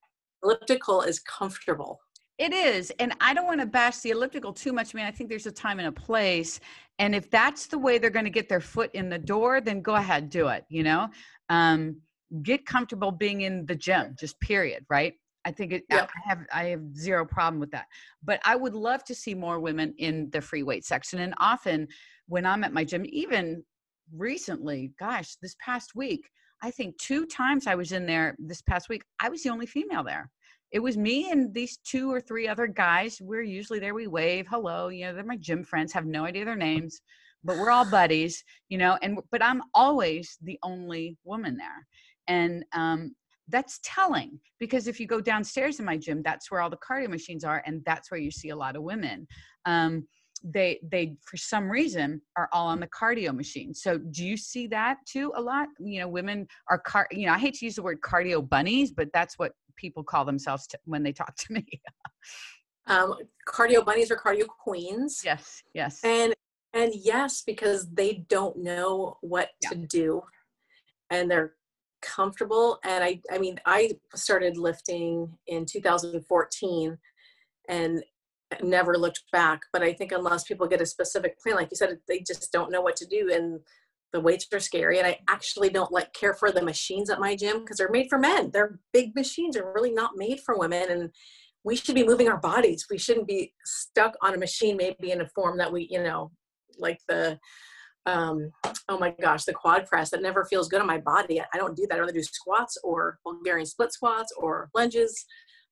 elliptical 0.42 1.02
is 1.02 1.20
comfortable. 1.20 2.00
It 2.38 2.52
is. 2.52 2.90
And 2.98 3.14
I 3.20 3.34
don't 3.34 3.46
want 3.46 3.60
to 3.60 3.66
bash 3.66 3.98
the 3.98 4.10
elliptical 4.10 4.52
too 4.52 4.72
much. 4.72 4.94
I 4.94 4.96
mean, 4.96 5.06
I 5.06 5.10
think 5.10 5.28
there's 5.30 5.46
a 5.46 5.52
time 5.52 5.78
and 5.78 5.88
a 5.88 5.92
place. 5.92 6.60
And 6.98 7.14
if 7.14 7.30
that's 7.30 7.66
the 7.66 7.78
way 7.78 7.98
they're 7.98 8.10
going 8.10 8.24
to 8.24 8.30
get 8.30 8.48
their 8.48 8.60
foot 8.60 8.90
in 8.94 9.08
the 9.08 9.18
door, 9.18 9.60
then 9.60 9.80
go 9.80 9.94
ahead, 9.94 10.30
do 10.30 10.48
it, 10.48 10.64
you 10.68 10.82
know? 10.82 11.08
Um, 11.48 12.00
get 12.42 12.66
comfortable 12.66 13.12
being 13.12 13.42
in 13.42 13.66
the 13.66 13.76
gym, 13.76 14.16
just 14.18 14.40
period, 14.40 14.84
right? 14.88 15.14
I 15.44 15.50
think 15.50 15.72
it, 15.72 15.84
yep. 15.90 16.10
I 16.14 16.28
have 16.28 16.46
I 16.52 16.64
have 16.66 16.96
zero 16.96 17.24
problem 17.24 17.60
with 17.60 17.70
that. 17.72 17.86
But 18.22 18.40
I 18.44 18.56
would 18.56 18.74
love 18.74 19.04
to 19.04 19.14
see 19.14 19.34
more 19.34 19.60
women 19.60 19.94
in 19.98 20.30
the 20.30 20.40
free 20.40 20.62
weight 20.62 20.84
section. 20.84 21.20
And 21.20 21.34
often 21.38 21.88
when 22.26 22.46
I'm 22.46 22.64
at 22.64 22.72
my 22.72 22.84
gym, 22.84 23.04
even 23.08 23.64
recently, 24.12 24.92
gosh, 24.98 25.36
this 25.42 25.56
past 25.64 25.94
week, 25.94 26.28
I 26.62 26.70
think 26.70 26.96
two 26.98 27.26
times 27.26 27.66
I 27.66 27.74
was 27.74 27.92
in 27.92 28.06
there 28.06 28.36
this 28.38 28.62
past 28.62 28.88
week, 28.88 29.02
I 29.20 29.28
was 29.28 29.42
the 29.42 29.50
only 29.50 29.66
female 29.66 30.04
there. 30.04 30.30
It 30.70 30.78
was 30.78 30.96
me 30.96 31.30
and 31.30 31.52
these 31.52 31.76
two 31.78 32.10
or 32.10 32.20
three 32.20 32.48
other 32.48 32.66
guys. 32.66 33.18
We're 33.20 33.42
usually 33.42 33.78
there. 33.78 33.94
We 33.94 34.06
wave, 34.06 34.46
hello. 34.48 34.88
You 34.88 35.06
know, 35.06 35.14
they're 35.14 35.24
my 35.24 35.36
gym 35.36 35.64
friends. 35.64 35.92
Have 35.92 36.06
no 36.06 36.24
idea 36.24 36.44
their 36.44 36.56
names, 36.56 37.02
but 37.44 37.58
we're 37.58 37.70
all 37.70 37.84
buddies. 37.90 38.42
You 38.68 38.78
know, 38.78 38.96
and 39.02 39.18
but 39.30 39.42
I'm 39.42 39.62
always 39.74 40.38
the 40.40 40.58
only 40.62 41.18
woman 41.24 41.56
there 41.56 41.86
and 42.28 42.64
um, 42.72 43.14
that's 43.52 43.78
telling 43.84 44.40
because 44.58 44.88
if 44.88 44.98
you 44.98 45.06
go 45.06 45.20
downstairs 45.20 45.78
in 45.78 45.84
my 45.84 45.96
gym 45.96 46.22
that's 46.22 46.50
where 46.50 46.60
all 46.60 46.70
the 46.70 46.76
cardio 46.78 47.08
machines 47.08 47.44
are 47.44 47.62
and 47.66 47.82
that's 47.84 48.10
where 48.10 48.18
you 48.18 48.30
see 48.30 48.48
a 48.48 48.56
lot 48.56 48.74
of 48.74 48.82
women. 48.82 49.26
Um, 49.66 50.08
they 50.44 50.80
they 50.90 51.14
for 51.22 51.36
some 51.36 51.70
reason 51.70 52.20
are 52.36 52.48
all 52.52 52.66
on 52.66 52.80
the 52.80 52.88
cardio 52.88 53.34
machine. 53.34 53.72
So 53.74 53.98
do 53.98 54.24
you 54.26 54.36
see 54.36 54.66
that 54.68 54.96
too 55.06 55.32
a 55.36 55.40
lot? 55.40 55.68
You 55.78 56.00
know 56.00 56.08
women 56.08 56.48
are 56.68 56.78
car 56.78 57.06
you 57.12 57.26
know 57.26 57.32
i 57.32 57.38
hate 57.38 57.54
to 57.54 57.64
use 57.64 57.76
the 57.76 57.82
word 57.82 58.00
cardio 58.00 58.46
bunnies 58.48 58.90
but 58.90 59.08
that's 59.12 59.38
what 59.38 59.52
people 59.76 60.02
call 60.02 60.24
themselves 60.24 60.66
to, 60.66 60.78
when 60.84 61.02
they 61.02 61.12
talk 61.12 61.34
to 61.36 61.52
me. 61.52 61.66
Um, 62.88 63.14
cardio 63.48 63.84
bunnies 63.84 64.10
or 64.10 64.16
cardio 64.16 64.46
queens. 64.48 65.22
Yes 65.24 65.62
yes. 65.74 66.00
And 66.02 66.34
and 66.72 66.92
yes 66.94 67.42
because 67.46 67.88
they 67.92 68.24
don't 68.28 68.56
know 68.56 69.18
what 69.20 69.50
yeah. 69.62 69.68
to 69.68 69.74
do 69.76 70.22
and 71.10 71.30
they're 71.30 71.52
comfortable 72.02 72.78
and 72.84 73.02
i 73.02 73.20
i 73.30 73.38
mean 73.38 73.58
i 73.66 73.90
started 74.14 74.56
lifting 74.56 75.30
in 75.46 75.64
2014 75.64 76.98
and 77.68 78.02
never 78.62 78.98
looked 78.98 79.22
back 79.32 79.60
but 79.72 79.82
i 79.82 79.92
think 79.92 80.12
unless 80.12 80.44
people 80.44 80.66
get 80.66 80.80
a 80.80 80.86
specific 80.86 81.38
plan 81.40 81.56
like 81.56 81.68
you 81.70 81.76
said 81.76 81.96
they 82.08 82.20
just 82.20 82.52
don't 82.52 82.70
know 82.70 82.82
what 82.82 82.96
to 82.96 83.06
do 83.06 83.30
and 83.32 83.60
the 84.12 84.20
weights 84.20 84.46
are 84.52 84.60
scary 84.60 84.98
and 84.98 85.06
i 85.06 85.18
actually 85.28 85.70
don't 85.70 85.92
like 85.92 86.12
care 86.12 86.34
for 86.34 86.52
the 86.52 86.62
machines 86.62 87.08
at 87.08 87.20
my 87.20 87.34
gym 87.34 87.60
because 87.60 87.78
they're 87.78 87.90
made 87.90 88.08
for 88.10 88.18
men. 88.18 88.50
They're 88.52 88.78
big 88.92 89.14
machines 89.14 89.54
they're 89.54 89.72
really 89.72 89.92
not 89.92 90.12
made 90.16 90.40
for 90.40 90.58
women 90.58 90.90
and 90.90 91.10
we 91.64 91.76
should 91.76 91.94
be 91.94 92.04
moving 92.04 92.28
our 92.28 92.40
bodies. 92.40 92.86
We 92.90 92.98
shouldn't 92.98 93.28
be 93.28 93.52
stuck 93.64 94.14
on 94.20 94.34
a 94.34 94.38
machine 94.38 94.76
maybe 94.76 95.12
in 95.12 95.20
a 95.20 95.28
form 95.28 95.56
that 95.58 95.72
we 95.72 95.88
you 95.90 96.02
know 96.02 96.30
like 96.78 96.98
the 97.08 97.38
um, 98.06 98.50
oh 98.88 98.98
my 98.98 99.14
gosh, 99.20 99.44
the 99.44 99.52
quad 99.52 99.86
press 99.86 100.10
that 100.10 100.22
never 100.22 100.44
feels 100.44 100.68
good 100.68 100.80
on 100.80 100.86
my 100.86 100.98
body. 100.98 101.40
I 101.40 101.56
don't 101.56 101.76
do 101.76 101.86
that. 101.88 101.96
I 101.96 102.00
rather 102.00 102.12
do 102.12 102.22
squats 102.22 102.76
or 102.82 103.18
Bulgarian 103.24 103.66
split 103.66 103.92
squats 103.92 104.32
or 104.36 104.70
lunges. 104.74 105.24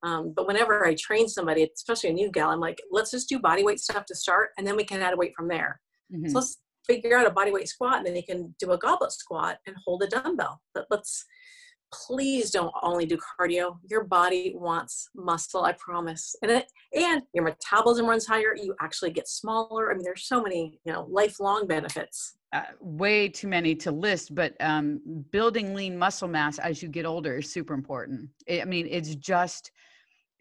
Um, 0.03 0.33
but 0.35 0.47
whenever 0.47 0.87
I 0.87 0.95
train 0.95 1.29
somebody, 1.29 1.69
especially 1.75 2.11
a 2.11 2.15
new 2.15 2.31
gal, 2.31 2.51
I'm 2.51 2.61
like, 2.61 2.81
let's 2.91 3.11
just 3.11 3.29
do 3.29 3.39
body 3.39 3.63
weight 3.63 3.81
stuff 3.81 4.07
to 4.07 4.15
start, 4.15 4.51
and 4.57 4.67
then 4.67 4.77
we 4.77 4.85
can 4.85 5.03
add 5.03 5.13
a 5.13 5.17
weight 5.17 5.33
from 5.37 5.49
there. 5.49 5.81
Mm-hmm. 6.13 6.29
So 6.29 6.39
let's 6.39 6.59
figure 6.87 7.19
out 7.19 7.27
a 7.27 7.31
body 7.31 7.51
weight 7.51 7.69
squat, 7.69 7.99
and 7.99 8.07
then 8.07 8.17
you 8.17 8.23
can 8.25 8.55
do 8.59 8.73
a 8.73 8.79
goblet 8.79 9.13
squat 9.13 9.59
and 9.67 9.77
hold 9.85 10.03
a 10.03 10.07
dumbbell. 10.07 10.61
But 10.75 10.87
let's 10.91 11.25
please 11.93 12.51
don't 12.51 12.73
only 12.83 13.07
do 13.07 13.19
cardio. 13.19 13.79
Your 13.89 14.05
body 14.05 14.55
wants 14.57 15.09
muscle, 15.15 15.65
I 15.65 15.73
promise. 15.73 16.35
And 16.43 16.51
it 16.51 16.67
and 16.95 17.23
your 17.35 17.45
metabolism 17.45 18.07
runs 18.07 18.27
higher. 18.27 18.55
You 18.57 18.75
actually 18.81 19.11
get 19.11 19.29
smaller. 19.29 19.91
I 19.91 19.95
mean, 19.95 20.05
there's 20.05 20.27
so 20.27 20.43
many, 20.43 20.81
you 20.85 20.93
know, 20.93 21.07
lifelong 21.11 21.67
benefits. 21.67 22.35
Uh, 22.53 22.63
way 22.81 23.29
too 23.29 23.47
many 23.47 23.77
to 23.77 23.93
list, 23.93 24.35
but 24.35 24.55
um, 24.59 25.01
building 25.31 25.73
lean 25.73 25.97
muscle 25.97 26.27
mass 26.27 26.59
as 26.59 26.83
you 26.83 26.89
get 26.89 27.07
older 27.07 27.39
is 27.39 27.53
super 27.53 27.75
important. 27.75 28.29
I 28.51 28.65
mean, 28.65 28.89
it's 28.91 29.15
just 29.15 29.71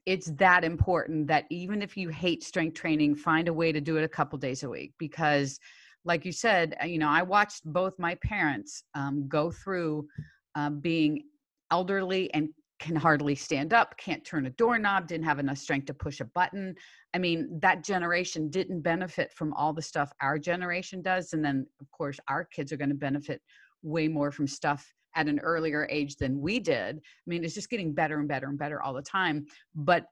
it's 0.07 0.31
that 0.37 0.63
important 0.63 1.27
that 1.27 1.45
even 1.51 1.83
if 1.83 1.95
you 1.95 2.09
hate 2.09 2.43
strength 2.43 2.73
training, 2.73 3.13
find 3.13 3.47
a 3.47 3.53
way 3.53 3.71
to 3.71 3.79
do 3.79 3.97
it 3.97 4.03
a 4.03 4.07
couple 4.07 4.39
days 4.39 4.63
a 4.63 4.69
week 4.69 4.93
because 4.97 5.59
like 6.05 6.25
you 6.25 6.31
said, 6.31 6.75
uh, 6.81 6.85
you 6.87 6.97
know, 6.97 7.09
I 7.09 7.21
watched 7.21 7.63
both 7.65 7.93
my 7.99 8.15
parents 8.15 8.83
um, 8.95 9.27
go 9.27 9.51
through 9.51 10.07
uh, 10.55 10.69
being 10.69 11.23
elderly 11.71 12.33
and 12.33 12.49
can 12.79 12.95
hardly 12.95 13.35
stand 13.35 13.73
up, 13.73 13.95
can't 13.97 14.23
turn 14.23 14.45
a 14.45 14.49
doorknob, 14.51 15.07
didn't 15.07 15.25
have 15.25 15.39
enough 15.39 15.57
strength 15.57 15.85
to 15.85 15.93
push 15.93 16.21
a 16.21 16.25
button. 16.25 16.73
I 17.13 17.17
mean, 17.17 17.59
that 17.61 17.83
generation 17.83 18.49
didn't 18.49 18.81
benefit 18.81 19.33
from 19.33 19.53
all 19.53 19.73
the 19.73 19.81
stuff 19.81 20.11
our 20.21 20.39
generation 20.39 21.01
does. 21.01 21.33
And 21.33 21.43
then, 21.43 21.67
of 21.81 21.91
course, 21.91 22.19
our 22.29 22.45
kids 22.45 22.71
are 22.71 22.77
going 22.77 22.89
to 22.89 22.95
benefit 22.95 23.41
way 23.83 24.07
more 24.07 24.31
from 24.31 24.47
stuff 24.47 24.93
at 25.15 25.27
an 25.27 25.39
earlier 25.39 25.87
age 25.89 26.15
than 26.15 26.39
we 26.39 26.59
did. 26.59 26.97
I 26.97 27.25
mean, 27.27 27.43
it's 27.43 27.55
just 27.55 27.69
getting 27.69 27.93
better 27.93 28.19
and 28.19 28.27
better 28.27 28.47
and 28.47 28.57
better 28.57 28.81
all 28.81 28.93
the 28.93 29.01
time. 29.01 29.45
But 29.75 30.05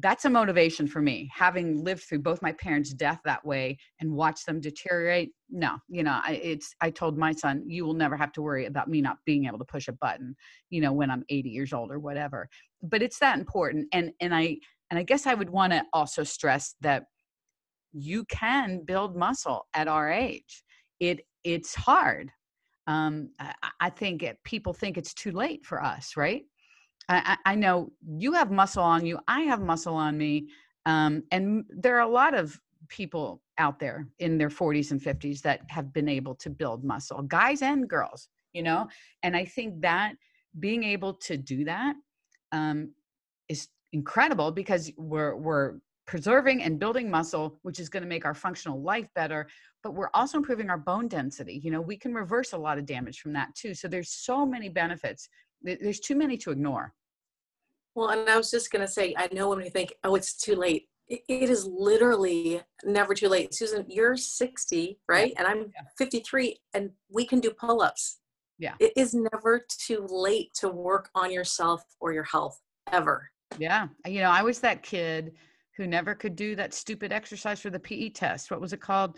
that's 0.00 0.24
a 0.24 0.30
motivation 0.30 0.86
for 0.86 1.00
me 1.00 1.30
having 1.34 1.82
lived 1.82 2.02
through 2.02 2.18
both 2.18 2.42
my 2.42 2.52
parents 2.52 2.92
death 2.92 3.20
that 3.24 3.44
way 3.46 3.78
and 4.00 4.12
watch 4.12 4.44
them 4.44 4.60
deteriorate. 4.60 5.30
No 5.48 5.78
you 5.88 6.02
know 6.02 6.20
I, 6.22 6.34
it's 6.42 6.74
i 6.80 6.90
told 6.90 7.16
my 7.16 7.32
son 7.32 7.62
you 7.66 7.84
will 7.84 7.94
never 7.94 8.16
have 8.16 8.32
to 8.32 8.42
worry 8.42 8.66
about 8.66 8.88
me 8.88 9.00
not 9.00 9.18
being 9.24 9.46
able 9.46 9.58
to 9.58 9.64
push 9.64 9.88
a 9.88 9.92
button 9.92 10.34
you 10.70 10.80
know 10.80 10.92
when 10.92 11.10
i'm 11.10 11.24
80 11.28 11.48
years 11.48 11.72
old 11.72 11.90
or 11.90 11.98
whatever. 11.98 12.48
But 12.82 13.02
it's 13.02 13.18
that 13.20 13.38
important 13.38 13.88
and 13.92 14.12
and 14.20 14.34
i 14.34 14.58
and 14.90 14.98
i 14.98 15.02
guess 15.02 15.26
i 15.26 15.34
would 15.34 15.50
want 15.50 15.72
to 15.72 15.84
also 15.92 16.24
stress 16.24 16.74
that 16.80 17.04
you 17.92 18.24
can 18.26 18.84
build 18.84 19.16
muscle 19.16 19.66
at 19.72 19.88
our 19.88 20.10
age. 20.12 20.62
It 21.00 21.20
it's 21.44 21.74
hard. 21.74 22.30
Um 22.86 23.30
i, 23.40 23.54
I 23.80 23.90
think 23.90 24.22
it, 24.22 24.38
people 24.44 24.74
think 24.74 24.98
it's 24.98 25.14
too 25.14 25.32
late 25.32 25.64
for 25.64 25.82
us 25.82 26.16
right 26.16 26.42
I, 27.08 27.36
I 27.44 27.54
know 27.54 27.92
you 28.06 28.32
have 28.32 28.50
muscle 28.50 28.82
on 28.82 29.06
you. 29.06 29.18
I 29.28 29.42
have 29.42 29.60
muscle 29.60 29.94
on 29.94 30.18
me. 30.18 30.48
Um, 30.86 31.22
and 31.30 31.64
there 31.68 31.96
are 31.96 32.08
a 32.08 32.08
lot 32.08 32.34
of 32.34 32.60
people 32.88 33.42
out 33.58 33.78
there 33.78 34.06
in 34.18 34.38
their 34.38 34.48
40s 34.48 34.90
and 34.90 35.00
50s 35.00 35.40
that 35.42 35.60
have 35.68 35.92
been 35.92 36.08
able 36.08 36.34
to 36.36 36.50
build 36.50 36.84
muscle, 36.84 37.22
guys 37.22 37.62
and 37.62 37.88
girls, 37.88 38.28
you 38.52 38.62
know? 38.62 38.88
And 39.22 39.36
I 39.36 39.44
think 39.44 39.80
that 39.82 40.14
being 40.58 40.84
able 40.84 41.14
to 41.14 41.36
do 41.36 41.64
that 41.64 41.94
um, 42.52 42.92
is 43.48 43.68
incredible 43.92 44.50
because 44.50 44.90
we're, 44.96 45.36
we're 45.36 45.74
preserving 46.06 46.62
and 46.62 46.78
building 46.78 47.10
muscle, 47.10 47.58
which 47.62 47.80
is 47.80 47.88
going 47.88 48.02
to 48.02 48.08
make 48.08 48.24
our 48.24 48.34
functional 48.34 48.80
life 48.80 49.08
better, 49.14 49.48
but 49.82 49.94
we're 49.94 50.10
also 50.14 50.38
improving 50.38 50.70
our 50.70 50.78
bone 50.78 51.08
density. 51.08 51.60
You 51.62 51.72
know, 51.72 51.80
we 51.80 51.96
can 51.96 52.14
reverse 52.14 52.52
a 52.52 52.58
lot 52.58 52.78
of 52.78 52.86
damage 52.86 53.20
from 53.20 53.32
that 53.32 53.54
too. 53.54 53.74
So 53.74 53.88
there's 53.88 54.10
so 54.10 54.46
many 54.46 54.68
benefits 54.68 55.28
there's 55.62 56.00
too 56.00 56.14
many 56.14 56.36
to 56.38 56.50
ignore. 56.50 56.94
Well, 57.94 58.10
and 58.10 58.28
I 58.28 58.36
was 58.36 58.50
just 58.50 58.70
going 58.70 58.86
to 58.86 58.92
say, 58.92 59.14
I 59.16 59.28
know 59.32 59.48
when 59.48 59.58
we 59.58 59.70
think, 59.70 59.94
oh, 60.04 60.14
it's 60.14 60.34
too 60.34 60.54
late, 60.54 60.86
it, 61.08 61.22
is 61.28 61.66
literally 61.66 62.60
never 62.84 63.14
too 63.14 63.28
late. 63.28 63.54
Susan, 63.54 63.86
you're 63.88 64.16
60, 64.16 64.98
right? 65.08 65.32
And 65.38 65.46
I'm 65.46 65.58
yeah. 65.58 65.82
53, 65.96 66.58
and 66.74 66.90
we 67.10 67.24
can 67.24 67.40
do 67.40 67.50
pull 67.50 67.80
ups. 67.80 68.18
Yeah. 68.58 68.74
It 68.80 68.92
is 68.96 69.14
never 69.14 69.64
too 69.68 70.06
late 70.10 70.52
to 70.56 70.68
work 70.68 71.10
on 71.14 71.32
yourself 71.32 71.82
or 72.00 72.12
your 72.12 72.24
health, 72.24 72.60
ever. 72.92 73.30
Yeah. 73.58 73.88
You 74.06 74.20
know, 74.20 74.30
I 74.30 74.42
was 74.42 74.60
that 74.60 74.82
kid 74.82 75.32
who 75.76 75.86
never 75.86 76.14
could 76.14 76.36
do 76.36 76.56
that 76.56 76.74
stupid 76.74 77.12
exercise 77.12 77.60
for 77.60 77.70
the 77.70 77.80
PE 77.80 78.10
test. 78.10 78.50
What 78.50 78.60
was 78.60 78.72
it 78.72 78.80
called? 78.80 79.16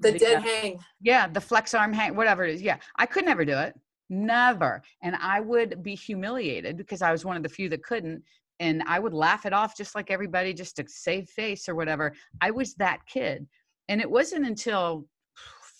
The, 0.00 0.12
the 0.12 0.18
dead 0.18 0.36
uh, 0.36 0.40
hang. 0.40 0.78
Yeah, 1.00 1.26
the 1.26 1.40
flex 1.40 1.74
arm 1.74 1.92
hang, 1.92 2.14
whatever 2.14 2.44
it 2.44 2.54
is. 2.54 2.62
Yeah, 2.62 2.78
I 2.96 3.06
could 3.06 3.24
never 3.24 3.44
do 3.44 3.58
it 3.58 3.74
never. 4.10 4.82
And 5.02 5.16
i 5.20 5.40
would 5.40 5.82
be 5.82 5.94
humiliated 5.94 6.76
because 6.76 7.00
i 7.00 7.12
was 7.12 7.24
one 7.24 7.36
of 7.36 7.42
the 7.42 7.48
few 7.48 7.68
that 7.70 7.84
couldn't 7.84 8.22
and 8.58 8.82
i 8.86 8.98
would 8.98 9.14
laugh 9.14 9.46
it 9.46 9.52
off 9.52 9.76
just 9.76 9.94
like 9.94 10.10
everybody 10.10 10.52
just 10.52 10.76
to 10.76 10.84
save 10.88 11.28
face 11.28 11.68
or 11.68 11.74
whatever. 11.74 12.12
I 12.42 12.50
was 12.50 12.74
that 12.74 13.06
kid. 13.06 13.46
And 13.88 14.00
it 14.00 14.10
wasn't 14.10 14.46
until 14.46 15.06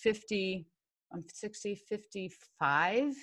50 0.01 0.67
i'm 1.13 1.25
60 1.29 1.75
55 1.75 3.15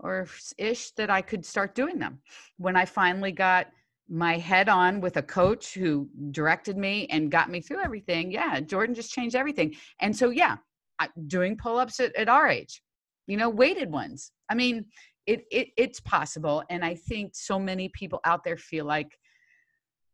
or 0.00 0.26
ish 0.58 0.90
that 0.92 1.10
i 1.10 1.22
could 1.22 1.46
start 1.46 1.74
doing 1.74 1.98
them. 1.98 2.18
When 2.58 2.76
i 2.76 2.84
finally 2.84 3.32
got 3.32 3.68
my 4.12 4.36
head 4.38 4.68
on 4.68 5.00
with 5.00 5.16
a 5.18 5.22
coach 5.22 5.72
who 5.72 6.08
directed 6.32 6.76
me 6.76 7.06
and 7.10 7.30
got 7.30 7.48
me 7.48 7.60
through 7.60 7.80
everything 7.80 8.32
yeah 8.32 8.58
jordan 8.60 8.94
just 8.94 9.12
changed 9.12 9.36
everything. 9.36 9.74
And 10.00 10.14
so 10.14 10.30
yeah 10.30 10.56
doing 11.28 11.56
pull-ups 11.56 12.00
at, 12.00 12.14
at 12.16 12.28
our 12.28 12.48
age 12.48 12.82
you 13.26 13.36
know 13.36 13.48
weighted 13.48 13.90
ones 13.90 14.32
i 14.50 14.54
mean 14.54 14.84
it, 15.26 15.44
it 15.50 15.68
it's 15.76 16.00
possible 16.00 16.62
and 16.68 16.84
i 16.84 16.94
think 16.94 17.34
so 17.34 17.58
many 17.58 17.88
people 17.90 18.20
out 18.24 18.44
there 18.44 18.56
feel 18.56 18.84
like 18.84 19.18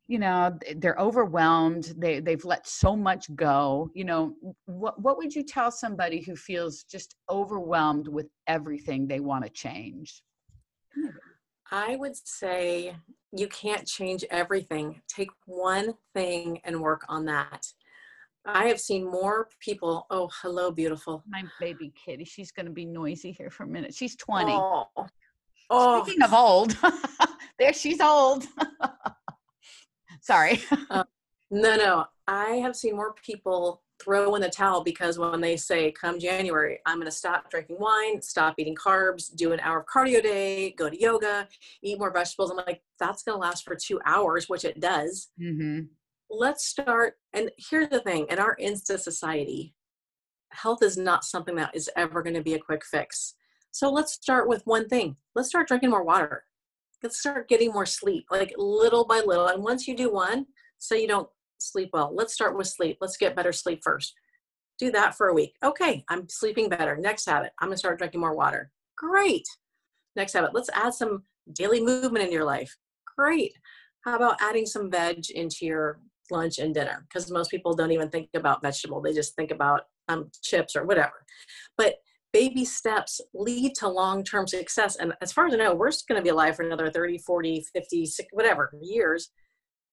you 0.09 0.19
know 0.19 0.57
they're 0.77 0.99
overwhelmed 0.99 1.95
they 1.97 2.21
they've 2.21 2.45
let 2.45 2.67
so 2.67 2.95
much 2.95 3.35
go 3.35 3.91
you 3.95 4.05
know 4.05 4.35
what 4.67 5.01
what 5.01 5.17
would 5.17 5.35
you 5.35 5.43
tell 5.43 5.71
somebody 5.71 6.21
who 6.21 6.37
feels 6.37 6.85
just 6.85 7.17
overwhelmed 7.29 8.07
with 8.09 8.27
everything 8.47 9.07
they 9.07 9.21
want 9.21 9.45
to 9.45 9.51
change? 9.51 10.23
I 11.71 11.97
would 11.97 12.17
say 12.17 12.95
you 13.33 13.49
can't 13.49 13.87
change 13.87 14.25
everything. 14.31 15.03
Take 15.09 15.31
one 15.47 15.95
thing 16.15 16.61
and 16.65 16.81
work 16.81 17.05
on 17.09 17.25
that 17.27 17.67
I 18.47 18.67
have 18.67 18.81
seen 18.81 19.05
more 19.05 19.49
people. 19.61 20.07
Oh, 20.11 20.31
hello, 20.41 20.71
beautiful. 20.71 21.23
My 21.29 21.43
baby 21.61 21.93
kitty. 22.05 22.25
She's 22.25 22.53
going 22.53 22.67
to 22.67 22.73
be 22.73 22.85
noisy 22.85 23.33
here 23.33 23.51
for 23.51 23.65
a 23.65 23.67
minute. 23.67 23.93
She's 23.93 24.15
20. 24.17 24.53
Oh. 24.53 24.87
oh. 25.71 26.05
Speaking 26.05 26.23
of 26.23 26.33
old, 26.33 26.77
there 27.59 27.73
she's 27.73 28.01
old. 28.01 28.47
Sorry. 30.21 30.61
Uh, 30.91 31.05
no, 31.51 31.77
no. 31.77 32.05
I 32.29 32.57
have 32.57 32.77
seen 32.77 32.97
more 32.97 33.15
people 33.15 33.83
throw 34.03 34.35
in 34.35 34.43
the 34.43 34.51
towel 34.51 34.85
because 34.85 35.19
when 35.19 35.41
they 35.41 35.57
say, 35.57 35.91
come 35.91 36.21
January, 36.21 36.79
I'm 36.87 36.99
going 36.99 37.07
to 37.07 37.17
stop 37.17 37.51
drinking 37.51 37.77
wine, 37.81 38.21
stop 38.23 38.55
eating 38.59 38.75
carbs, 38.75 39.35
do 39.35 39.53
an 39.53 39.61
hour 39.61 39.81
of 39.81 39.87
cardio 39.87 40.23
day, 40.23 40.71
go 40.73 40.91
to 40.91 41.01
yoga, 41.01 41.49
eat 41.83 41.99
more 41.99 42.13
vegetables. 42.13 42.51
I'm 42.51 42.59
like, 42.59 42.83
that's 43.01 43.23
going 43.23 43.37
to 43.37 43.41
last 43.41 43.65
for 43.65 43.75
two 43.75 44.01
hours, 44.05 44.49
which 44.49 44.65
it 44.65 44.81
does. 44.81 45.29
Mm-hmm 45.41 45.87
let's 46.31 46.67
start. 46.67 47.15
And 47.33 47.51
here's 47.59 47.89
the 47.89 48.01
thing 48.01 48.27
in 48.31 48.39
our 48.39 48.57
Insta 48.57 48.99
society, 48.99 49.75
health 50.53 50.83
is 50.83 50.97
not 50.97 51.25
something 51.25 51.57
that 51.57 51.75
is 51.75 51.91
ever 51.97 52.23
going 52.23 52.35
to 52.35 52.43
be 52.43 52.55
a 52.55 52.59
quick 52.59 52.85
fix. 52.85 53.35
So 53.73 53.91
let's 53.91 54.13
start 54.13 54.49
with 54.49 54.63
one 54.65 54.89
thing. 54.89 55.17
Let's 55.35 55.49
start 55.49 55.69
drinking 55.69 55.91
more 55.91 56.05
water. 56.05 56.45
Let's 57.03 57.21
start 57.21 57.49
getting 57.49 57.73
more 57.73 57.87
sleep, 57.87 58.25
like 58.31 58.55
little 58.57 59.05
by 59.05 59.21
little. 59.25 59.49
And 59.49 59.63
once 59.63 59.87
you 59.87 59.95
do 59.95 60.11
one, 60.11 60.47
say 60.79 61.01
you 61.03 61.09
don't 61.09 61.29
sleep 61.59 61.91
well, 61.93 62.11
let's 62.15 62.33
start 62.33 62.57
with 62.57 62.67
sleep. 62.67 62.99
Let's 63.01 63.17
get 63.17 63.37
better 63.37 63.53
sleep 63.53 63.81
first. 63.83 64.15
Do 64.79 64.91
that 64.93 65.17
for 65.17 65.29
a 65.29 65.35
week. 65.35 65.55
Okay, 65.63 66.05
I'm 66.09 66.29
sleeping 66.29 66.69
better. 66.69 66.97
Next 66.97 67.27
habit, 67.27 67.53
I'm 67.61 67.69
gonna 67.69 67.77
start 67.77 67.99
drinking 67.99 68.21
more 68.21 68.35
water. 68.35 68.71
Great. 68.97 69.45
Next 70.17 70.33
habit, 70.33 70.55
let's 70.55 70.71
add 70.73 70.95
some 70.95 71.25
daily 71.53 71.81
movement 71.81 72.25
in 72.25 72.33
your 72.33 72.45
life. 72.45 72.75
Great. 73.17 73.53
How 74.05 74.17
about 74.17 74.41
adding 74.41 74.67
some 74.67 74.91
veg 74.91 75.31
into 75.31 75.67
your 75.67 76.01
lunch, 76.31 76.59
and 76.59 76.75
dinner 76.75 77.07
because 77.09 77.31
most 77.31 77.51
people 77.51 77.75
don't 77.75 77.93
even 77.93 78.09
think 78.09 78.29
about 78.35 78.63
vegetable. 78.63 79.01
They 79.01 79.13
just 79.13 79.35
think 79.37 79.51
about 79.51 79.83
um, 80.09 80.31
chips 80.43 80.77
or 80.77 80.85
whatever. 80.85 81.25
But 81.77 81.97
baby 82.33 82.65
steps 82.65 83.21
lead 83.35 83.75
to 83.77 83.89
long-term 83.89 84.47
success. 84.47 84.97
And 84.97 85.15
as 85.23 85.33
far 85.33 85.47
as 85.47 85.55
I 85.55 85.57
know, 85.57 85.75
we're 85.75 85.91
going 86.07 86.19
to 86.19 86.23
be 86.23 86.29
alive 86.29 86.57
for 86.57 86.65
another 86.65 86.91
30, 86.91 87.19
40, 87.19 87.65
50, 87.73 88.07
60, 88.07 88.31
whatever 88.33 88.71
years. 88.83 89.31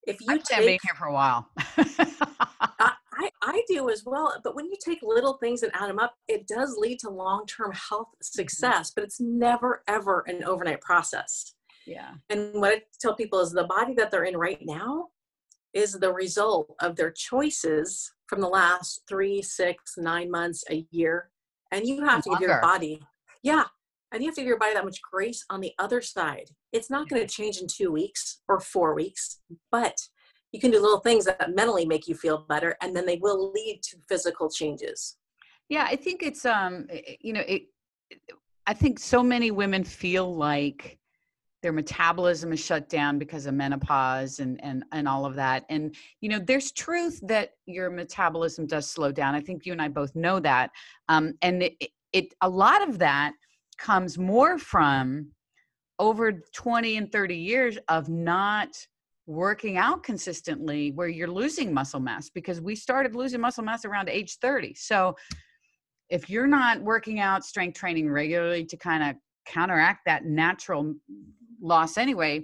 If 0.06 0.18
you 0.20 0.28
I 0.30 0.38
take, 0.40 0.60
being 0.60 0.80
here 0.84 0.96
for 0.98 1.06
a 1.06 1.14
while. 1.14 1.48
I, 1.58 2.92
I, 3.14 3.30
I 3.42 3.62
do 3.70 3.90
as 3.90 4.04
well. 4.06 4.36
But 4.44 4.56
when 4.56 4.66
you 4.66 4.76
take 4.84 5.00
little 5.02 5.38
things 5.38 5.64
and 5.64 5.72
add 5.74 5.90
them 5.90 6.00
up, 6.00 6.16
it 6.28 6.46
does 6.46 6.76
lead 6.78 7.00
to 7.00 7.10
long-term 7.10 7.72
health 7.72 8.08
mm-hmm. 8.08 8.42
success, 8.42 8.92
but 8.94 9.06
it's 9.06 9.22
never, 9.22 9.82
ever 9.88 10.26
an 10.28 10.44
overnight 10.44 10.82
process. 10.82 11.54
Yeah. 11.88 12.12
And 12.30 12.54
what 12.56 12.74
I 12.74 12.82
tell 13.00 13.16
people 13.16 13.40
is 13.40 13.52
the 13.52 13.64
body 13.64 13.94
that 13.96 14.12
they're 14.12 14.24
in 14.26 14.38
right 14.38 14.60
now 14.62 15.10
is 15.74 15.94
the 15.94 16.14
result 16.14 16.74
of 16.82 16.96
their 16.96 17.12
choices 17.12 18.12
from 18.28 18.42
the 18.42 18.48
last 18.48 19.02
three, 19.08 19.42
six, 19.42 19.94
nine 19.98 20.30
months, 20.30 20.64
a 20.70 20.86
year. 20.92 21.30
And 21.72 21.88
you 21.88 22.04
have 22.06 22.24
to 22.24 22.30
give 22.32 22.42
your 22.42 22.62
body, 22.62 23.02
yeah, 23.42 23.64
and 24.12 24.22
you 24.22 24.30
have 24.30 24.36
to 24.36 24.42
give 24.42 24.48
your 24.48 24.60
body 24.60 24.76
that 24.76 24.86
much 24.86 25.00
grace 25.12 25.44
on 25.50 25.60
the 25.60 25.74
other 25.80 26.02
side. 26.02 26.50
It's 26.72 26.92
not 26.92 27.10
going 27.10 27.26
to 27.26 27.28
change 27.28 27.58
in 27.58 27.68
two 27.68 27.92
weeks 27.92 28.42
or 28.48 28.60
four 28.60 28.94
weeks, 28.94 29.40
but 29.72 29.98
you 30.52 30.60
can 30.60 30.70
do 30.70 30.80
little 30.80 31.00
things 31.00 31.26
that 31.26 31.56
mentally 31.56 31.86
make 31.86 32.08
you 32.08 32.14
feel 32.14 32.46
better, 32.48 32.78
and 32.82 32.96
then 32.96 33.08
they 33.08 33.18
will 33.18 33.52
lead 33.52 33.82
to 33.90 33.98
physical 34.08 34.50
changes. 34.50 35.18
Yeah, 35.68 35.88
I 35.90 35.96
think 35.96 36.22
it's 36.22 36.46
um, 36.46 36.86
you 37.20 37.34
know, 37.34 37.42
it. 37.48 37.64
I 38.68 38.74
think 38.74 39.00
so 39.00 39.24
many 39.24 39.50
women 39.50 39.84
feel 39.84 40.36
like 40.36 41.00
their 41.64 41.72
metabolism 41.72 42.52
is 42.52 42.60
shut 42.60 42.90
down 42.90 43.18
because 43.18 43.46
of 43.46 43.54
menopause 43.56 44.40
and 44.40 44.62
and 44.64 44.84
and 44.92 45.08
all 45.08 45.26
of 45.26 45.34
that. 45.36 45.64
And 45.70 45.96
you 46.20 46.30
know 46.30 46.38
there's 46.38 46.74
truth 46.74 47.20
that 47.24 47.52
your 47.66 47.90
metabolism 47.90 48.68
does 48.68 48.88
slow 48.88 49.12
down. 49.12 49.34
I 49.34 49.40
think 49.40 49.66
you 49.66 49.72
and 49.72 49.82
i 49.82 49.88
both 49.88 50.14
know 50.14 50.40
that. 50.42 50.72
Um, 51.08 51.34
and 51.42 51.64
it, 51.64 51.90
it 52.12 52.34
a 52.42 52.50
lot 52.50 52.88
of 52.88 53.00
that 53.00 53.34
comes 53.78 54.18
more 54.20 54.60
from 54.60 55.32
over 56.00 56.34
20 56.54 56.98
and 56.98 57.12
30 57.12 57.36
years 57.36 57.78
of 57.88 58.10
not 58.10 58.70
working 59.26 59.78
out 59.78 60.04
consistently 60.04 60.92
where 60.92 61.08
you're 61.08 61.30
losing 61.30 61.74
muscle 61.74 62.00
mass 62.00 62.30
because 62.30 62.60
we 62.60 62.76
started 62.76 63.16
losing 63.16 63.40
muscle 63.40 63.64
mass 63.64 63.86
around 63.86 64.10
age 64.10 64.38
30 64.40 64.74
so 64.74 65.16
if 66.10 66.30
you're 66.30 66.48
not 66.48 66.82
working 66.82 67.22
out 67.22 67.46
strength 67.46 67.78
training 67.80 68.10
regularly 68.10 68.66
to 68.66 68.76
kind 68.76 69.02
of 69.02 69.16
counteract 69.46 70.02
that 70.06 70.26
natural 70.26 70.94
loss 71.64 71.98
anyway 71.98 72.44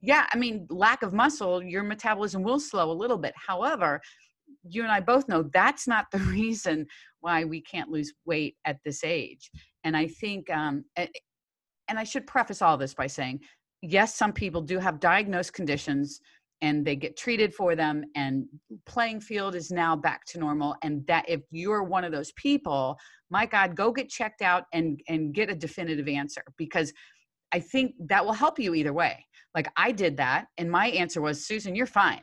yeah 0.00 0.26
i 0.32 0.36
mean 0.36 0.66
lack 0.70 1.02
of 1.02 1.12
muscle 1.12 1.62
your 1.62 1.82
metabolism 1.82 2.42
will 2.42 2.60
slow 2.60 2.90
a 2.90 2.92
little 2.92 3.18
bit. 3.18 3.34
However 3.36 4.00
you 4.62 4.82
and 4.82 4.92
i 4.92 5.00
both 5.00 5.28
know 5.28 5.42
that's 5.52 5.88
not 5.88 6.06
the 6.12 6.18
reason 6.36 6.86
why 7.20 7.44
we 7.44 7.60
can't 7.60 7.90
lose 7.90 8.12
weight 8.24 8.56
at 8.64 8.78
this 8.84 9.02
age. 9.04 9.50
And 9.84 9.96
i 9.96 10.06
think 10.06 10.48
um 10.50 10.84
and 10.96 11.98
i 11.98 12.04
should 12.04 12.26
preface 12.26 12.62
all 12.62 12.76
this 12.76 12.94
by 12.94 13.06
saying 13.06 13.40
yes 13.82 14.14
some 14.14 14.32
people 14.32 14.60
do 14.60 14.78
have 14.78 15.00
diagnosed 15.00 15.52
conditions 15.52 16.20
and 16.60 16.84
they 16.84 16.96
get 16.96 17.16
treated 17.16 17.54
for 17.54 17.76
them 17.76 18.04
and 18.16 18.46
playing 18.84 19.20
field 19.20 19.54
is 19.54 19.70
now 19.70 19.94
back 19.94 20.24
to 20.24 20.40
normal. 20.40 20.74
And 20.82 21.06
that 21.06 21.24
if 21.28 21.40
you're 21.52 21.84
one 21.84 22.02
of 22.04 22.12
those 22.12 22.32
people 22.32 22.98
my 23.30 23.46
god 23.46 23.76
go 23.76 23.92
get 23.92 24.08
checked 24.08 24.42
out 24.42 24.64
and 24.72 25.00
and 25.08 25.34
get 25.34 25.50
a 25.50 25.54
definitive 25.54 26.08
answer 26.08 26.42
because 26.56 26.92
I 27.52 27.60
think 27.60 27.94
that 28.08 28.24
will 28.24 28.32
help 28.32 28.58
you 28.58 28.74
either 28.74 28.92
way. 28.92 29.24
Like 29.54 29.68
I 29.76 29.92
did 29.92 30.16
that, 30.18 30.46
and 30.58 30.70
my 30.70 30.88
answer 30.88 31.20
was, 31.20 31.46
Susan, 31.46 31.74
you're 31.74 31.86
fine. 31.86 32.20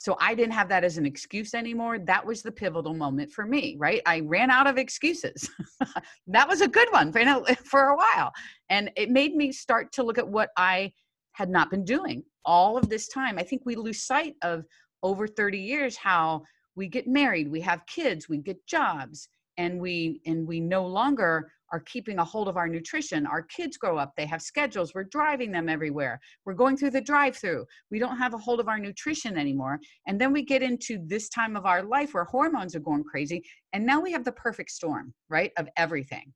So 0.00 0.16
I 0.20 0.34
didn't 0.34 0.52
have 0.52 0.68
that 0.68 0.84
as 0.84 0.96
an 0.96 1.06
excuse 1.06 1.54
anymore. 1.54 1.98
That 1.98 2.24
was 2.24 2.42
the 2.42 2.52
pivotal 2.52 2.94
moment 2.94 3.32
for 3.32 3.44
me, 3.44 3.76
right? 3.78 4.00
I 4.06 4.20
ran 4.20 4.50
out 4.50 4.68
of 4.68 4.78
excuses. 4.78 5.50
that 6.28 6.48
was 6.48 6.60
a 6.60 6.68
good 6.68 6.88
one 6.92 7.12
for, 7.12 7.20
for 7.64 7.88
a 7.88 7.96
while. 7.96 8.32
And 8.70 8.90
it 8.96 9.10
made 9.10 9.34
me 9.34 9.50
start 9.50 9.90
to 9.92 10.04
look 10.04 10.18
at 10.18 10.28
what 10.28 10.50
I 10.56 10.92
had 11.32 11.50
not 11.50 11.70
been 11.70 11.84
doing 11.84 12.22
all 12.44 12.76
of 12.76 12.88
this 12.88 13.08
time. 13.08 13.38
I 13.38 13.42
think 13.42 13.62
we 13.64 13.74
lose 13.74 14.02
sight 14.02 14.34
of 14.42 14.64
over 15.02 15.26
30 15.26 15.58
years 15.58 15.96
how 15.96 16.42
we 16.76 16.86
get 16.86 17.08
married, 17.08 17.50
we 17.50 17.60
have 17.60 17.86
kids, 17.86 18.28
we 18.28 18.38
get 18.38 18.64
jobs, 18.66 19.28
and 19.56 19.80
we 19.80 20.20
and 20.24 20.46
we 20.46 20.60
no 20.60 20.86
longer 20.86 21.50
are 21.72 21.80
keeping 21.80 22.18
a 22.18 22.24
hold 22.24 22.48
of 22.48 22.56
our 22.56 22.68
nutrition. 22.68 23.26
Our 23.26 23.42
kids 23.42 23.76
grow 23.76 23.98
up, 23.98 24.12
they 24.16 24.26
have 24.26 24.42
schedules, 24.42 24.94
we're 24.94 25.04
driving 25.04 25.52
them 25.52 25.68
everywhere. 25.68 26.20
We're 26.44 26.54
going 26.54 26.76
through 26.76 26.90
the 26.90 27.00
drive 27.00 27.36
through. 27.36 27.66
We 27.90 27.98
don't 27.98 28.18
have 28.18 28.34
a 28.34 28.38
hold 28.38 28.60
of 28.60 28.68
our 28.68 28.78
nutrition 28.78 29.36
anymore. 29.36 29.80
And 30.06 30.20
then 30.20 30.32
we 30.32 30.42
get 30.44 30.62
into 30.62 30.98
this 31.06 31.28
time 31.28 31.56
of 31.56 31.66
our 31.66 31.82
life 31.82 32.14
where 32.14 32.24
hormones 32.24 32.74
are 32.74 32.80
going 32.80 33.04
crazy. 33.04 33.42
And 33.72 33.84
now 33.84 34.00
we 34.00 34.12
have 34.12 34.24
the 34.24 34.32
perfect 34.32 34.70
storm, 34.70 35.14
right, 35.28 35.52
of 35.56 35.68
everything. 35.76 36.32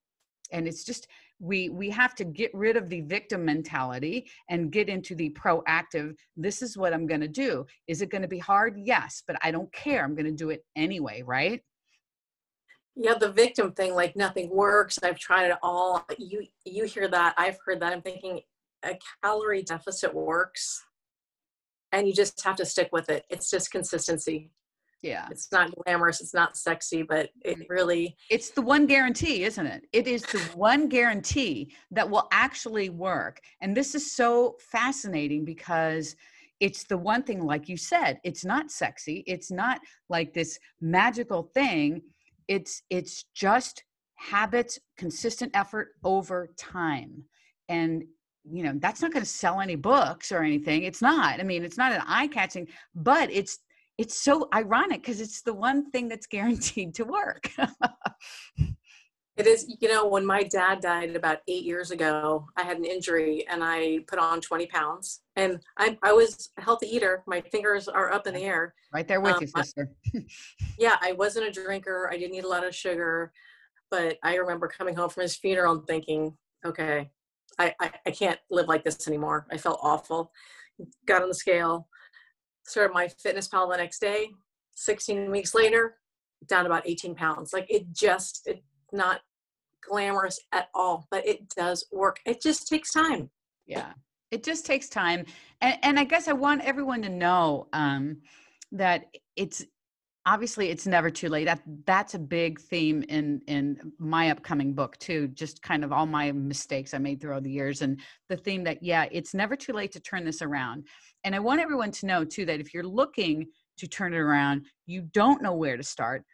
And 0.53 0.69
it's 0.69 0.85
just, 0.85 1.07
we 1.43 1.69
we 1.69 1.91
have 1.91 2.15
to 2.15 2.25
get 2.25 2.51
rid 2.55 2.77
of 2.77 2.89
the 2.89 3.01
victim 3.03 3.45
mentality 3.45 4.31
and 4.49 4.71
get 4.71 4.89
into 4.89 5.15
the 5.15 5.31
proactive 5.31 6.15
this 6.37 6.63
is 6.63 6.79
what 6.79 6.95
i'm 6.95 7.07
going 7.07 7.21
to 7.21 7.29
do 7.29 7.67
is 7.89 8.01
it 8.01 8.11
going 8.11 8.23
to 8.23 8.29
be 8.29 8.39
hard 8.39 8.77
yes 8.79 9.25
but 9.27 9.37
i 9.43 9.51
don't 9.51 9.71
care 9.73 10.05
i'm 10.05 10.15
going 10.15 10.25
to 10.25 10.31
do 10.31 10.51
it 10.51 10.65
anyway 10.77 11.21
right 11.27 11.61
yeah 12.97 13.15
the 13.15 13.33
victim 13.33 13.73
thing 13.73 13.95
like 13.95 14.17
nothing 14.17 14.51
works. 14.51 14.99
I've 15.03 15.19
tried 15.19 15.51
it 15.51 15.59
all. 15.63 16.07
You 16.19 16.45
you 16.65 16.85
hear 16.85 17.09
that 17.09 17.35
i've 17.39 17.59
heard 17.65 17.81
that. 17.81 17.93
I'm 17.93 18.03
thinking 18.03 18.41
a 18.85 18.99
calorie 19.23 19.63
deficit 19.63 20.15
works 20.15 20.85
and 21.93 22.07
you 22.07 22.15
just 22.15 22.43
have 22.43 22.57
to 22.57 22.67
stick 22.67 22.89
with 22.93 23.09
it. 23.11 23.25
It's 23.31 23.51
just 23.51 23.71
consistency. 23.71 24.51
Yeah. 25.03 25.27
It's 25.31 25.51
not 25.51 25.73
glamorous 25.75 26.21
it's 26.21 26.35
not 26.35 26.57
sexy 26.57 27.03
but 27.03 27.31
it 27.45 27.67
really 27.69 28.17
it's 28.31 28.51
the 28.51 28.63
one 28.63 28.87
guarantee 28.87 29.45
isn't 29.45 29.67
it? 29.67 29.87
It 29.93 30.07
is 30.07 30.23
the 30.23 30.39
one 30.55 30.89
guarantee 30.89 31.75
that 31.91 32.09
will 32.09 32.29
actually 32.33 32.91
work. 32.91 33.41
And 33.61 33.77
this 33.77 33.95
is 33.95 34.13
so 34.13 34.57
fascinating 34.61 35.45
because 35.45 36.15
it's 36.61 36.85
the 36.85 36.99
one 36.99 37.25
thing 37.25 37.45
like 37.45 37.69
you 37.69 37.77
said 37.77 38.21
it's 38.23 38.45
not 38.45 38.71
sexy. 38.71 39.25
It's 39.27 39.51
not 39.51 39.81
like 40.09 40.33
this 40.33 40.59
magical 40.81 41.51
thing 41.55 42.03
it's 42.49 42.83
it's 42.91 43.25
just 43.35 43.85
habits 44.17 44.79
consistent 44.97 45.51
effort 45.55 45.89
over 46.05 46.49
time. 46.59 47.25
And 47.69 48.05
you 48.45 48.63
know 48.63 48.73
that's 48.77 49.03
not 49.03 49.13
going 49.13 49.25
to 49.25 49.29
sell 49.29 49.61
any 49.61 49.77
books 49.77 50.33
or 50.33 50.43
anything. 50.43 50.83
It's 50.83 51.03
not. 51.03 51.41
I 51.41 51.43
mean 51.43 51.65
it's 51.65 51.79
not 51.79 51.93
an 51.93 52.03
eye 52.07 52.29
catching 52.29 52.69
but 52.95 53.31
it's 53.31 53.59
it's 53.99 54.23
so 54.23 54.49
ironic 54.55 55.03
because 55.03 55.21
it's 55.21 55.43
the 55.43 55.55
one 55.55 55.91
thing 55.91 56.09
that's 56.09 56.27
guaranteed 56.37 56.95
to 56.97 57.05
work 57.05 57.51
It 59.37 59.47
is, 59.47 59.75
you 59.81 59.89
know, 59.89 60.07
when 60.07 60.27
my 60.27 60.43
dad 60.43 60.81
died 60.83 61.17
about 61.17 61.39
eight 61.49 61.65
years 61.65 61.91
ago, 61.91 62.47
I 62.57 62.65
had 62.65 62.77
an 62.77 62.85
injury 62.85 63.47
and 63.49 63.65
I 63.65 64.01
put 64.07 64.19
on 64.19 64.43
20 64.43 64.67
pounds. 64.67 65.23
And 65.37 65.59
I, 65.79 65.97
I 66.03 66.13
was 66.13 66.51
a 66.59 66.63
healthy 66.63 66.95
eater. 66.95 67.23
My 67.27 67.41
fingers 67.41 67.89
are 67.89 68.13
up 68.13 68.27
in 68.27 68.35
the 68.35 68.43
air. 68.43 68.75
Right 68.93 69.09
there 69.09 69.23
with 69.23 69.37
um, 69.37 69.41
you, 69.41 69.47
sister. 69.47 69.91
yeah, 70.79 70.97
I 71.01 71.13
wasn't 71.13 71.47
a 71.47 71.51
drinker. 71.51 72.11
I 72.13 72.19
didn't 72.19 72.35
eat 72.35 72.45
a 72.45 72.49
lot 72.49 72.67
of 72.67 72.75
sugar. 72.75 73.33
But 73.91 74.19
I 74.23 74.37
remember 74.37 74.69
coming 74.69 74.95
home 74.95 75.09
from 75.09 75.23
his 75.23 75.37
funeral 75.37 75.77
and 75.77 75.87
thinking, 75.87 76.37
okay, 76.67 77.11
I, 77.59 77.75
I, 77.81 77.91
I 78.07 78.11
can't 78.11 78.39
live 78.51 78.69
like 78.69 78.85
this 78.85 79.09
anymore. 79.09 79.47
I 79.51 79.57
felt 79.57 79.81
awful. 79.83 80.31
Got 81.07 81.23
on 81.23 81.29
the 81.29 81.35
scale, 81.35 81.89
started 82.67 82.95
MyFitnessPal 82.95 83.71
the 83.71 83.77
next 83.79 83.99
day. 83.99 84.31
16 84.75 85.31
weeks 85.31 85.55
later, 85.55 85.97
down 86.47 86.67
about 86.67 86.87
18 86.87 87.15
pounds. 87.15 87.53
Like 87.53 87.67
it 87.71 87.93
just, 87.93 88.47
it 88.47 88.63
not 88.93 89.21
glamorous 89.87 90.39
at 90.53 90.69
all, 90.75 91.07
but 91.11 91.27
it 91.27 91.49
does 91.57 91.87
work. 91.93 92.19
It 92.25 92.41
just 92.41 92.69
takes 92.69 92.93
time. 92.93 93.31
Yeah, 93.67 93.93
it 94.31 94.45
just 94.45 94.67
takes 94.67 94.89
time. 94.89 95.27
And, 95.61 95.79
and 95.83 95.99
I 95.99 96.05
guess 96.05 96.29
I 96.29 96.33
want 96.33 96.63
everyone 96.63 97.03
to 97.03 97.09
know 97.09 97.69
um, 97.73 98.19
that 98.73 99.07
it's 99.37 99.65
obviously 100.25 100.71
it's 100.71 100.87
never 100.87 101.11
too 101.11 101.29
late 101.29 101.47
that 101.47 101.61
that's 101.85 102.15
a 102.15 102.19
big 102.19 102.61
theme 102.61 103.05
in 103.09 103.41
in 103.49 103.93
my 103.99 104.31
upcoming 104.31 104.73
book 104.73 104.97
too 104.99 105.27
just 105.29 105.61
kind 105.63 105.83
of 105.83 105.93
all 105.93 106.07
my 106.07 106.31
mistakes 106.31 106.95
i 106.95 106.99
made 106.99 107.21
throughout 107.21 107.43
the 107.43 107.51
years 107.51 107.83
and 107.83 108.01
the 108.29 108.37
theme 108.37 108.63
that 108.63 108.81
yeah 108.83 109.07
it's 109.11 109.35
never 109.35 109.57
too 109.57 109.73
late 109.73 109.91
to 109.91 110.01
turn 110.01 110.25
this 110.25 110.41
around 110.41 110.87
and 111.25 111.35
i 111.35 111.41
want 111.41 111.61
everyone 111.61 111.91
to 111.91 112.07
know 112.07 112.25
too 112.25 112.45
that 112.45 112.61
if 112.61 112.73
you're 112.73 112.85
looking 112.85 113.47
to 113.77 113.89
turn 113.89 114.15
it 114.15 114.19
around 114.19 114.65
you 114.87 115.03
don't 115.13 115.43
know 115.43 115.55
where 115.55 115.77
to 115.77 115.83
start 115.83 116.25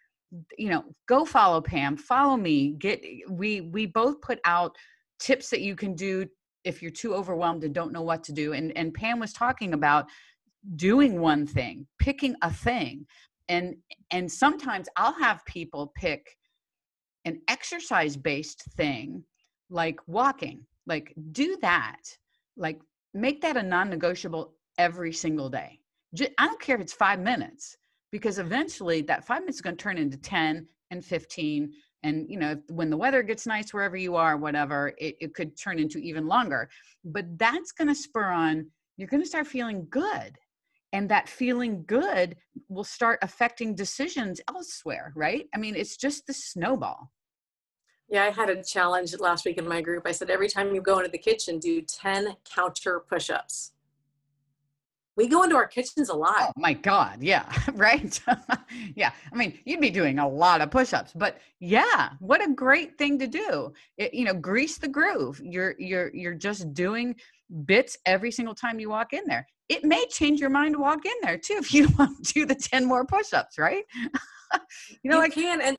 you 0.59 0.69
know 0.69 0.85
go 1.07 1.25
follow 1.25 1.61
pam 1.61 1.97
follow 1.97 2.37
me 2.37 2.75
get 2.79 3.01
eh, 3.05 3.21
we 3.31 3.63
we 3.63 3.87
both 3.87 4.21
put 4.21 4.39
out 4.45 4.77
tips 5.19 5.51
that 5.51 5.61
you 5.61 5.75
can 5.75 5.95
do 5.95 6.27
if 6.65 6.83
you're 6.83 6.91
too 6.91 7.15
overwhelmed 7.15 7.65
and 7.65 7.75
don't 7.75 7.93
know 7.93 8.03
what 8.03 8.23
to 8.23 8.33
do 8.33 8.53
and 8.53 8.77
and 8.77 8.93
pam 8.95 9.19
was 9.19 9.33
talking 9.33 9.73
about 9.73 10.07
doing 10.77 11.21
one 11.21 11.47
thing 11.47 11.87
picking 11.99 12.35
a 12.43 12.53
thing 12.53 13.07
and 13.49 13.75
and 14.11 14.31
sometimes 14.31 14.87
i'll 14.97 15.19
have 15.19 15.45
people 15.47 15.93
pick 15.97 16.37
an 17.25 17.41
exercise 17.49 18.17
based 18.17 18.63
thing 18.77 19.25
like 19.71 19.99
walking 20.07 20.61
like 20.87 21.15
do 21.33 21.57
that 21.63 22.01
like 22.57 22.79
make 23.15 23.41
that 23.41 23.57
a 23.57 23.63
non-negotiable 23.63 24.55
every 24.79 25.13
single 25.13 25.49
day. 25.49 25.79
I 26.39 26.47
don't 26.47 26.61
care 26.61 26.77
if 26.77 26.81
it's 26.81 26.93
five 26.93 27.21
minutes 27.21 27.77
because 28.11 28.39
eventually 28.39 29.03
that 29.03 29.25
five 29.25 29.41
minutes 29.41 29.59
is 29.59 29.63
going 29.63 29.77
to 29.77 29.83
turn 29.83 29.99
into 29.99 30.17
10 30.17 30.67
and 30.91 31.05
15 31.05 31.73
and 32.05 32.27
you 32.31 32.39
know 32.39 32.57
when 32.69 32.91
the 32.91 32.97
weather 32.97 33.23
gets 33.23 33.47
nice 33.47 33.75
wherever 33.75 33.97
you 33.97 34.15
are 34.17 34.37
whatever 34.37 34.93
it, 34.99 35.17
it 35.21 35.35
could 35.35 35.57
turn 35.59 35.79
into 35.79 35.99
even 35.99 36.27
longer. 36.27 36.69
But 37.05 37.39
that's 37.39 37.73
going 37.73 37.89
to 37.89 37.95
spur 37.95 38.27
on 38.31 38.71
you're 38.97 39.09
going 39.09 39.23
to 39.23 39.29
start 39.29 39.47
feeling 39.47 39.87
good. 39.91 40.39
And 40.93 41.09
that 41.11 41.29
feeling 41.29 41.85
good 41.87 42.37
will 42.69 42.83
start 42.83 43.19
affecting 43.23 43.75
decisions 43.75 44.41
elsewhere 44.49 45.13
right? 45.15 45.47
I 45.55 45.59
mean 45.59 45.75
it's 45.75 45.97
just 45.97 46.27
the 46.27 46.35
snowball. 46.35 47.11
Yeah 48.09 48.25
i 48.25 48.31
had 48.31 48.49
a 48.49 48.63
challenge 48.63 49.15
last 49.19 49.45
week 49.45 49.59
in 49.59 49.69
my 49.69 49.83
group. 49.83 50.05
I 50.07 50.13
said 50.13 50.31
every 50.31 50.49
time 50.49 50.75
you 50.75 50.81
go 50.81 50.99
into 50.99 51.11
the 51.11 51.19
kitchen 51.19 51.59
do 51.59 51.83
10 51.83 52.37
counter 52.45 53.01
push-ups 53.01 53.73
we 55.19 55.27
go 55.27 55.43
into 55.43 55.57
our 55.57 55.67
kitchens 55.67 56.11
a 56.11 56.15
lot. 56.15 56.37
Oh 56.39 56.53
my 56.57 56.73
God. 56.73 57.23
Yeah. 57.23 57.53
Right. 57.75 58.21
yeah. 58.97 59.13
I 59.33 59.37
mean, 59.37 59.59
you'd 59.65 59.81
be 59.81 59.91
doing 59.91 60.19
a 60.19 60.29
lot 60.29 60.61
of 60.61 60.71
push-ups, 60.71 61.13
but 61.15 61.39
yeah, 61.61 62.11
what 62.19 62.45
a 62.45 62.53
great 62.53 62.99
thing 62.99 63.19
to 63.19 63.27
do. 63.27 63.73
It, 63.99 64.15
you 64.15 64.25
know, 64.25 64.35
grease 64.35 64.79
the 64.79 64.89
groove. 64.89 65.41
You're, 65.45 65.75
you're, 65.79 66.11
you're 66.15 66.35
just 66.35 66.73
doing 66.73 67.15
bits 67.67 67.97
every 68.07 68.33
single 68.33 68.55
time 68.55 68.81
you 68.81 68.91
walk 68.91 69.13
in 69.13 69.23
there. 69.27 69.47
It 69.69 69.85
may 69.85 70.07
change 70.07 70.41
your 70.41 70.51
mind 70.51 70.75
to 70.75 70.81
walk 70.81 71.05
in 71.05 71.13
there 71.23 71.39
too 71.39 71.55
if 71.59 71.75
you 71.75 71.89
want 71.99 72.25
to 72.25 72.33
do 72.33 72.47
the 72.47 72.55
10 72.55 72.85
more 72.85 73.05
push-ups, 73.05 73.59
right? 73.59 73.85
you 75.03 75.11
know, 75.11 75.17
you 75.17 75.23
like 75.23 75.33
can 75.33 75.61
and 75.61 75.77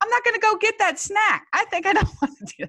I'm 0.00 0.08
not 0.08 0.24
going 0.24 0.34
to 0.34 0.40
go 0.40 0.56
get 0.56 0.78
that 0.78 0.98
snack. 0.98 1.46
I 1.52 1.64
think 1.66 1.86
I 1.86 1.92
don't 1.92 2.08
want 2.22 2.38
to 2.38 2.54
do 2.58 2.66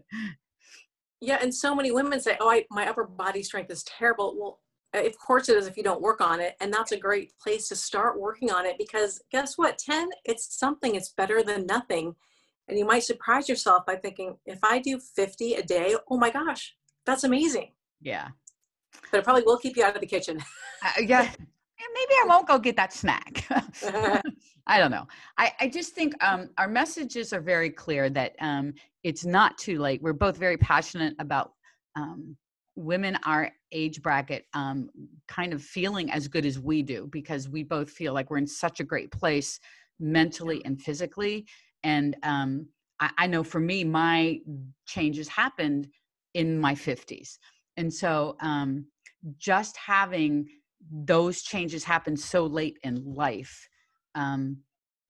Yeah, 1.22 1.40
and 1.42 1.54
so 1.54 1.74
many 1.74 1.92
women 1.92 2.20
say, 2.20 2.38
"Oh, 2.40 2.52
I, 2.52 2.66
my 2.70 2.88
upper 2.88 3.06
body 3.06 3.42
strength 3.42 3.72
is 3.72 3.84
terrible." 3.84 4.36
Well, 4.38 4.60
of 4.94 5.18
course 5.20 5.50
it 5.50 5.58
is 5.58 5.68
if 5.68 5.78
you 5.78 5.84
don't 5.84 6.02
work 6.02 6.22
on 6.22 6.40
it, 6.40 6.56
and 6.62 6.74
that's 6.74 6.92
a 6.92 6.98
great 6.98 7.38
place 7.40 7.68
to 7.70 7.76
start 7.76 8.20
working 8.20 8.52
on 8.52 8.66
it 8.66 8.78
because 8.78 9.22
guess 9.32 9.58
what? 9.58 9.78
Ten, 9.78 10.10
it's 10.26 10.58
something. 10.58 10.96
It's 10.96 11.10
better 11.10 11.44
than 11.44 11.66
nothing, 11.66 12.16
and 12.68 12.78
you 12.78 12.86
might 12.86 13.04
surprise 13.04 13.50
yourself 13.50 13.86
by 13.86 13.96
thinking, 13.96 14.38
"If 14.46 14.60
I 14.64 14.80
do 14.80 15.00
fifty 15.00 15.56
a 15.56 15.64
day, 15.64 15.96
oh 16.10 16.18
my 16.18 16.30
gosh, 16.30 16.76
that's 17.06 17.24
amazing." 17.24 17.72
Yeah, 18.02 18.30
but 19.12 19.20
it 19.20 19.24
probably 19.24 19.44
will 19.44 19.58
keep 19.58 19.78
you 19.78 19.84
out 19.84 19.96
of 19.96 20.02
the 20.02 20.08
kitchen. 20.08 20.40
uh, 20.84 21.02
yeah, 21.02 21.30
maybe 21.30 22.14
I 22.24 22.26
won't 22.28 22.48
go 22.48 22.58
get 22.58 22.76
that 22.76 22.94
snack. 22.94 23.46
I 24.68 24.80
don't 24.80 24.92
know. 24.92 25.08
I, 25.38 25.54
I 25.62 25.68
just 25.70 25.94
think 25.94 26.14
um, 26.24 26.50
our 26.58 26.68
messages 26.68 27.32
are 27.32 27.42
very 27.42 27.70
clear 27.70 28.10
that 28.10 28.36
um, 28.42 28.74
it's 29.04 29.26
not 29.26 29.58
too 29.58 29.80
late. 29.80 30.02
We're 30.02 30.14
both 30.14 30.38
very 30.38 30.58
passionate 30.58 31.16
about 31.20 31.54
um, 31.96 32.36
women 32.76 33.18
our 33.24 33.52
age 33.72 34.02
bracket 34.02 34.46
um, 34.54 34.90
kind 35.28 35.54
of 35.54 35.62
feeling 35.62 36.12
as 36.12 36.28
good 36.28 36.46
as 36.46 36.60
we 36.60 36.82
do 36.82 37.08
because 37.12 37.50
we 37.50 37.64
both 37.64 37.90
feel 37.90 38.14
like 38.14 38.30
we're 38.30 38.38
in 38.38 38.48
such 38.48 38.80
a 38.80 38.84
great 38.84 39.12
place 39.12 39.60
mentally 40.00 40.62
and 40.66 40.82
physically. 40.82 41.46
And 41.84 42.16
um, 42.24 42.68
I, 43.00 43.10
I 43.18 43.28
know 43.28 43.44
for 43.44 43.60
me, 43.60 43.84
my 43.84 44.40
changes 44.86 45.28
happened 45.28 45.88
in 46.34 46.60
my 46.60 46.76
50s. 46.76 47.38
And 47.78 47.94
so 47.94 48.36
um, 48.42 48.86
just 49.38 49.78
having 49.78 50.48
those 50.92 51.42
changes 51.42 51.84
happen 51.84 52.16
so 52.16 52.46
late 52.46 52.78
in 52.84 53.04
life 53.04 53.68
um, 54.16 54.58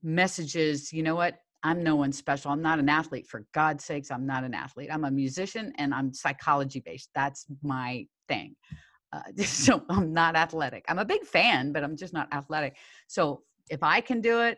messages 0.03 0.91
you 0.93 1.03
know 1.03 1.15
what? 1.15 1.35
I'm 1.63 1.83
no 1.83 1.95
one 1.95 2.11
special. 2.11 2.51
I'm 2.51 2.61
not 2.61 2.79
an 2.79 2.87
athlete 2.87 3.27
for 3.27 3.45
god's 3.53 3.83
sakes 3.83 4.11
i'm 4.11 4.25
not 4.25 4.43
an 4.43 4.53
athlete. 4.53 4.89
I'm 4.91 5.05
a 5.05 5.11
musician 5.11 5.73
and 5.77 5.93
i'm 5.93 6.13
psychology 6.13 6.79
based 6.79 7.09
that's 7.15 7.45
my 7.61 8.05
thing 8.27 8.55
uh, 9.13 9.21
so 9.43 9.83
i'm 9.89 10.13
not 10.13 10.35
athletic 10.35 10.83
i'm 10.87 10.99
a 10.99 11.05
big 11.05 11.23
fan 11.23 11.71
but 11.71 11.83
i'm 11.83 11.95
just 11.95 12.13
not 12.13 12.27
athletic 12.33 12.75
so 13.07 13.41
if 13.69 13.83
i 13.83 13.99
can 13.99 14.21
do 14.21 14.41
it 14.41 14.57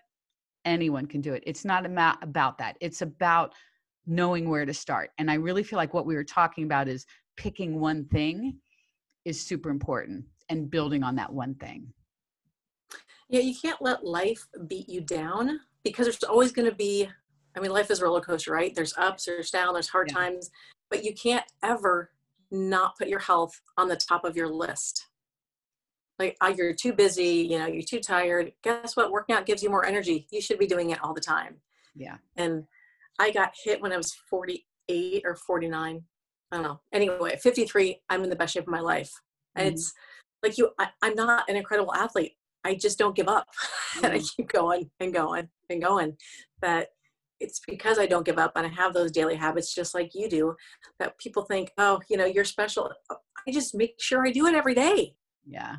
anyone 0.65 1.05
can 1.05 1.21
do 1.21 1.33
it 1.33 1.43
it's 1.45 1.65
not 1.65 1.85
about, 1.85 2.21
about 2.21 2.57
that 2.57 2.75
it's 2.81 3.01
about 3.01 3.53
knowing 4.05 4.49
where 4.49 4.65
to 4.65 4.73
start 4.73 5.11
and 5.17 5.29
i 5.29 5.35
really 5.35 5.63
feel 5.63 5.77
like 5.77 5.93
what 5.93 6.05
we 6.05 6.15
were 6.15 6.23
talking 6.23 6.63
about 6.63 6.87
is 6.87 7.05
picking 7.37 7.79
one 7.79 8.05
thing 8.05 8.59
is 9.25 9.39
super 9.39 9.69
important 9.69 10.25
and 10.49 10.69
building 10.69 11.03
on 11.03 11.15
that 11.15 11.31
one 11.31 11.55
thing. 11.55 11.93
Yeah, 13.29 13.41
you 13.41 13.53
can't 13.59 13.81
let 13.81 14.03
life 14.03 14.47
beat 14.67 14.89
you 14.89 15.01
down 15.01 15.59
because 15.83 16.05
there's 16.07 16.23
always 16.23 16.51
going 16.51 16.69
to 16.69 16.75
be, 16.75 17.07
I 17.55 17.59
mean, 17.59 17.71
life 17.71 17.91
is 17.91 18.01
a 18.01 18.05
roller 18.05 18.21
coaster, 18.21 18.51
right? 18.51 18.73
There's 18.73 18.97
ups, 18.97 19.25
there's 19.25 19.51
downs, 19.51 19.73
there's 19.73 19.87
hard 19.87 20.09
yeah. 20.09 20.17
times, 20.17 20.49
but 20.89 21.03
you 21.03 21.13
can't 21.13 21.45
ever 21.63 22.09
not 22.51 22.97
put 22.97 23.07
your 23.07 23.19
health 23.19 23.59
on 23.77 23.87
the 23.87 23.95
top 23.95 24.23
of 24.23 24.35
your 24.35 24.47
list. 24.47 25.07
Like, 26.17 26.35
oh, 26.41 26.47
you're 26.47 26.73
too 26.73 26.93
busy, 26.93 27.47
you 27.49 27.59
know, 27.59 27.67
you're 27.67 27.81
too 27.81 27.99
tired. 27.99 28.51
Guess 28.63 28.97
what? 28.97 29.11
Working 29.11 29.35
out 29.35 29.45
gives 29.45 29.63
you 29.63 29.69
more 29.69 29.85
energy. 29.85 30.27
You 30.31 30.41
should 30.41 30.59
be 30.59 30.67
doing 30.67 30.89
it 30.89 31.01
all 31.01 31.13
the 31.13 31.21
time. 31.21 31.55
Yeah. 31.95 32.17
And 32.35 32.65
I 33.19 33.31
got 33.31 33.53
hit 33.63 33.81
when 33.81 33.93
I 33.93 33.97
was 33.97 34.13
48 34.29 35.21
or 35.25 35.35
49. 35.35 36.03
I 36.51 36.55
don't 36.55 36.63
know. 36.63 36.81
Anyway, 36.91 37.37
53, 37.41 38.01
I'm 38.09 38.23
in 38.23 38.29
the 38.29 38.35
best 38.35 38.53
shape 38.53 38.63
of 38.63 38.69
my 38.69 38.81
life. 38.81 39.11
Mm-hmm. 39.57 39.69
it's 39.69 39.93
like 40.43 40.57
you 40.57 40.69
I, 40.77 40.89
am 41.03 41.15
not 41.15 41.49
an 41.49 41.55
incredible 41.55 41.93
athlete 41.93 42.33
i 42.63 42.75
just 42.75 42.97
don't 42.97 43.15
give 43.15 43.27
up 43.27 43.47
mm. 43.95 44.03
and 44.03 44.13
i 44.13 44.19
mm. 44.19 44.29
keep 44.35 44.47
going 44.47 44.89
and 44.99 45.13
going 45.13 45.49
and 45.69 45.81
going 45.81 46.17
but 46.61 46.89
it's 47.39 47.61
because 47.67 47.99
i 47.99 48.05
don't 48.05 48.25
give 48.25 48.37
up 48.37 48.51
and 48.55 48.65
i 48.65 48.69
have 48.69 48.93
those 48.93 49.11
daily 49.11 49.35
habits 49.35 49.73
just 49.73 49.93
like 49.93 50.11
you 50.13 50.29
do 50.29 50.55
that 50.99 51.17
people 51.17 51.43
think 51.43 51.71
oh 51.77 51.99
you 52.09 52.17
know 52.17 52.25
you're 52.25 52.43
special. 52.45 52.91
I 53.47 53.51
just 53.51 53.73
make 53.75 53.95
sure 53.99 54.25
i 54.27 54.31
do 54.31 54.45
it 54.47 54.55
every 54.55 54.75
day. 54.75 55.15
Yeah. 55.47 55.77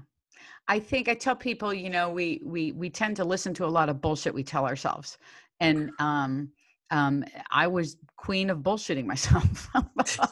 I 0.69 0.79
think 0.79 1.09
i 1.09 1.15
tell 1.15 1.37
people 1.37 1.75
you 1.75 1.91
know 1.91 2.11
we 2.11 2.41
we 2.45 2.73
we 2.73 2.91
tend 2.91 3.17
to 3.17 3.25
listen 3.25 3.53
to 3.55 3.65
a 3.65 3.75
lot 3.79 3.89
of 3.89 4.01
bullshit 4.01 4.35
we 4.35 4.43
tell 4.43 4.67
ourselves. 4.67 5.19
And 5.61 5.91
um 5.99 6.51
um, 6.91 7.25
I 7.51 7.67
was 7.67 7.97
queen 8.17 8.51
of 8.51 8.59
bullshitting 8.59 9.07
myself. 9.07 9.69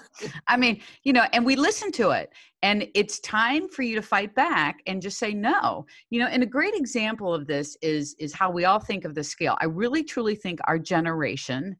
I 0.49 0.57
mean, 0.57 0.81
you 1.05 1.13
know, 1.13 1.25
and 1.33 1.45
we 1.45 1.57
listen 1.57 1.91
to 1.93 2.11
it, 2.11 2.31
and 2.63 2.87
it's 2.95 3.21
time 3.21 3.69
for 3.69 3.83
you 3.83 3.95
to 3.95 4.03
fight 4.03 4.35
back 4.35 4.81
and 4.87 5.01
just 5.01 5.19
say 5.19 5.33
no. 5.33 5.87
You 6.11 6.21
know, 6.21 6.27
and 6.27 6.43
a 6.43 6.47
great 6.47 6.75
example 6.75 7.33
of 7.33 7.47
this 7.47 7.77
is 7.83 8.15
is 8.19 8.35
how 8.35 8.51
we 8.51 8.65
all 8.65 8.81
think 8.81 9.05
of 9.05 9.15
the 9.15 9.25
scale. 9.25 9.57
I 9.61 9.67
really 9.67 10.03
truly 10.03 10.35
think 10.35 10.61
our 10.65 10.79
generation 10.79 11.77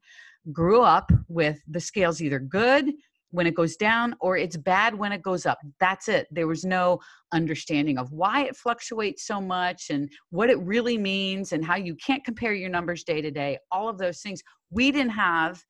grew 0.51 0.81
up 0.81 1.11
with 1.27 1.61
the 1.67 1.79
scales 1.79 2.21
either 2.21 2.39
good 2.39 2.93
when 3.31 3.47
it 3.47 3.55
goes 3.55 3.75
down 3.75 4.15
or 4.19 4.37
it's 4.37 4.57
bad 4.57 4.95
when 4.95 5.11
it 5.11 5.21
goes 5.21 5.45
up. 5.45 5.59
That's 5.79 6.07
it. 6.07 6.27
There 6.31 6.47
was 6.47 6.63
no 6.63 6.99
understanding 7.31 7.97
of 7.97 8.11
why 8.11 8.45
it 8.45 8.55
fluctuates 8.55 9.25
so 9.25 9.39
much 9.39 9.89
and 9.89 10.09
what 10.31 10.49
it 10.49 10.59
really 10.59 10.97
means 10.97 11.51
and 11.51 11.63
how 11.63 11.75
you 11.75 11.95
can't 11.95 12.23
compare 12.23 12.53
your 12.53 12.69
numbers 12.69 13.03
day 13.03 13.21
to 13.21 13.31
day. 13.31 13.59
All 13.71 13.89
of 13.89 13.97
those 13.97 14.21
things. 14.21 14.41
We 14.71 14.91
didn't 14.91 15.11
have 15.11 15.63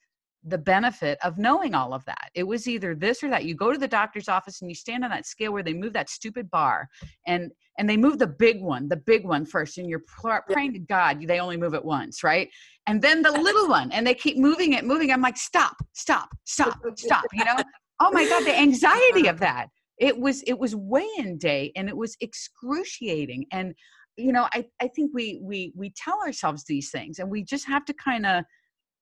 the 0.43 0.57
benefit 0.57 1.17
of 1.23 1.37
knowing 1.37 1.75
all 1.75 1.93
of 1.93 2.05
that. 2.05 2.29
It 2.33 2.43
was 2.43 2.67
either 2.67 2.95
this 2.95 3.23
or 3.23 3.29
that. 3.29 3.43
You 3.43 3.55
go 3.55 3.71
to 3.71 3.77
the 3.77 3.87
doctor's 3.87 4.29
office 4.29 4.61
and 4.61 4.69
you 4.69 4.75
stand 4.75 5.03
on 5.03 5.09
that 5.09 5.25
scale 5.25 5.51
where 5.51 5.63
they 5.63 5.73
move 5.73 5.93
that 5.93 6.09
stupid 6.09 6.49
bar 6.49 6.87
and 7.27 7.51
and 7.77 7.89
they 7.89 7.97
move 7.97 8.19
the 8.19 8.27
big 8.27 8.61
one, 8.61 8.89
the 8.89 8.97
big 8.97 9.25
one 9.25 9.45
first 9.45 9.77
and 9.77 9.89
you're 9.89 10.03
praying 10.49 10.73
to 10.73 10.79
God 10.79 11.21
they 11.27 11.39
only 11.39 11.57
move 11.57 11.73
it 11.73 11.83
once, 11.83 12.23
right? 12.23 12.49
And 12.87 13.01
then 13.01 13.21
the 13.21 13.31
little 13.31 13.69
one 13.69 13.91
and 13.91 14.05
they 14.05 14.13
keep 14.13 14.37
moving 14.37 14.73
it, 14.73 14.85
moving. 14.85 15.11
I'm 15.11 15.21
like, 15.21 15.37
"Stop, 15.37 15.77
stop, 15.93 16.29
stop, 16.45 16.79
stop," 16.97 17.25
you 17.33 17.43
know? 17.45 17.57
Oh 17.99 18.11
my 18.11 18.27
god, 18.27 18.45
the 18.45 18.57
anxiety 18.57 19.27
of 19.27 19.39
that. 19.39 19.67
It 19.97 20.17
was 20.17 20.41
it 20.43 20.57
was 20.57 20.75
weigh-in 20.75 21.37
day 21.37 21.73
and 21.75 21.89
it 21.89 21.97
was 21.97 22.15
excruciating 22.21 23.45
and 23.51 23.73
you 24.15 24.33
know, 24.33 24.47
I 24.53 24.65
I 24.81 24.87
think 24.89 25.11
we 25.13 25.39
we 25.41 25.73
we 25.75 25.91
tell 25.95 26.19
ourselves 26.21 26.63
these 26.65 26.91
things 26.91 27.19
and 27.19 27.29
we 27.29 27.43
just 27.43 27.65
have 27.67 27.85
to 27.85 27.93
kind 27.93 28.25
of 28.25 28.43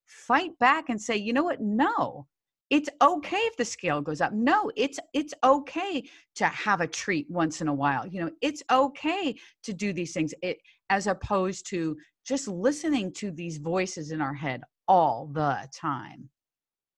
fight 0.08 0.58
back 0.58 0.88
and 0.88 1.00
say, 1.00 1.16
you 1.16 1.32
know 1.32 1.44
what? 1.44 1.60
No, 1.60 2.26
it's 2.70 2.88
okay 3.00 3.36
if 3.36 3.56
the 3.56 3.64
scale 3.64 4.00
goes 4.00 4.20
up. 4.20 4.32
No, 4.32 4.70
it's 4.76 4.98
it's 5.14 5.32
okay 5.44 6.08
to 6.36 6.46
have 6.46 6.80
a 6.80 6.86
treat 6.86 7.30
once 7.30 7.60
in 7.60 7.68
a 7.68 7.74
while. 7.74 8.06
You 8.06 8.22
know, 8.22 8.30
it's 8.42 8.62
okay 8.70 9.34
to 9.62 9.72
do 9.72 9.92
these 9.92 10.12
things. 10.12 10.34
It 10.42 10.58
as 10.90 11.06
opposed 11.06 11.68
to 11.70 11.96
just 12.26 12.48
listening 12.48 13.12
to 13.14 13.30
these 13.30 13.58
voices 13.58 14.10
in 14.10 14.20
our 14.20 14.34
head 14.34 14.62
all 14.86 15.30
the 15.32 15.66
time. 15.74 16.28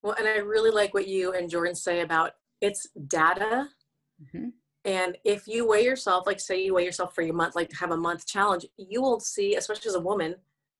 Well, 0.02 0.14
and 0.18 0.26
I 0.26 0.38
really 0.38 0.70
like 0.70 0.94
what 0.94 1.06
you 1.06 1.32
and 1.32 1.50
Jordan 1.50 1.74
say 1.74 2.00
about 2.00 2.32
it's 2.60 2.88
data. 3.06 3.68
Mm-hmm. 4.22 4.48
And 4.86 5.18
if 5.24 5.46
you 5.46 5.68
weigh 5.68 5.84
yourself, 5.84 6.26
like 6.26 6.40
say 6.40 6.64
you 6.64 6.74
weigh 6.74 6.84
yourself 6.84 7.14
for 7.14 7.22
your 7.22 7.34
month, 7.34 7.54
like 7.54 7.70
have 7.74 7.90
a 7.90 7.96
month 7.96 8.26
challenge, 8.26 8.64
you 8.76 9.02
will 9.02 9.20
see, 9.20 9.56
especially 9.56 9.88
as 9.88 9.94
a 9.94 10.00
woman, 10.00 10.36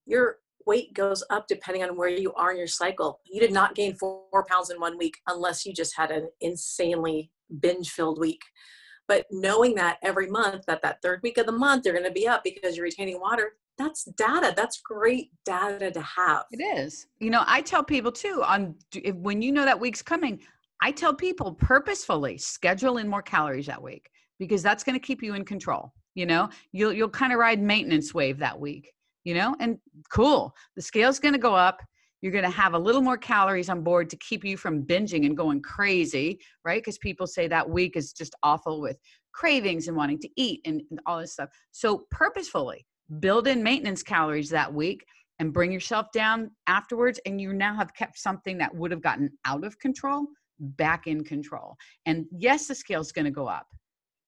you're 0.06 0.38
weight 0.66 0.92
goes 0.94 1.22
up 1.30 1.46
depending 1.48 1.82
on 1.82 1.96
where 1.96 2.08
you 2.08 2.32
are 2.34 2.50
in 2.50 2.58
your 2.58 2.66
cycle. 2.66 3.20
You 3.26 3.40
did 3.40 3.52
not 3.52 3.74
gain 3.74 3.94
four, 3.96 4.44
pounds 4.48 4.70
in 4.70 4.80
one 4.80 4.98
week 4.98 5.18
unless 5.26 5.64
you 5.66 5.72
just 5.72 5.96
had 5.96 6.10
an 6.10 6.28
insanely 6.40 7.30
binge 7.60 7.90
filled 7.90 8.18
week. 8.18 8.42
But 9.08 9.26
knowing 9.30 9.74
that 9.74 9.98
every 10.02 10.28
month, 10.28 10.66
that 10.66 10.82
that 10.82 11.02
third 11.02 11.20
week 11.22 11.38
of 11.38 11.46
the 11.46 11.52
month, 11.52 11.84
you're 11.84 11.94
going 11.94 12.06
to 12.06 12.12
be 12.12 12.28
up 12.28 12.44
because 12.44 12.76
you're 12.76 12.84
retaining 12.84 13.20
water, 13.20 13.54
that's 13.76 14.04
data. 14.16 14.52
That's 14.56 14.80
great 14.80 15.30
data 15.44 15.90
to 15.90 16.00
have. 16.00 16.44
It 16.52 16.62
is. 16.62 17.06
You 17.18 17.30
know, 17.30 17.42
I 17.46 17.62
tell 17.62 17.82
people 17.82 18.12
too 18.12 18.42
on 18.46 18.74
when 19.14 19.42
you 19.42 19.52
know 19.52 19.64
that 19.64 19.80
week's 19.80 20.02
coming, 20.02 20.40
I 20.82 20.92
tell 20.92 21.14
people 21.14 21.54
purposefully 21.54 22.38
schedule 22.38 22.98
in 22.98 23.08
more 23.08 23.22
calories 23.22 23.66
that 23.66 23.82
week 23.82 24.10
because 24.38 24.62
that's 24.62 24.84
going 24.84 24.98
to 24.98 25.04
keep 25.04 25.22
you 25.22 25.34
in 25.34 25.44
control. 25.44 25.92
You 26.14 26.26
know, 26.26 26.50
you'll 26.72 26.92
you'll 26.92 27.08
kind 27.08 27.32
of 27.32 27.38
ride 27.38 27.60
maintenance 27.60 28.12
wave 28.14 28.38
that 28.38 28.58
week 28.58 28.92
you 29.24 29.34
know, 29.34 29.54
and 29.60 29.78
cool. 30.12 30.54
The 30.76 30.82
scale's 30.82 31.18
going 31.18 31.34
to 31.34 31.40
go 31.40 31.54
up. 31.54 31.80
You're 32.22 32.32
going 32.32 32.44
to 32.44 32.50
have 32.50 32.74
a 32.74 32.78
little 32.78 33.00
more 33.00 33.16
calories 33.16 33.70
on 33.70 33.82
board 33.82 34.10
to 34.10 34.16
keep 34.16 34.44
you 34.44 34.56
from 34.56 34.82
binging 34.82 35.24
and 35.24 35.36
going 35.36 35.62
crazy, 35.62 36.38
right? 36.64 36.82
Because 36.82 36.98
people 36.98 37.26
say 37.26 37.48
that 37.48 37.68
week 37.68 37.96
is 37.96 38.12
just 38.12 38.34
awful 38.42 38.80
with 38.80 38.98
cravings 39.32 39.88
and 39.88 39.96
wanting 39.96 40.18
to 40.18 40.28
eat 40.36 40.60
and, 40.66 40.82
and 40.90 41.00
all 41.06 41.18
this 41.18 41.32
stuff. 41.32 41.48
So, 41.70 42.04
purposefully 42.10 42.86
build 43.18 43.48
in 43.48 43.62
maintenance 43.62 44.02
calories 44.02 44.50
that 44.50 44.72
week 44.72 45.04
and 45.40 45.52
bring 45.52 45.72
yourself 45.72 46.06
down 46.12 46.50
afterwards. 46.66 47.18
And 47.26 47.40
you 47.40 47.52
now 47.52 47.74
have 47.74 47.94
kept 47.94 48.18
something 48.18 48.58
that 48.58 48.74
would 48.74 48.90
have 48.90 49.02
gotten 49.02 49.30
out 49.46 49.64
of 49.64 49.78
control 49.78 50.26
back 50.60 51.06
in 51.06 51.24
control. 51.24 51.76
And 52.06 52.26
yes, 52.30 52.68
the 52.68 52.74
scale's 52.74 53.12
going 53.12 53.24
to 53.24 53.30
go 53.30 53.46
up, 53.46 53.66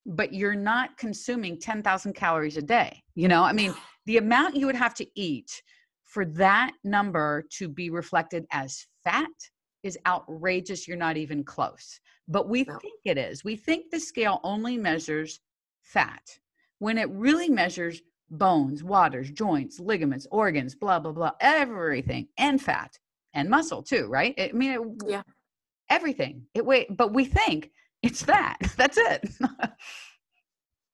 but 0.06 0.32
you're 0.32 0.54
not 0.54 0.96
consuming 0.96 1.58
10,000 1.58 2.12
calories 2.12 2.56
a 2.56 2.62
day. 2.62 3.02
You 3.14 3.28
know, 3.28 3.42
I 3.42 3.52
mean, 3.52 3.74
the 4.06 4.18
amount 4.18 4.56
you 4.56 4.66
would 4.66 4.76
have 4.76 4.94
to 4.94 5.06
eat 5.14 5.62
for 6.04 6.24
that 6.24 6.72
number 6.84 7.44
to 7.58 7.68
be 7.68 7.90
reflected 7.90 8.44
as 8.50 8.86
fat 9.04 9.30
is 9.82 9.98
outrageous. 10.06 10.86
You're 10.86 10.96
not 10.96 11.16
even 11.16 11.44
close. 11.44 12.00
But 12.28 12.48
we 12.48 12.64
no. 12.64 12.78
think 12.78 13.00
it 13.04 13.18
is. 13.18 13.44
We 13.44 13.56
think 13.56 13.90
the 13.90 14.00
scale 14.00 14.40
only 14.44 14.76
measures 14.76 15.40
fat 15.82 16.22
when 16.78 16.98
it 16.98 17.08
really 17.10 17.48
measures 17.48 18.02
bones, 18.30 18.82
waters, 18.82 19.30
joints, 19.30 19.78
ligaments, 19.78 20.26
organs, 20.30 20.74
blah, 20.74 20.98
blah, 20.98 21.12
blah, 21.12 21.32
everything, 21.40 22.28
and 22.38 22.60
fat 22.60 22.98
and 23.34 23.48
muscle 23.48 23.82
too, 23.82 24.06
right? 24.06 24.34
I 24.38 24.50
mean, 24.52 24.72
it, 24.72 24.80
yeah. 25.06 25.22
everything. 25.90 26.46
It 26.54 26.64
wait, 26.64 26.96
but 26.96 27.12
we 27.12 27.24
think 27.24 27.70
it's 28.02 28.22
that. 28.22 28.58
That's 28.76 28.98
it. 28.98 29.28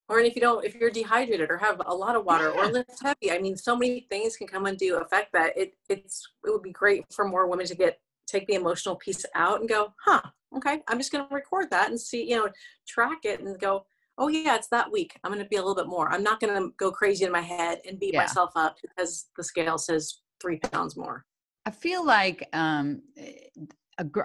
or 0.09 0.21
if 0.21 0.35
you 0.35 0.41
don't 0.41 0.65
if 0.65 0.75
you're 0.75 0.91
dehydrated 0.91 1.51
or 1.51 1.59
have 1.59 1.81
a 1.87 1.95
lot 1.95 2.17
of 2.17 2.25
water 2.25 2.51
or 2.51 2.67
lift 2.67 2.91
heavy 3.03 3.31
i 3.31 3.39
mean 3.39 3.57
so 3.57 3.77
many 3.77 4.07
things 4.11 4.37
can 4.37 4.47
come 4.47 4.67
and 4.67 4.79
do 4.79 4.97
affect 4.97 5.33
that 5.33 5.57
it 5.57 5.75
it's 5.89 6.27
it 6.47 6.51
would 6.51 6.63
be 6.63 6.73
great 6.73 7.05
for 7.13 7.27
more 7.27 7.47
women 7.47 7.67
to 7.67 7.75
get 7.75 8.01
take 8.27 8.47
the 8.47 8.55
emotional 8.55 8.97
piece 8.97 9.25
out 9.35 9.61
and 9.61 9.69
go 9.69 9.93
huh 10.05 10.21
okay 10.57 10.81
i'm 10.89 10.99
just 10.99 11.13
going 11.13 11.27
to 11.27 11.35
record 11.35 11.71
that 11.71 11.91
and 11.91 12.01
see 12.01 12.29
you 12.29 12.37
know 12.37 12.49
track 12.87 13.19
it 13.25 13.41
and 13.41 13.59
go 13.59 13.85
oh 14.19 14.29
yeah 14.29 14.55
it's 14.55 14.69
that 14.69 14.91
week 14.91 15.19
i'm 15.25 15.33
going 15.33 15.43
to 15.43 15.49
be 15.49 15.57
a 15.57 15.61
little 15.61 15.75
bit 15.75 15.87
more 15.87 16.11
i'm 16.11 16.23
not 16.23 16.41
going 16.41 16.55
to 16.55 16.71
go 16.79 16.91
crazy 16.91 17.25
in 17.25 17.33
my 17.33 17.41
head 17.41 17.79
and 17.87 17.99
beat 17.99 18.15
yeah. 18.15 18.21
myself 18.21 18.51
up 18.57 18.77
because 18.81 19.27
the 19.37 19.45
scale 19.45 19.79
says 19.79 20.21
three 20.41 20.59
pounds 20.59 20.97
more 20.97 21.25
i 21.67 21.71
feel 21.71 22.05
like 22.05 22.49
um 22.53 23.03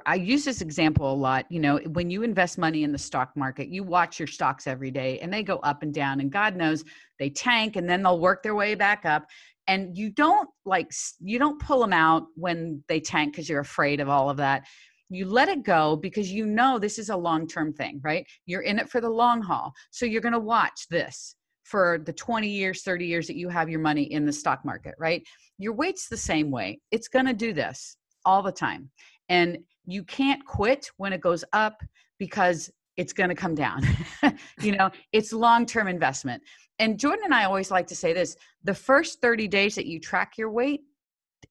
I 0.06 0.16
use 0.16 0.46
this 0.46 0.62
example 0.62 1.12
a 1.12 1.16
lot. 1.16 1.46
You 1.50 1.60
know, 1.60 1.78
when 1.78 2.12
you 2.12 2.22
invest 2.22 2.58
money 2.58 2.84
in 2.84 2.92
the 2.92 2.98
stock 2.98 3.36
market, 3.36 3.70
you 3.70 3.84
watch 3.84 4.20
your 4.20 4.28
stocks 4.28 4.68
every 4.68 4.92
day 4.92 5.20
and 5.20 5.34
they 5.34 5.42
go 5.42 5.58
up 5.58 5.82
and 5.82 5.94
down, 5.94 6.20
and 6.20 6.32
God 6.32 6.56
knows 6.56 6.84
they 7.18 7.30
tank 7.30 7.76
and 7.76 7.90
then 7.90 8.04
they'll 8.04 8.20
work 8.20 8.44
their 8.44 8.56
way 8.56 8.76
back 8.76 9.06
up. 9.06 9.26
And 9.68 9.98
you 9.98 10.10
don't 10.10 10.50
like, 10.66 10.92
you 11.22 11.40
don't 11.40 11.60
pull 11.60 11.80
them 11.80 11.94
out 11.94 12.28
when 12.36 12.84
they 12.88 13.00
tank 13.00 13.34
because 13.34 13.50
you're 13.50 13.62
afraid 13.62 14.00
of 14.00 14.10
all 14.10 14.30
of 14.30 14.38
that. 14.38 14.64
You 15.10 15.26
let 15.26 15.50
it 15.50 15.64
go 15.64 15.96
because 15.96 16.32
you 16.32 16.46
know 16.46 16.78
this 16.78 17.00
is 17.00 17.10
a 17.10 17.16
long 17.16 17.48
term 17.48 17.74
thing, 17.74 18.00
right? 18.04 18.26
You're 18.46 18.62
in 18.62 18.78
it 18.78 18.90
for 18.90 19.00
the 19.00 19.10
long 19.10 19.42
haul. 19.42 19.74
So 19.92 20.06
you're 20.06 20.22
going 20.22 20.34
to 20.34 20.40
watch 20.40 20.88
this 20.90 21.36
for 21.64 22.02
the 22.06 22.14
20 22.14 22.48
years, 22.48 22.84
30 22.84 23.06
years 23.06 23.28
that 23.28 23.38
you 23.38 23.48
have 23.50 23.70
your 23.70 23.80
money 23.80 24.04
in 24.04 24.26
the 24.26 24.34
stock 24.34 24.66
market, 24.66 24.96
right? 25.00 25.24
Your 25.58 25.74
weight's 25.74 26.10
the 26.10 26.18
same 26.18 26.52
way. 26.52 26.80
It's 26.92 27.08
going 27.08 27.26
to 27.26 27.34
do 27.34 27.54
this 27.54 27.96
all 28.26 28.44
the 28.44 28.52
time. 28.52 28.90
And 29.30 29.60
you 29.86 30.04
can't 30.04 30.46
quit 30.46 30.90
when 30.98 31.14
it 31.14 31.22
goes 31.22 31.44
up 31.54 31.82
because 32.20 32.72
it's 32.98 33.14
going 33.14 33.30
to 33.30 33.36
come 33.36 33.56
down. 33.56 33.86
you 34.62 34.76
know, 34.76 34.92
it's 35.12 35.34
long 35.34 35.66
term 35.66 35.88
investment. 35.88 36.42
And 36.80 37.00
Jordan 37.00 37.26
and 37.26 37.34
I 37.34 37.46
always 37.46 37.72
like 37.72 37.88
to 37.88 37.96
say 37.96 38.14
this 38.14 38.36
the 38.64 38.74
first 38.74 39.22
30 39.22 39.48
days 39.48 39.76
that 39.76 39.86
you 39.86 40.00
track 40.00 40.38
your 40.38 40.52
weight, 40.52 40.82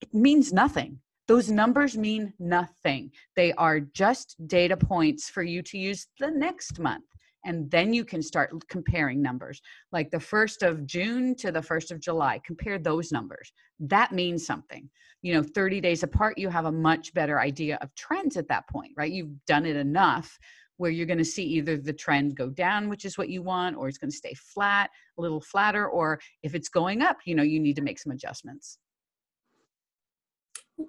it 0.00 0.12
means 0.12 0.52
nothing. 0.52 0.98
Those 1.28 1.50
numbers 1.50 1.96
mean 1.96 2.32
nothing. 2.38 3.10
They 3.36 3.52
are 3.54 3.80
just 3.80 4.36
data 4.46 4.76
points 4.76 5.28
for 5.28 5.42
you 5.42 5.62
to 5.62 5.78
use 5.78 6.08
the 6.18 6.30
next 6.30 6.78
month. 6.78 7.04
And 7.44 7.70
then 7.70 7.92
you 7.92 8.04
can 8.04 8.22
start 8.22 8.52
comparing 8.68 9.20
numbers 9.20 9.60
like 9.90 10.10
the 10.10 10.18
1st 10.18 10.66
of 10.66 10.86
June 10.86 11.34
to 11.36 11.50
the 11.50 11.60
1st 11.60 11.90
of 11.90 12.00
July. 12.00 12.40
Compare 12.44 12.78
those 12.78 13.12
numbers. 13.12 13.52
That 13.80 14.12
means 14.12 14.46
something 14.46 14.88
you 15.22 15.32
know 15.32 15.42
30 15.42 15.80
days 15.80 16.02
apart 16.02 16.36
you 16.36 16.48
have 16.48 16.66
a 16.66 16.72
much 16.72 17.14
better 17.14 17.40
idea 17.40 17.78
of 17.80 17.94
trends 17.94 18.36
at 18.36 18.48
that 18.48 18.68
point 18.68 18.92
right 18.96 19.12
you've 19.12 19.44
done 19.46 19.64
it 19.64 19.76
enough 19.76 20.38
where 20.76 20.90
you're 20.90 21.06
going 21.06 21.18
to 21.18 21.24
see 21.24 21.44
either 21.44 21.76
the 21.76 21.92
trend 21.92 22.36
go 22.36 22.50
down 22.50 22.88
which 22.88 23.04
is 23.04 23.16
what 23.16 23.28
you 23.28 23.42
want 23.42 23.76
or 23.76 23.88
it's 23.88 23.98
going 23.98 24.10
to 24.10 24.16
stay 24.16 24.34
flat 24.34 24.90
a 25.18 25.22
little 25.22 25.40
flatter 25.40 25.88
or 25.88 26.20
if 26.42 26.54
it's 26.54 26.68
going 26.68 27.02
up 27.02 27.16
you 27.24 27.34
know 27.34 27.42
you 27.42 27.60
need 27.60 27.76
to 27.76 27.82
make 27.82 27.98
some 27.98 28.12
adjustments 28.12 28.78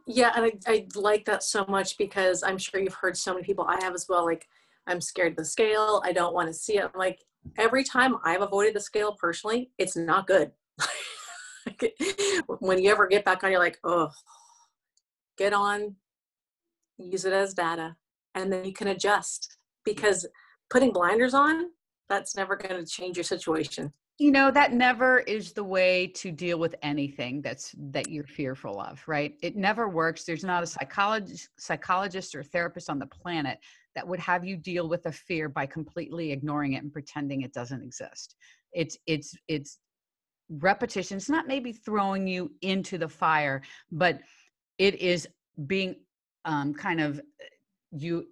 yeah 0.08 0.32
and 0.36 0.46
I, 0.46 0.72
I 0.72 0.88
like 0.96 1.26
that 1.26 1.44
so 1.44 1.66
much 1.70 1.98
because 1.98 2.44
i'm 2.44 2.58
sure 2.58 2.82
you've 2.82 2.94
heard 2.96 3.16
so 3.16 3.34
many 3.34 3.46
people 3.46 3.66
i 3.66 3.78
have 3.84 3.94
as 3.94 4.08
well 4.10 4.26
like 4.26 4.48
i'm 4.88 5.02
scared 5.02 5.34
of 5.34 5.38
the 5.38 5.46
scale 5.46 6.02
i 6.06 6.12
don't 6.12 6.34
want 6.34 6.48
to 6.48 6.54
see 6.54 6.78
it 6.78 6.84
I'm 6.84 6.92
like 6.96 7.20
every 7.58 7.84
time 7.84 8.16
i've 8.24 8.42
avoided 8.42 8.76
the 8.76 8.80
scale 8.80 9.16
personally 9.20 9.72
it's 9.78 9.96
not 9.96 10.28
good 10.28 10.52
when 12.60 12.82
you 12.82 12.92
ever 12.92 13.08
get 13.08 13.26
back 13.26 13.44
on, 13.44 13.52
you're 13.52 13.60
like, 13.60 13.80
oh, 13.84 14.10
get 15.38 15.54
on, 15.54 15.96
use 16.98 17.26
it 17.26 17.34
as 17.34 17.54
data, 17.54 17.96
and 18.36 18.52
then 18.52 18.66
you 18.66 18.74
can 18.74 18.90
adjust 18.90 19.58
because 19.84 20.26
putting 20.70 20.92
blinders 20.92 21.34
on, 21.34 21.66
that's 22.10 22.36
never 22.36 22.56
going 22.56 22.84
to 22.84 22.90
change 22.90 23.18
your 23.18 23.24
situation. 23.24 23.92
You 24.20 24.32
know, 24.32 24.52
that 24.52 24.74
never 24.74 25.20
is 25.22 25.54
the 25.54 25.64
way 25.64 26.08
to 26.16 26.32
deal 26.32 26.60
with 26.60 26.76
anything 26.84 27.42
that's 27.42 27.74
that 27.78 28.10
you're 28.10 28.28
fearful 28.28 28.80
of, 28.80 29.04
right? 29.08 29.36
It 29.42 29.56
never 29.56 29.90
works. 29.90 30.24
There's 30.24 30.44
not 30.44 30.62
a 30.62 30.68
psychologist 30.68 31.50
psychologist 31.58 32.36
or 32.36 32.44
therapist 32.44 32.92
on 32.92 33.00
the 33.00 33.08
planet 33.08 33.58
that 33.96 34.08
would 34.08 34.20
have 34.20 34.46
you 34.46 34.58
deal 34.58 34.88
with 34.88 35.06
a 35.06 35.12
fear 35.12 35.50
by 35.50 35.66
completely 35.66 36.32
ignoring 36.32 36.74
it 36.74 36.84
and 36.84 36.92
pretending 36.92 37.42
it 37.42 37.54
doesn't 37.54 37.84
exist. 37.84 38.36
It's 38.74 38.98
it's 39.08 39.36
it's 39.48 39.80
repetition. 40.50 41.18
It's 41.18 41.30
not 41.30 41.48
maybe 41.48 41.72
throwing 41.72 42.28
you 42.28 42.52
into 42.62 42.98
the 42.98 43.10
fire 43.10 43.62
but 43.92 44.20
it 44.78 44.96
is 44.96 45.28
being 45.68 45.96
um, 46.46 46.74
kind 46.74 47.00
of 47.00 47.22
you 47.92 48.28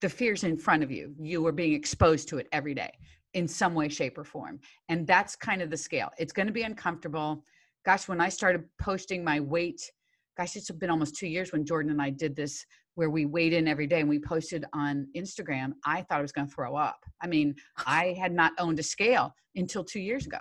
the 0.00 0.08
fears 0.08 0.44
in 0.44 0.56
front 0.56 0.82
of 0.82 0.90
you. 0.90 1.14
You 1.18 1.46
are 1.46 1.52
being 1.52 1.72
exposed 1.72 2.28
to 2.28 2.38
it 2.38 2.48
every 2.52 2.74
day 2.74 2.90
in 3.34 3.48
some 3.48 3.74
way 3.74 3.88
shape 3.88 4.18
or 4.18 4.24
form. 4.24 4.60
And 4.88 5.06
that's 5.06 5.36
kind 5.36 5.62
of 5.62 5.70
the 5.70 5.76
scale. 5.76 6.10
It's 6.18 6.32
going 6.32 6.46
to 6.46 6.52
be 6.52 6.62
uncomfortable. 6.62 7.44
Gosh 7.84 8.08
when 8.08 8.20
i 8.20 8.30
started 8.30 8.64
posting 8.80 9.22
my 9.22 9.40
weight 9.40 9.90
gosh 10.36 10.56
it's 10.56 10.70
been 10.70 10.90
almost 10.90 11.16
two 11.16 11.28
years 11.28 11.52
when 11.52 11.64
jordan 11.64 11.90
and 11.90 12.02
i 12.02 12.10
did 12.10 12.34
this 12.36 12.64
where 12.96 13.10
we 13.10 13.26
weighed 13.26 13.52
in 13.52 13.66
every 13.66 13.86
day 13.86 14.00
and 14.00 14.08
we 14.08 14.18
posted 14.18 14.64
on 14.72 15.06
instagram 15.16 15.72
i 15.84 16.02
thought 16.02 16.18
i 16.18 16.22
was 16.22 16.32
going 16.32 16.46
to 16.46 16.54
throw 16.54 16.76
up 16.76 17.04
i 17.22 17.26
mean 17.26 17.54
i 17.86 18.14
had 18.20 18.32
not 18.32 18.52
owned 18.58 18.78
a 18.78 18.82
scale 18.82 19.34
until 19.56 19.84
two 19.84 20.00
years 20.00 20.26
ago 20.26 20.38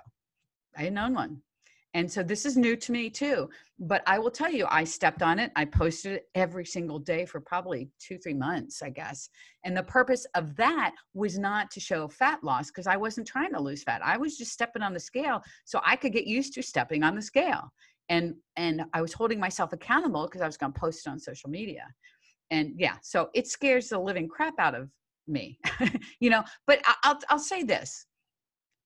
I 0.76 0.82
hadn't 0.82 0.96
known 0.96 1.14
one. 1.14 1.42
And 1.96 2.12
so 2.12 2.24
this 2.24 2.44
is 2.44 2.58
new 2.58 2.76
to 2.76 2.92
me 2.92 3.08
too. 3.08 3.50
But 3.78 4.02
I 4.08 4.18
will 4.18 4.32
tell 4.32 4.52
you, 4.52 4.66
I 4.68 4.84
stepped 4.84 5.22
on 5.22 5.38
it. 5.38 5.52
I 5.56 5.66
posted 5.66 6.14
it 6.14 6.24
every 6.34 6.66
single 6.66 6.98
day 6.98 7.24
for 7.26 7.40
probably 7.40 7.90
two, 8.00 8.18
three 8.18 8.34
months, 8.34 8.82
I 8.82 8.90
guess. 8.90 9.30
And 9.64 9.78
the 9.78 9.84
purpose 9.84 10.26
of 10.34 10.56
that 10.56 10.94
was 11.14 11.38
not 11.38 11.70
to 11.72 11.80
show 11.80 12.08
fat 12.08 12.44
loss 12.44 12.68
because 12.68 12.88
I 12.88 12.98
wasn't 12.98 13.28
trying 13.28 13.54
to 13.54 13.62
lose 13.62 13.84
fat. 13.84 14.02
I 14.04 14.18
was 14.18 14.38
just 14.38 14.54
stepping 14.54 14.82
on 14.82 14.94
the 14.94 15.00
scale 15.00 15.44
so 15.66 15.82
I 15.86 15.96
could 15.96 16.14
get 16.14 16.26
used 16.26 16.54
to 16.56 16.64
stepping 16.64 17.04
on 17.04 17.14
the 17.14 17.22
scale. 17.22 17.72
And 18.10 18.36
and 18.56 18.84
I 18.94 19.02
was 19.02 19.14
holding 19.14 19.40
myself 19.40 19.74
accountable 19.74 20.26
because 20.26 20.42
I 20.42 20.46
was 20.46 20.58
going 20.58 20.74
to 20.74 20.80
post 20.80 21.06
it 21.06 21.10
on 21.10 21.20
social 21.20 21.50
media. 21.50 21.86
And 22.52 22.74
yeah, 22.78 22.98
so 23.02 23.30
it 23.34 23.48
scares 23.48 23.90
the 23.90 24.00
living 24.00 24.28
crap 24.28 24.60
out 24.60 24.76
of 24.76 24.90
me, 25.28 25.58
you 26.20 26.30
know. 26.30 26.44
But 26.68 26.82
I'll 27.04 27.20
I'll 27.30 27.40
say 27.40 27.64
this: 27.64 28.06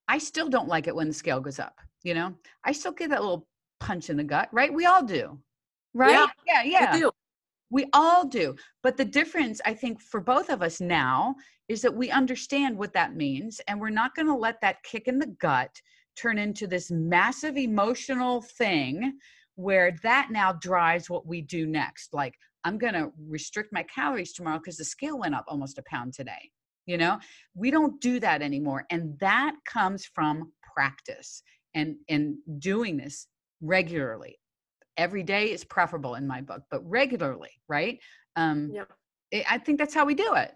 I 0.08 0.18
still 0.18 0.50
don't 0.50 0.68
like 0.68 0.88
it 0.88 0.96
when 0.96 1.08
the 1.08 1.14
scale 1.14 1.42
goes 1.42 1.60
up. 1.60 1.80
You 2.04 2.14
know, 2.14 2.36
I 2.64 2.72
still 2.72 2.92
get 2.92 3.10
that 3.10 3.22
little 3.22 3.48
punch 3.80 4.10
in 4.10 4.18
the 4.18 4.24
gut, 4.24 4.50
right? 4.52 4.74
We 4.74 4.86
all 4.86 5.04
do, 5.04 5.40
right? 5.94 6.30
Yeah, 6.46 6.64
yeah. 6.64 6.96
yeah. 6.96 7.06
We, 7.06 7.10
we 7.70 7.90
all 7.94 8.26
do. 8.26 8.56
But 8.84 8.98
the 8.98 9.06
difference, 9.06 9.60
I 9.66 9.74
think, 9.74 10.02
for 10.02 10.22
both 10.22 10.50
of 10.50 10.62
us 10.62 10.80
now 10.80 11.36
is 11.68 11.82
that 11.82 11.94
we 11.94 12.10
understand 12.12 12.78
what 12.78 12.94
that 12.94 13.16
means, 13.16 13.60
and 13.68 13.80
we're 13.80 13.90
not 13.90 14.16
going 14.16 14.28
to 14.28 14.36
let 14.36 14.62
that 14.62 14.84
kick 14.84 15.08
in 15.08 15.20
the 15.20 15.36
gut 15.40 15.82
turn 16.20 16.38
into 16.38 16.68
this 16.68 16.92
massive 16.92 17.58
emotional 17.58 18.42
thing 18.42 19.18
where 19.56 19.96
that 20.04 20.30
now 20.32 20.54
drives 20.54 21.10
what 21.10 21.26
we 21.26 21.42
do 21.42 21.66
next. 21.66 22.14
Like, 22.14 22.34
I'm 22.64 22.78
going 22.78 22.94
to 22.94 23.12
restrict 23.28 23.72
my 23.72 23.84
calories 23.84 24.34
tomorrow 24.34 24.58
because 24.60 24.78
the 24.78 24.86
scale 24.86 25.20
went 25.20 25.36
up 25.36 25.46
almost 25.48 25.78
a 25.78 25.84
pound 25.88 26.14
today 26.14 26.52
you 26.88 26.98
know 26.98 27.20
we 27.54 27.70
don't 27.70 28.02
do 28.02 28.20
that 28.20 28.42
anymore 28.42 28.86
and 28.90 29.20
that 29.20 29.54
comes 29.66 30.06
from 30.06 30.52
practice 30.74 31.44
and 31.76 31.96
and 32.10 32.36
doing 32.58 32.98
this 32.98 33.28
regularly 33.62 34.40
every 34.96 35.22
day 35.22 35.52
is 35.52 35.64
preferable 35.64 36.16
in 36.16 36.26
my 36.26 36.42
book 36.42 36.64
but 36.72 36.82
regularly 36.90 37.52
right 37.68 38.00
um 38.36 38.72
yeah. 38.74 39.44
i 39.48 39.58
think 39.60 39.78
that's 39.78 39.94
how 39.94 40.06
we 40.06 40.16
do 40.16 40.34
it 40.34 40.52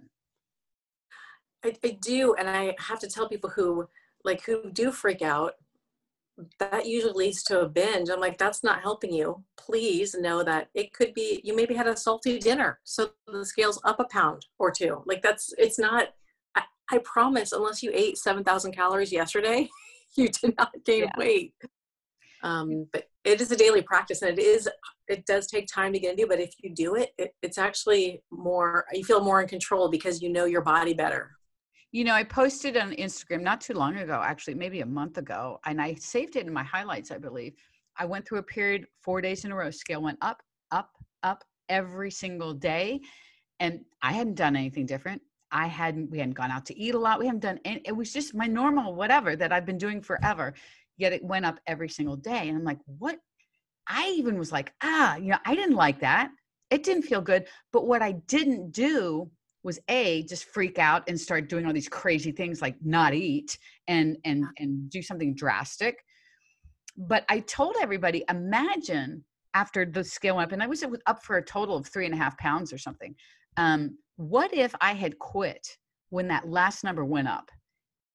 I, 1.64 1.76
I 1.84 2.00
do 2.02 2.34
and 2.36 2.50
i 2.50 2.76
have 2.80 3.00
to 3.00 3.08
tell 3.08 3.30
people 3.30 3.50
who 3.50 3.88
like 4.24 4.44
who 4.46 4.72
do 4.72 4.92
freak 4.92 5.22
out 5.22 5.54
that 6.58 6.88
usually 6.88 7.14
leads 7.14 7.44
to 7.44 7.60
a 7.60 7.70
binge. 7.70 8.10
I'm 8.10 8.20
like, 8.20 8.40
that's 8.40 8.64
not 8.64 8.82
helping 8.82 9.14
you. 9.14 9.44
Please 9.58 10.16
know 10.16 10.44
that 10.44 10.70
it 10.74 10.92
could 10.92 11.14
be 11.14 11.42
you 11.44 11.56
maybe 11.56 11.76
had 11.76 11.88
a 11.88 11.96
salty 11.96 12.40
dinner, 12.40 12.80
so 12.84 13.12
the 13.28 13.46
scale's 13.46 13.80
up 13.84 14.00
a 14.00 14.06
pound 14.06 14.46
or 14.58 14.72
two. 14.72 15.04
Like 15.06 15.22
that's 15.22 15.54
it's 15.58 15.78
not 15.78 16.08
I 16.92 16.98
promise, 17.00 17.54
unless 17.54 17.82
you 17.82 17.92
ate 17.94 18.18
7,000 18.18 18.74
calories 18.74 19.12
yesterday, 19.12 19.70
you 20.16 20.28
did 20.28 20.56
not 20.58 20.72
gain 20.86 21.04
yeah. 21.04 21.12
weight. 21.18 21.54
Um, 22.44 22.88
but 22.92 23.06
it 23.24 23.40
is 23.40 23.52
a 23.52 23.56
daily 23.56 23.82
practice 23.82 24.24
and 24.24 24.38
it 24.38 24.42
is, 24.42 24.68
it 25.08 25.26
does 25.26 25.48
take 25.48 25.68
time 25.68 25.94
to 25.94 26.00
get 26.00 26.12
into, 26.12 26.28
but 26.28 26.40
if 26.40 26.54
you 26.62 26.74
do 26.74 26.96
it, 26.96 27.12
it, 27.18 27.34
it's 27.42 27.58
actually 27.58 28.24
more, 28.32 28.86
you 28.92 29.06
feel 29.06 29.24
more 29.24 29.42
in 29.42 29.48
control 29.48 29.90
because 29.90 30.22
you 30.22 30.30
know 30.30 30.46
your 30.46 30.62
body 30.62 30.94
better. 30.94 31.32
You 31.92 32.06
know, 32.06 32.14
I 32.14 32.24
posted 32.24 32.78
on 32.78 32.92
Instagram 32.94 33.42
not 33.42 33.60
too 33.60 33.74
long 33.74 33.98
ago, 33.98 34.22
actually, 34.24 34.56
maybe 34.56 34.80
a 34.80 34.86
month 34.86 35.18
ago, 35.18 35.60
and 35.66 35.82
I 35.82 35.96
saved 35.96 36.38
it 36.38 36.48
in 36.48 36.54
my 36.54 36.64
highlights, 36.64 37.12
I 37.12 37.18
believe. 37.18 37.54
I 37.98 38.06
went 38.06 38.26
through 38.26 38.40
a 38.40 38.44
period, 38.44 38.88
four 39.02 39.20
days 39.20 39.44
in 39.44 39.52
a 39.52 39.56
row, 39.56 39.70
scale 39.72 40.02
went 40.02 40.18
up, 40.22 40.42
up, 40.72 40.92
up 41.24 41.44
every 41.68 42.10
single 42.10 42.54
day. 42.54 43.02
And 43.60 43.82
I 44.02 44.14
hadn't 44.14 44.36
done 44.36 44.56
anything 44.56 44.86
different. 44.86 45.22
I 45.52 45.68
hadn't, 45.68 46.10
we 46.10 46.20
hadn't 46.20 46.36
gone 46.36 46.50
out 46.50 46.66
to 46.68 46.78
eat 46.80 46.96
a 46.96 47.00
lot. 47.00 47.20
We 47.20 47.26
haven't 47.26 47.42
done, 47.42 47.60
any, 47.66 47.82
it 47.86 47.92
was 47.92 48.14
just 48.14 48.34
my 48.34 48.48
normal 48.48 48.96
whatever 48.96 49.36
that 49.36 49.52
I've 49.52 49.66
been 49.66 49.78
doing 49.78 50.02
forever. 50.02 50.54
Yet 50.98 51.12
it 51.12 51.24
went 51.24 51.46
up 51.46 51.60
every 51.68 51.90
single 51.90 52.16
day. 52.16 52.48
And 52.48 52.58
I'm 52.58 52.64
like, 52.64 52.80
what? 52.86 53.20
I 53.88 54.16
even 54.18 54.40
was 54.40 54.52
like, 54.52 54.74
ah, 54.82 55.18
you 55.18 55.32
know, 55.32 55.40
I 55.46 55.56
didn't 55.56 55.76
like 55.76 56.00
that. 56.00 56.32
It 56.70 56.84
didn't 56.84 57.04
feel 57.04 57.22
good. 57.22 57.48
But 57.74 57.86
what 57.86 58.02
I 58.02 58.14
didn't 58.14 58.72
do 58.72 59.30
was 59.64 59.80
a 59.90 60.24
just 60.24 60.46
freak 60.46 60.80
out 60.80 61.08
and 61.08 61.20
start 61.20 61.50
doing 61.50 61.66
all 61.66 61.74
these 61.74 61.90
crazy 61.90 62.32
things 62.32 62.62
like 62.62 62.76
not 62.84 63.14
eat 63.14 63.58
and 63.88 64.18
and 64.26 64.46
and 64.58 64.90
do 64.90 65.02
something 65.02 65.34
drastic. 65.36 66.04
But 66.98 67.26
i 67.30 67.40
told 67.40 67.76
everybody 67.82 68.24
imagine 68.30 69.24
after 69.54 69.86
the 69.86 70.04
scale 70.04 70.38
went 70.38 70.50
up 70.50 70.54
and 70.54 70.64
i 70.64 70.68
was 70.68 70.84
up 71.06 71.24
for 71.24 71.38
a 71.38 71.44
total 71.44 71.78
of 71.78 71.88
three 71.88 72.06
and 72.06 72.14
a 72.14 72.18
half 72.18 72.38
pounds 72.38 72.72
or 72.72 72.78
something 72.78 73.16
um, 73.58 73.98
what 74.18 74.54
if 74.54 74.74
i 74.82 74.94
had 74.94 75.18
quit 75.20 75.66
when 76.10 76.28
that 76.28 76.48
last 76.48 76.84
number 76.84 77.06
went 77.06 77.28
up 77.28 77.50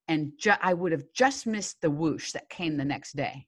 and 0.09 0.33
ju- 0.39 0.53
i 0.63 0.73
would 0.75 0.93
have 0.93 1.05
just 1.15 1.47
missed 1.47 1.81
the 1.81 1.91
whoosh 1.91 2.33
that 2.33 2.49
came 2.49 2.77
the 2.77 2.85
next 2.85 3.17
day 3.17 3.47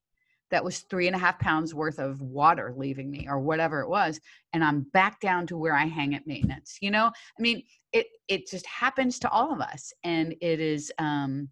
that 0.50 0.64
was 0.64 0.80
three 0.80 1.06
and 1.06 1.16
a 1.16 1.18
half 1.18 1.38
pounds 1.38 1.74
worth 1.74 1.98
of 1.98 2.20
water 2.20 2.72
leaving 2.76 3.10
me 3.10 3.26
or 3.28 3.38
whatever 3.38 3.80
it 3.80 3.88
was 3.88 4.20
and 4.52 4.64
i'm 4.64 4.82
back 4.92 5.20
down 5.20 5.46
to 5.46 5.56
where 5.56 5.74
i 5.74 5.84
hang 5.84 6.14
at 6.14 6.26
maintenance 6.26 6.78
you 6.80 6.90
know? 6.90 7.06
I 7.06 7.42
mean 7.42 7.62
it 7.92 8.06
it 8.28 8.48
just 8.48 8.66
happens 8.66 9.18
to 9.20 9.30
all 9.30 9.52
of 9.52 9.60
us 9.60 9.92
and 10.04 10.34
it 10.40 10.60
is 10.60 10.92
um 10.98 11.48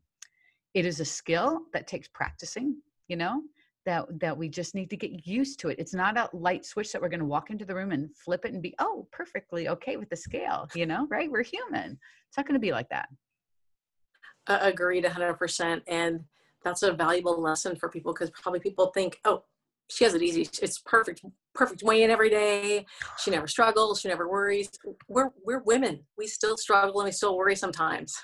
it 0.74 0.84
is 0.84 1.00
a 1.00 1.04
skill 1.04 1.62
that 1.72 1.86
takes 1.86 2.08
practicing 2.08 2.76
you 3.08 3.16
know 3.16 3.42
that 3.86 4.04
that 4.20 4.36
we 4.36 4.48
just 4.48 4.74
need 4.74 4.90
to 4.90 4.96
get 4.96 5.26
used 5.26 5.60
to 5.60 5.68
it. 5.68 5.78
It's 5.78 5.94
not 5.94 6.18
a 6.18 6.28
light 6.36 6.66
switch 6.66 6.92
that 6.92 7.00
we're 7.00 7.08
going 7.08 7.20
to 7.20 7.26
walk 7.26 7.50
into 7.50 7.64
the 7.64 7.74
room 7.74 7.92
and 7.92 8.14
flip 8.16 8.44
it 8.44 8.52
and 8.52 8.60
be 8.60 8.74
oh 8.80 9.06
perfectly 9.12 9.68
okay 9.68 9.96
with 9.96 10.10
the 10.10 10.16
scale 10.16 10.68
you 10.74 10.84
know 10.84 11.06
right? 11.08 11.30
We're 11.30 11.44
human. 11.44 11.98
It's 12.28 12.36
not 12.36 12.46
going 12.46 12.54
to 12.54 12.60
be 12.60 12.72
like 12.72 12.90
that. 12.90 13.08
Uh, 14.48 14.58
agreed 14.62 15.04
100% 15.04 15.82
and 15.88 16.20
that's 16.64 16.82
a 16.82 16.92
valuable 16.92 17.40
lesson 17.40 17.76
for 17.76 17.88
people 17.88 18.12
because 18.12 18.30
probably 18.30 18.60
people 18.60 18.86
think, 18.88 19.18
oh, 19.24 19.44
she 19.88 20.04
has 20.04 20.14
it 20.14 20.22
easy. 20.22 20.48
It's 20.62 20.78
perfect, 20.78 21.22
perfect 21.54 21.82
weigh 21.82 22.02
in 22.02 22.10
every 22.10 22.30
day. 22.30 22.86
She 23.18 23.30
never 23.30 23.46
struggles. 23.46 24.00
She 24.00 24.08
never 24.08 24.28
worries. 24.28 24.70
We're 25.08 25.30
we're 25.44 25.62
women. 25.62 26.00
We 26.18 26.26
still 26.26 26.56
struggle 26.56 27.00
and 27.00 27.06
we 27.06 27.12
still 27.12 27.36
worry 27.36 27.56
sometimes. 27.56 28.16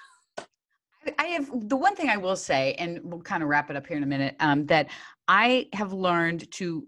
I 1.19 1.27
have 1.27 1.69
the 1.69 1.77
one 1.77 1.97
thing 1.97 2.09
I 2.09 2.17
will 2.17 2.37
say, 2.37 2.75
and 2.75 3.01
we'll 3.03 3.23
kind 3.23 3.43
of 3.43 3.49
wrap 3.49 3.71
it 3.71 3.77
up 3.77 3.87
here 3.87 3.97
in 3.97 4.03
a 4.03 4.07
minute. 4.07 4.37
Um, 4.41 4.67
that 4.67 4.89
I 5.29 5.69
have 5.73 5.93
learned 5.93 6.51
to. 6.53 6.87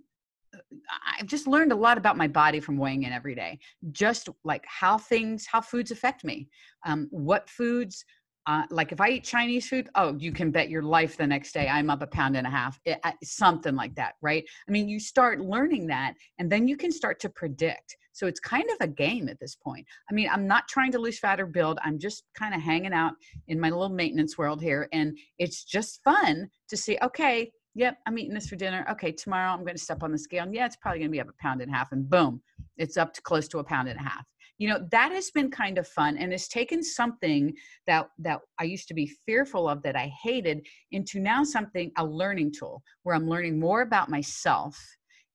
I've 1.19 1.27
just 1.27 1.49
learned 1.49 1.73
a 1.73 1.77
lot 1.77 1.99
about 1.99 2.17
my 2.17 2.29
body 2.29 2.61
from 2.61 2.79
weighing 2.79 3.03
in 3.03 3.13
every 3.13 3.35
day. 3.35 3.59
Just 3.91 4.29
like 4.45 4.65
how 4.67 4.99
things, 4.99 5.47
how 5.47 5.61
foods 5.61 5.91
affect 5.91 6.25
me, 6.25 6.49
um, 6.87 7.09
what 7.11 7.51
foods 7.51 8.05
uh, 8.47 8.65
like 8.71 8.93
if 8.93 9.01
I 9.01 9.11
eat 9.11 9.25
Chinese 9.25 9.69
food, 9.69 9.89
oh, 9.95 10.15
you 10.19 10.33
can 10.33 10.51
bet 10.51 10.69
your 10.69 10.83
life 10.83 11.17
the 11.17 11.27
next 11.27 11.53
day 11.53 11.69
I'm 11.69 11.89
up 11.91 12.03
a 12.03 12.07
pound 12.07 12.37
and 12.37 12.47
a 12.47 12.51
half, 12.51 12.79
it, 12.85 12.99
uh, 13.03 13.13
something 13.23 13.75
like 13.75 13.95
that, 13.95 14.15
right? 14.21 14.45
I 14.69 14.71
mean, 14.71 14.89
you 14.89 15.01
start 15.01 15.41
learning 15.41 15.87
that, 15.89 16.15
and 16.39 16.51
then 16.51 16.69
you 16.69 16.77
can 16.77 16.93
start 16.93 17.21
to 17.21 17.31
predict. 17.31 17.97
So 18.13 18.27
it's 18.27 18.41
kind 18.41 18.65
of 18.71 18.77
a 18.81 18.87
game 18.87 19.29
at 19.29 19.41
this 19.41 19.57
point. 19.57 19.87
I 20.11 20.15
mean, 20.15 20.29
I'm 20.31 20.47
not 20.47 20.69
trying 20.69 20.93
to 20.93 20.99
lose 20.99 21.19
fat 21.19 21.41
or 21.41 21.47
build. 21.47 21.79
I'm 21.83 21.99
just 21.99 22.25
kind 22.39 22.55
of 22.55 22.61
hanging 22.61 22.93
out 22.93 23.15
in 23.49 23.59
my 23.59 23.71
little 23.71 23.89
maintenance 23.89 24.39
world 24.39 24.63
here, 24.63 24.89
and 24.93 25.17
it's 25.39 25.65
just 25.65 26.01
fun 26.05 26.49
to 26.69 26.77
see. 26.77 26.99
Okay, 27.03 27.51
yep, 27.75 27.97
I'm 28.07 28.19
eating 28.19 28.35
this 28.35 28.49
for 28.49 28.57
dinner. 28.57 28.87
Okay, 28.91 29.11
tomorrow 29.11 29.53
I'm 29.53 29.65
going 29.65 29.77
to 29.77 29.83
step 29.83 30.03
on 30.03 30.13
the 30.13 30.19
scale. 30.19 30.45
And 30.45 30.55
yeah, 30.55 30.67
it's 30.67 30.77
probably 30.77 31.01
going 31.01 31.11
to 31.11 31.13
be 31.13 31.21
up 31.21 31.29
a 31.29 31.43
pound 31.43 31.63
and 31.63 31.73
a 31.73 31.75
half, 31.75 31.93
and 31.93 32.09
boom, 32.09 32.43
it's 32.77 32.99
up 32.99 33.15
to 33.15 33.23
close 33.23 33.49
to 33.49 33.59
a 33.59 33.65
pound 33.65 33.89
and 33.89 33.99
a 33.99 34.03
half 34.03 34.27
you 34.59 34.69
know 34.69 34.79
that 34.91 35.13
has 35.13 35.31
been 35.31 35.51
kind 35.51 35.79
of 35.79 35.89
fun 35.89 36.17
and 36.17 36.33
it's 36.33 36.49
taken 36.49 36.83
something 36.83 37.53
that 37.87 38.09
that 38.19 38.41
i 38.61 38.65
used 38.65 38.89
to 38.89 38.95
be 38.95 39.07
fearful 39.27 39.69
of 39.69 39.83
that 39.83 39.97
i 39.97 40.11
hated 40.23 40.65
into 40.93 41.19
now 41.19 41.43
something 41.43 41.91
a 41.99 42.05
learning 42.05 42.53
tool 42.53 42.83
where 43.03 43.15
i'm 43.15 43.29
learning 43.29 43.59
more 43.59 43.83
about 43.83 44.09
myself 44.09 44.79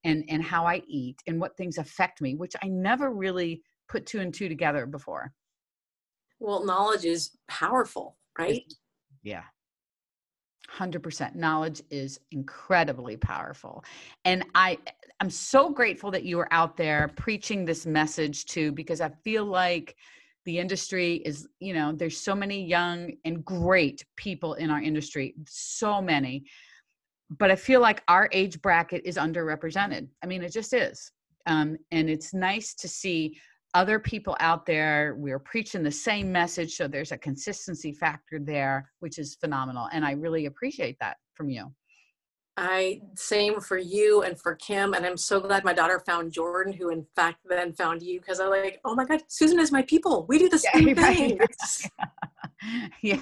and 0.03 0.23
and 0.29 0.43
how 0.43 0.65
i 0.65 0.81
eat 0.87 1.17
and 1.27 1.39
what 1.39 1.55
things 1.57 1.77
affect 1.77 2.21
me 2.21 2.35
which 2.35 2.55
i 2.63 2.67
never 2.67 3.11
really 3.11 3.61
put 3.89 4.05
two 4.05 4.19
and 4.19 4.33
two 4.33 4.47
together 4.47 4.85
before. 4.85 5.33
Well 6.39 6.63
knowledge 6.63 7.05
is 7.05 7.31
powerful 7.47 8.17
right? 8.37 8.63
Yeah. 9.23 9.43
100% 10.77 11.35
knowledge 11.35 11.81
is 11.89 12.19
incredibly 12.31 13.17
powerful. 13.17 13.83
And 14.23 14.45
i 14.55 14.77
i'm 15.19 15.29
so 15.29 15.69
grateful 15.69 16.11
that 16.11 16.23
you 16.23 16.39
are 16.39 16.51
out 16.51 16.77
there 16.77 17.11
preaching 17.15 17.65
this 17.65 17.85
message 17.85 18.45
too 18.45 18.71
because 18.71 19.01
i 19.01 19.09
feel 19.23 19.45
like 19.45 19.95
the 20.45 20.57
industry 20.57 21.15
is 21.25 21.47
you 21.59 21.73
know 21.73 21.91
there's 21.91 22.17
so 22.17 22.33
many 22.33 22.65
young 22.65 23.11
and 23.25 23.43
great 23.45 24.05
people 24.15 24.55
in 24.55 24.69
our 24.69 24.81
industry 24.81 25.35
so 25.45 26.01
many 26.01 26.43
but 27.37 27.51
i 27.51 27.55
feel 27.55 27.81
like 27.81 28.03
our 28.07 28.29
age 28.31 28.61
bracket 28.61 29.01
is 29.05 29.17
underrepresented. 29.17 30.07
I 30.23 30.25
mean 30.25 30.43
it 30.43 30.51
just 30.51 30.73
is. 30.73 31.11
Um, 31.45 31.77
and 31.91 32.09
it's 32.09 32.33
nice 32.33 32.73
to 32.75 32.87
see 32.87 33.39
other 33.73 33.99
people 33.99 34.35
out 34.39 34.65
there 34.65 35.15
we're 35.17 35.39
preaching 35.39 35.83
the 35.83 35.91
same 35.91 36.31
message 36.31 36.75
so 36.75 36.87
there's 36.87 37.11
a 37.11 37.17
consistency 37.17 37.93
factor 37.93 38.39
there 38.39 38.91
which 38.99 39.19
is 39.19 39.35
phenomenal 39.35 39.87
and 39.93 40.03
i 40.03 40.11
really 40.11 40.47
appreciate 40.47 40.97
that 40.99 41.17
from 41.35 41.49
you 41.49 41.71
i 42.59 43.01
same 43.15 43.59
for 43.59 43.77
you 43.77 44.23
and 44.23 44.39
for 44.39 44.55
kim 44.55 44.93
and 44.93 45.05
i'm 45.05 45.17
so 45.17 45.39
glad 45.39 45.63
my 45.63 45.73
daughter 45.73 46.01
found 46.05 46.31
jordan 46.31 46.73
who 46.73 46.89
in 46.89 47.05
fact 47.15 47.37
then 47.47 47.73
found 47.73 48.01
you 48.01 48.19
because 48.19 48.39
i'm 48.39 48.49
like 48.49 48.79
oh 48.85 48.93
my 48.93 49.05
god 49.05 49.21
susan 49.27 49.59
is 49.59 49.71
my 49.71 49.81
people 49.83 50.25
we 50.27 50.37
do 50.37 50.49
the 50.49 50.59
same 50.59 50.89
yeah, 50.89 50.93
thing 51.13 51.37
right. 51.37 52.09
yeah 53.01 53.21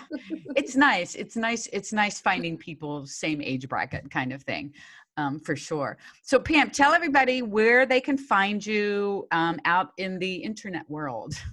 it's 0.56 0.76
nice 0.76 1.16
it's 1.16 1.36
nice 1.36 1.68
it's 1.72 1.94
nice 1.94 2.20
finding 2.20 2.58
people 2.58 3.06
same 3.06 3.42
age 3.42 3.68
bracket 3.70 4.10
kind 4.10 4.34
of 4.34 4.42
thing 4.44 4.74
um, 5.18 5.40
for 5.40 5.56
sure. 5.56 5.98
So, 6.22 6.40
Pam, 6.40 6.70
tell 6.70 6.94
everybody 6.94 7.42
where 7.42 7.86
they 7.86 8.00
can 8.00 8.18
find 8.18 8.64
you 8.64 9.28
um, 9.32 9.60
out 9.66 9.92
in 9.98 10.20
the 10.20 10.36
internet 10.36 10.88
world. 10.90 11.34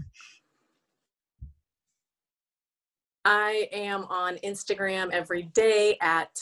I 3.24 3.68
am 3.72 4.04
on 4.04 4.36
Instagram 4.44 5.10
every 5.10 5.44
day 5.54 5.96
at 6.02 6.36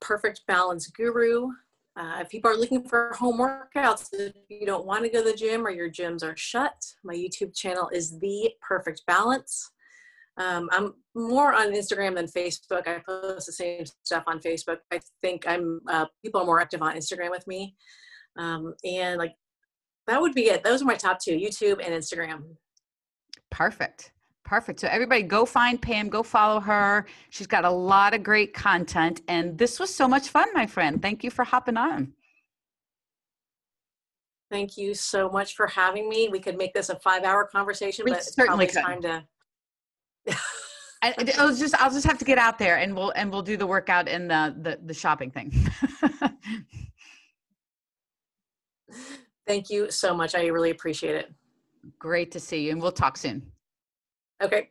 Perfect 0.00 0.42
Balance 0.46 0.86
Guru. 0.88 1.48
Uh, 1.96 2.18
if 2.20 2.28
people 2.28 2.48
are 2.48 2.56
looking 2.56 2.84
for 2.84 3.12
home 3.14 3.38
workouts, 3.38 4.08
if 4.12 4.32
you 4.48 4.64
don't 4.64 4.86
want 4.86 5.02
to 5.02 5.10
go 5.10 5.24
to 5.24 5.32
the 5.32 5.36
gym 5.36 5.66
or 5.66 5.70
your 5.70 5.90
gyms 5.90 6.22
are 6.22 6.36
shut, 6.36 6.76
my 7.02 7.12
YouTube 7.12 7.56
channel 7.56 7.90
is 7.92 8.16
The 8.20 8.52
Perfect 8.62 9.02
Balance. 9.08 9.72
Um, 10.36 10.68
I'm 10.70 10.94
more 11.16 11.52
on 11.52 11.72
Instagram 11.72 12.14
than 12.14 12.26
Facebook. 12.26 12.86
I 12.86 13.02
post 13.04 13.46
the 13.46 13.52
same 13.52 13.84
stuff 14.04 14.22
on 14.28 14.38
Facebook. 14.38 14.78
I 14.92 15.00
think 15.20 15.48
I'm 15.48 15.80
uh, 15.88 16.06
people 16.24 16.40
are 16.40 16.46
more 16.46 16.60
active 16.60 16.82
on 16.82 16.94
Instagram 16.94 17.30
with 17.30 17.44
me, 17.48 17.74
um, 18.38 18.74
and 18.84 19.18
like 19.18 19.34
that 20.06 20.20
would 20.20 20.34
be 20.34 20.50
it. 20.50 20.62
Those 20.62 20.80
are 20.80 20.84
my 20.84 20.94
top 20.94 21.18
two: 21.20 21.36
YouTube 21.36 21.84
and 21.84 21.92
Instagram. 21.92 22.44
Perfect. 23.50 24.12
Perfect. 24.44 24.80
So 24.80 24.88
everybody 24.88 25.22
go 25.22 25.44
find 25.44 25.80
Pam, 25.80 26.08
go 26.08 26.22
follow 26.22 26.58
her. 26.60 27.06
She's 27.30 27.46
got 27.46 27.64
a 27.64 27.70
lot 27.70 28.14
of 28.14 28.22
great 28.22 28.54
content. 28.54 29.20
And 29.28 29.58
this 29.58 29.78
was 29.78 29.94
so 29.94 30.08
much 30.08 30.28
fun, 30.28 30.48
my 30.54 30.66
friend. 30.66 31.02
Thank 31.02 31.22
you 31.22 31.30
for 31.30 31.44
hopping 31.44 31.76
on. 31.76 32.12
Thank 34.50 34.78
you 34.78 34.94
so 34.94 35.28
much 35.28 35.54
for 35.54 35.66
having 35.66 36.08
me. 36.08 36.30
We 36.30 36.40
could 36.40 36.56
make 36.56 36.72
this 36.72 36.88
a 36.88 36.98
five 37.00 37.24
hour 37.24 37.44
conversation, 37.44 38.06
we 38.06 38.12
but 38.12 38.20
it's 38.20 38.34
probably 38.34 38.66
could. 38.66 38.80
time 38.80 39.02
to 39.02 39.24
I, 41.02 41.14
will 41.38 41.54
just 41.54 41.74
I'll 41.80 41.92
just 41.92 42.06
have 42.06 42.18
to 42.18 42.24
get 42.24 42.38
out 42.38 42.58
there 42.58 42.78
and 42.78 42.94
we'll 42.94 43.10
and 43.10 43.30
we'll 43.30 43.42
do 43.42 43.56
the 43.56 43.66
workout 43.66 44.08
and 44.08 44.30
the 44.30 44.54
the, 44.60 44.80
the 44.84 44.94
shopping 44.94 45.30
thing. 45.30 45.52
Thank 49.46 49.70
you 49.70 49.90
so 49.90 50.14
much. 50.14 50.34
I 50.34 50.46
really 50.46 50.70
appreciate 50.70 51.14
it. 51.14 51.32
Great 51.98 52.30
to 52.32 52.40
see 52.40 52.66
you, 52.66 52.72
and 52.72 52.82
we'll 52.82 52.92
talk 52.92 53.16
soon. 53.16 53.50
Okay. 54.42 54.70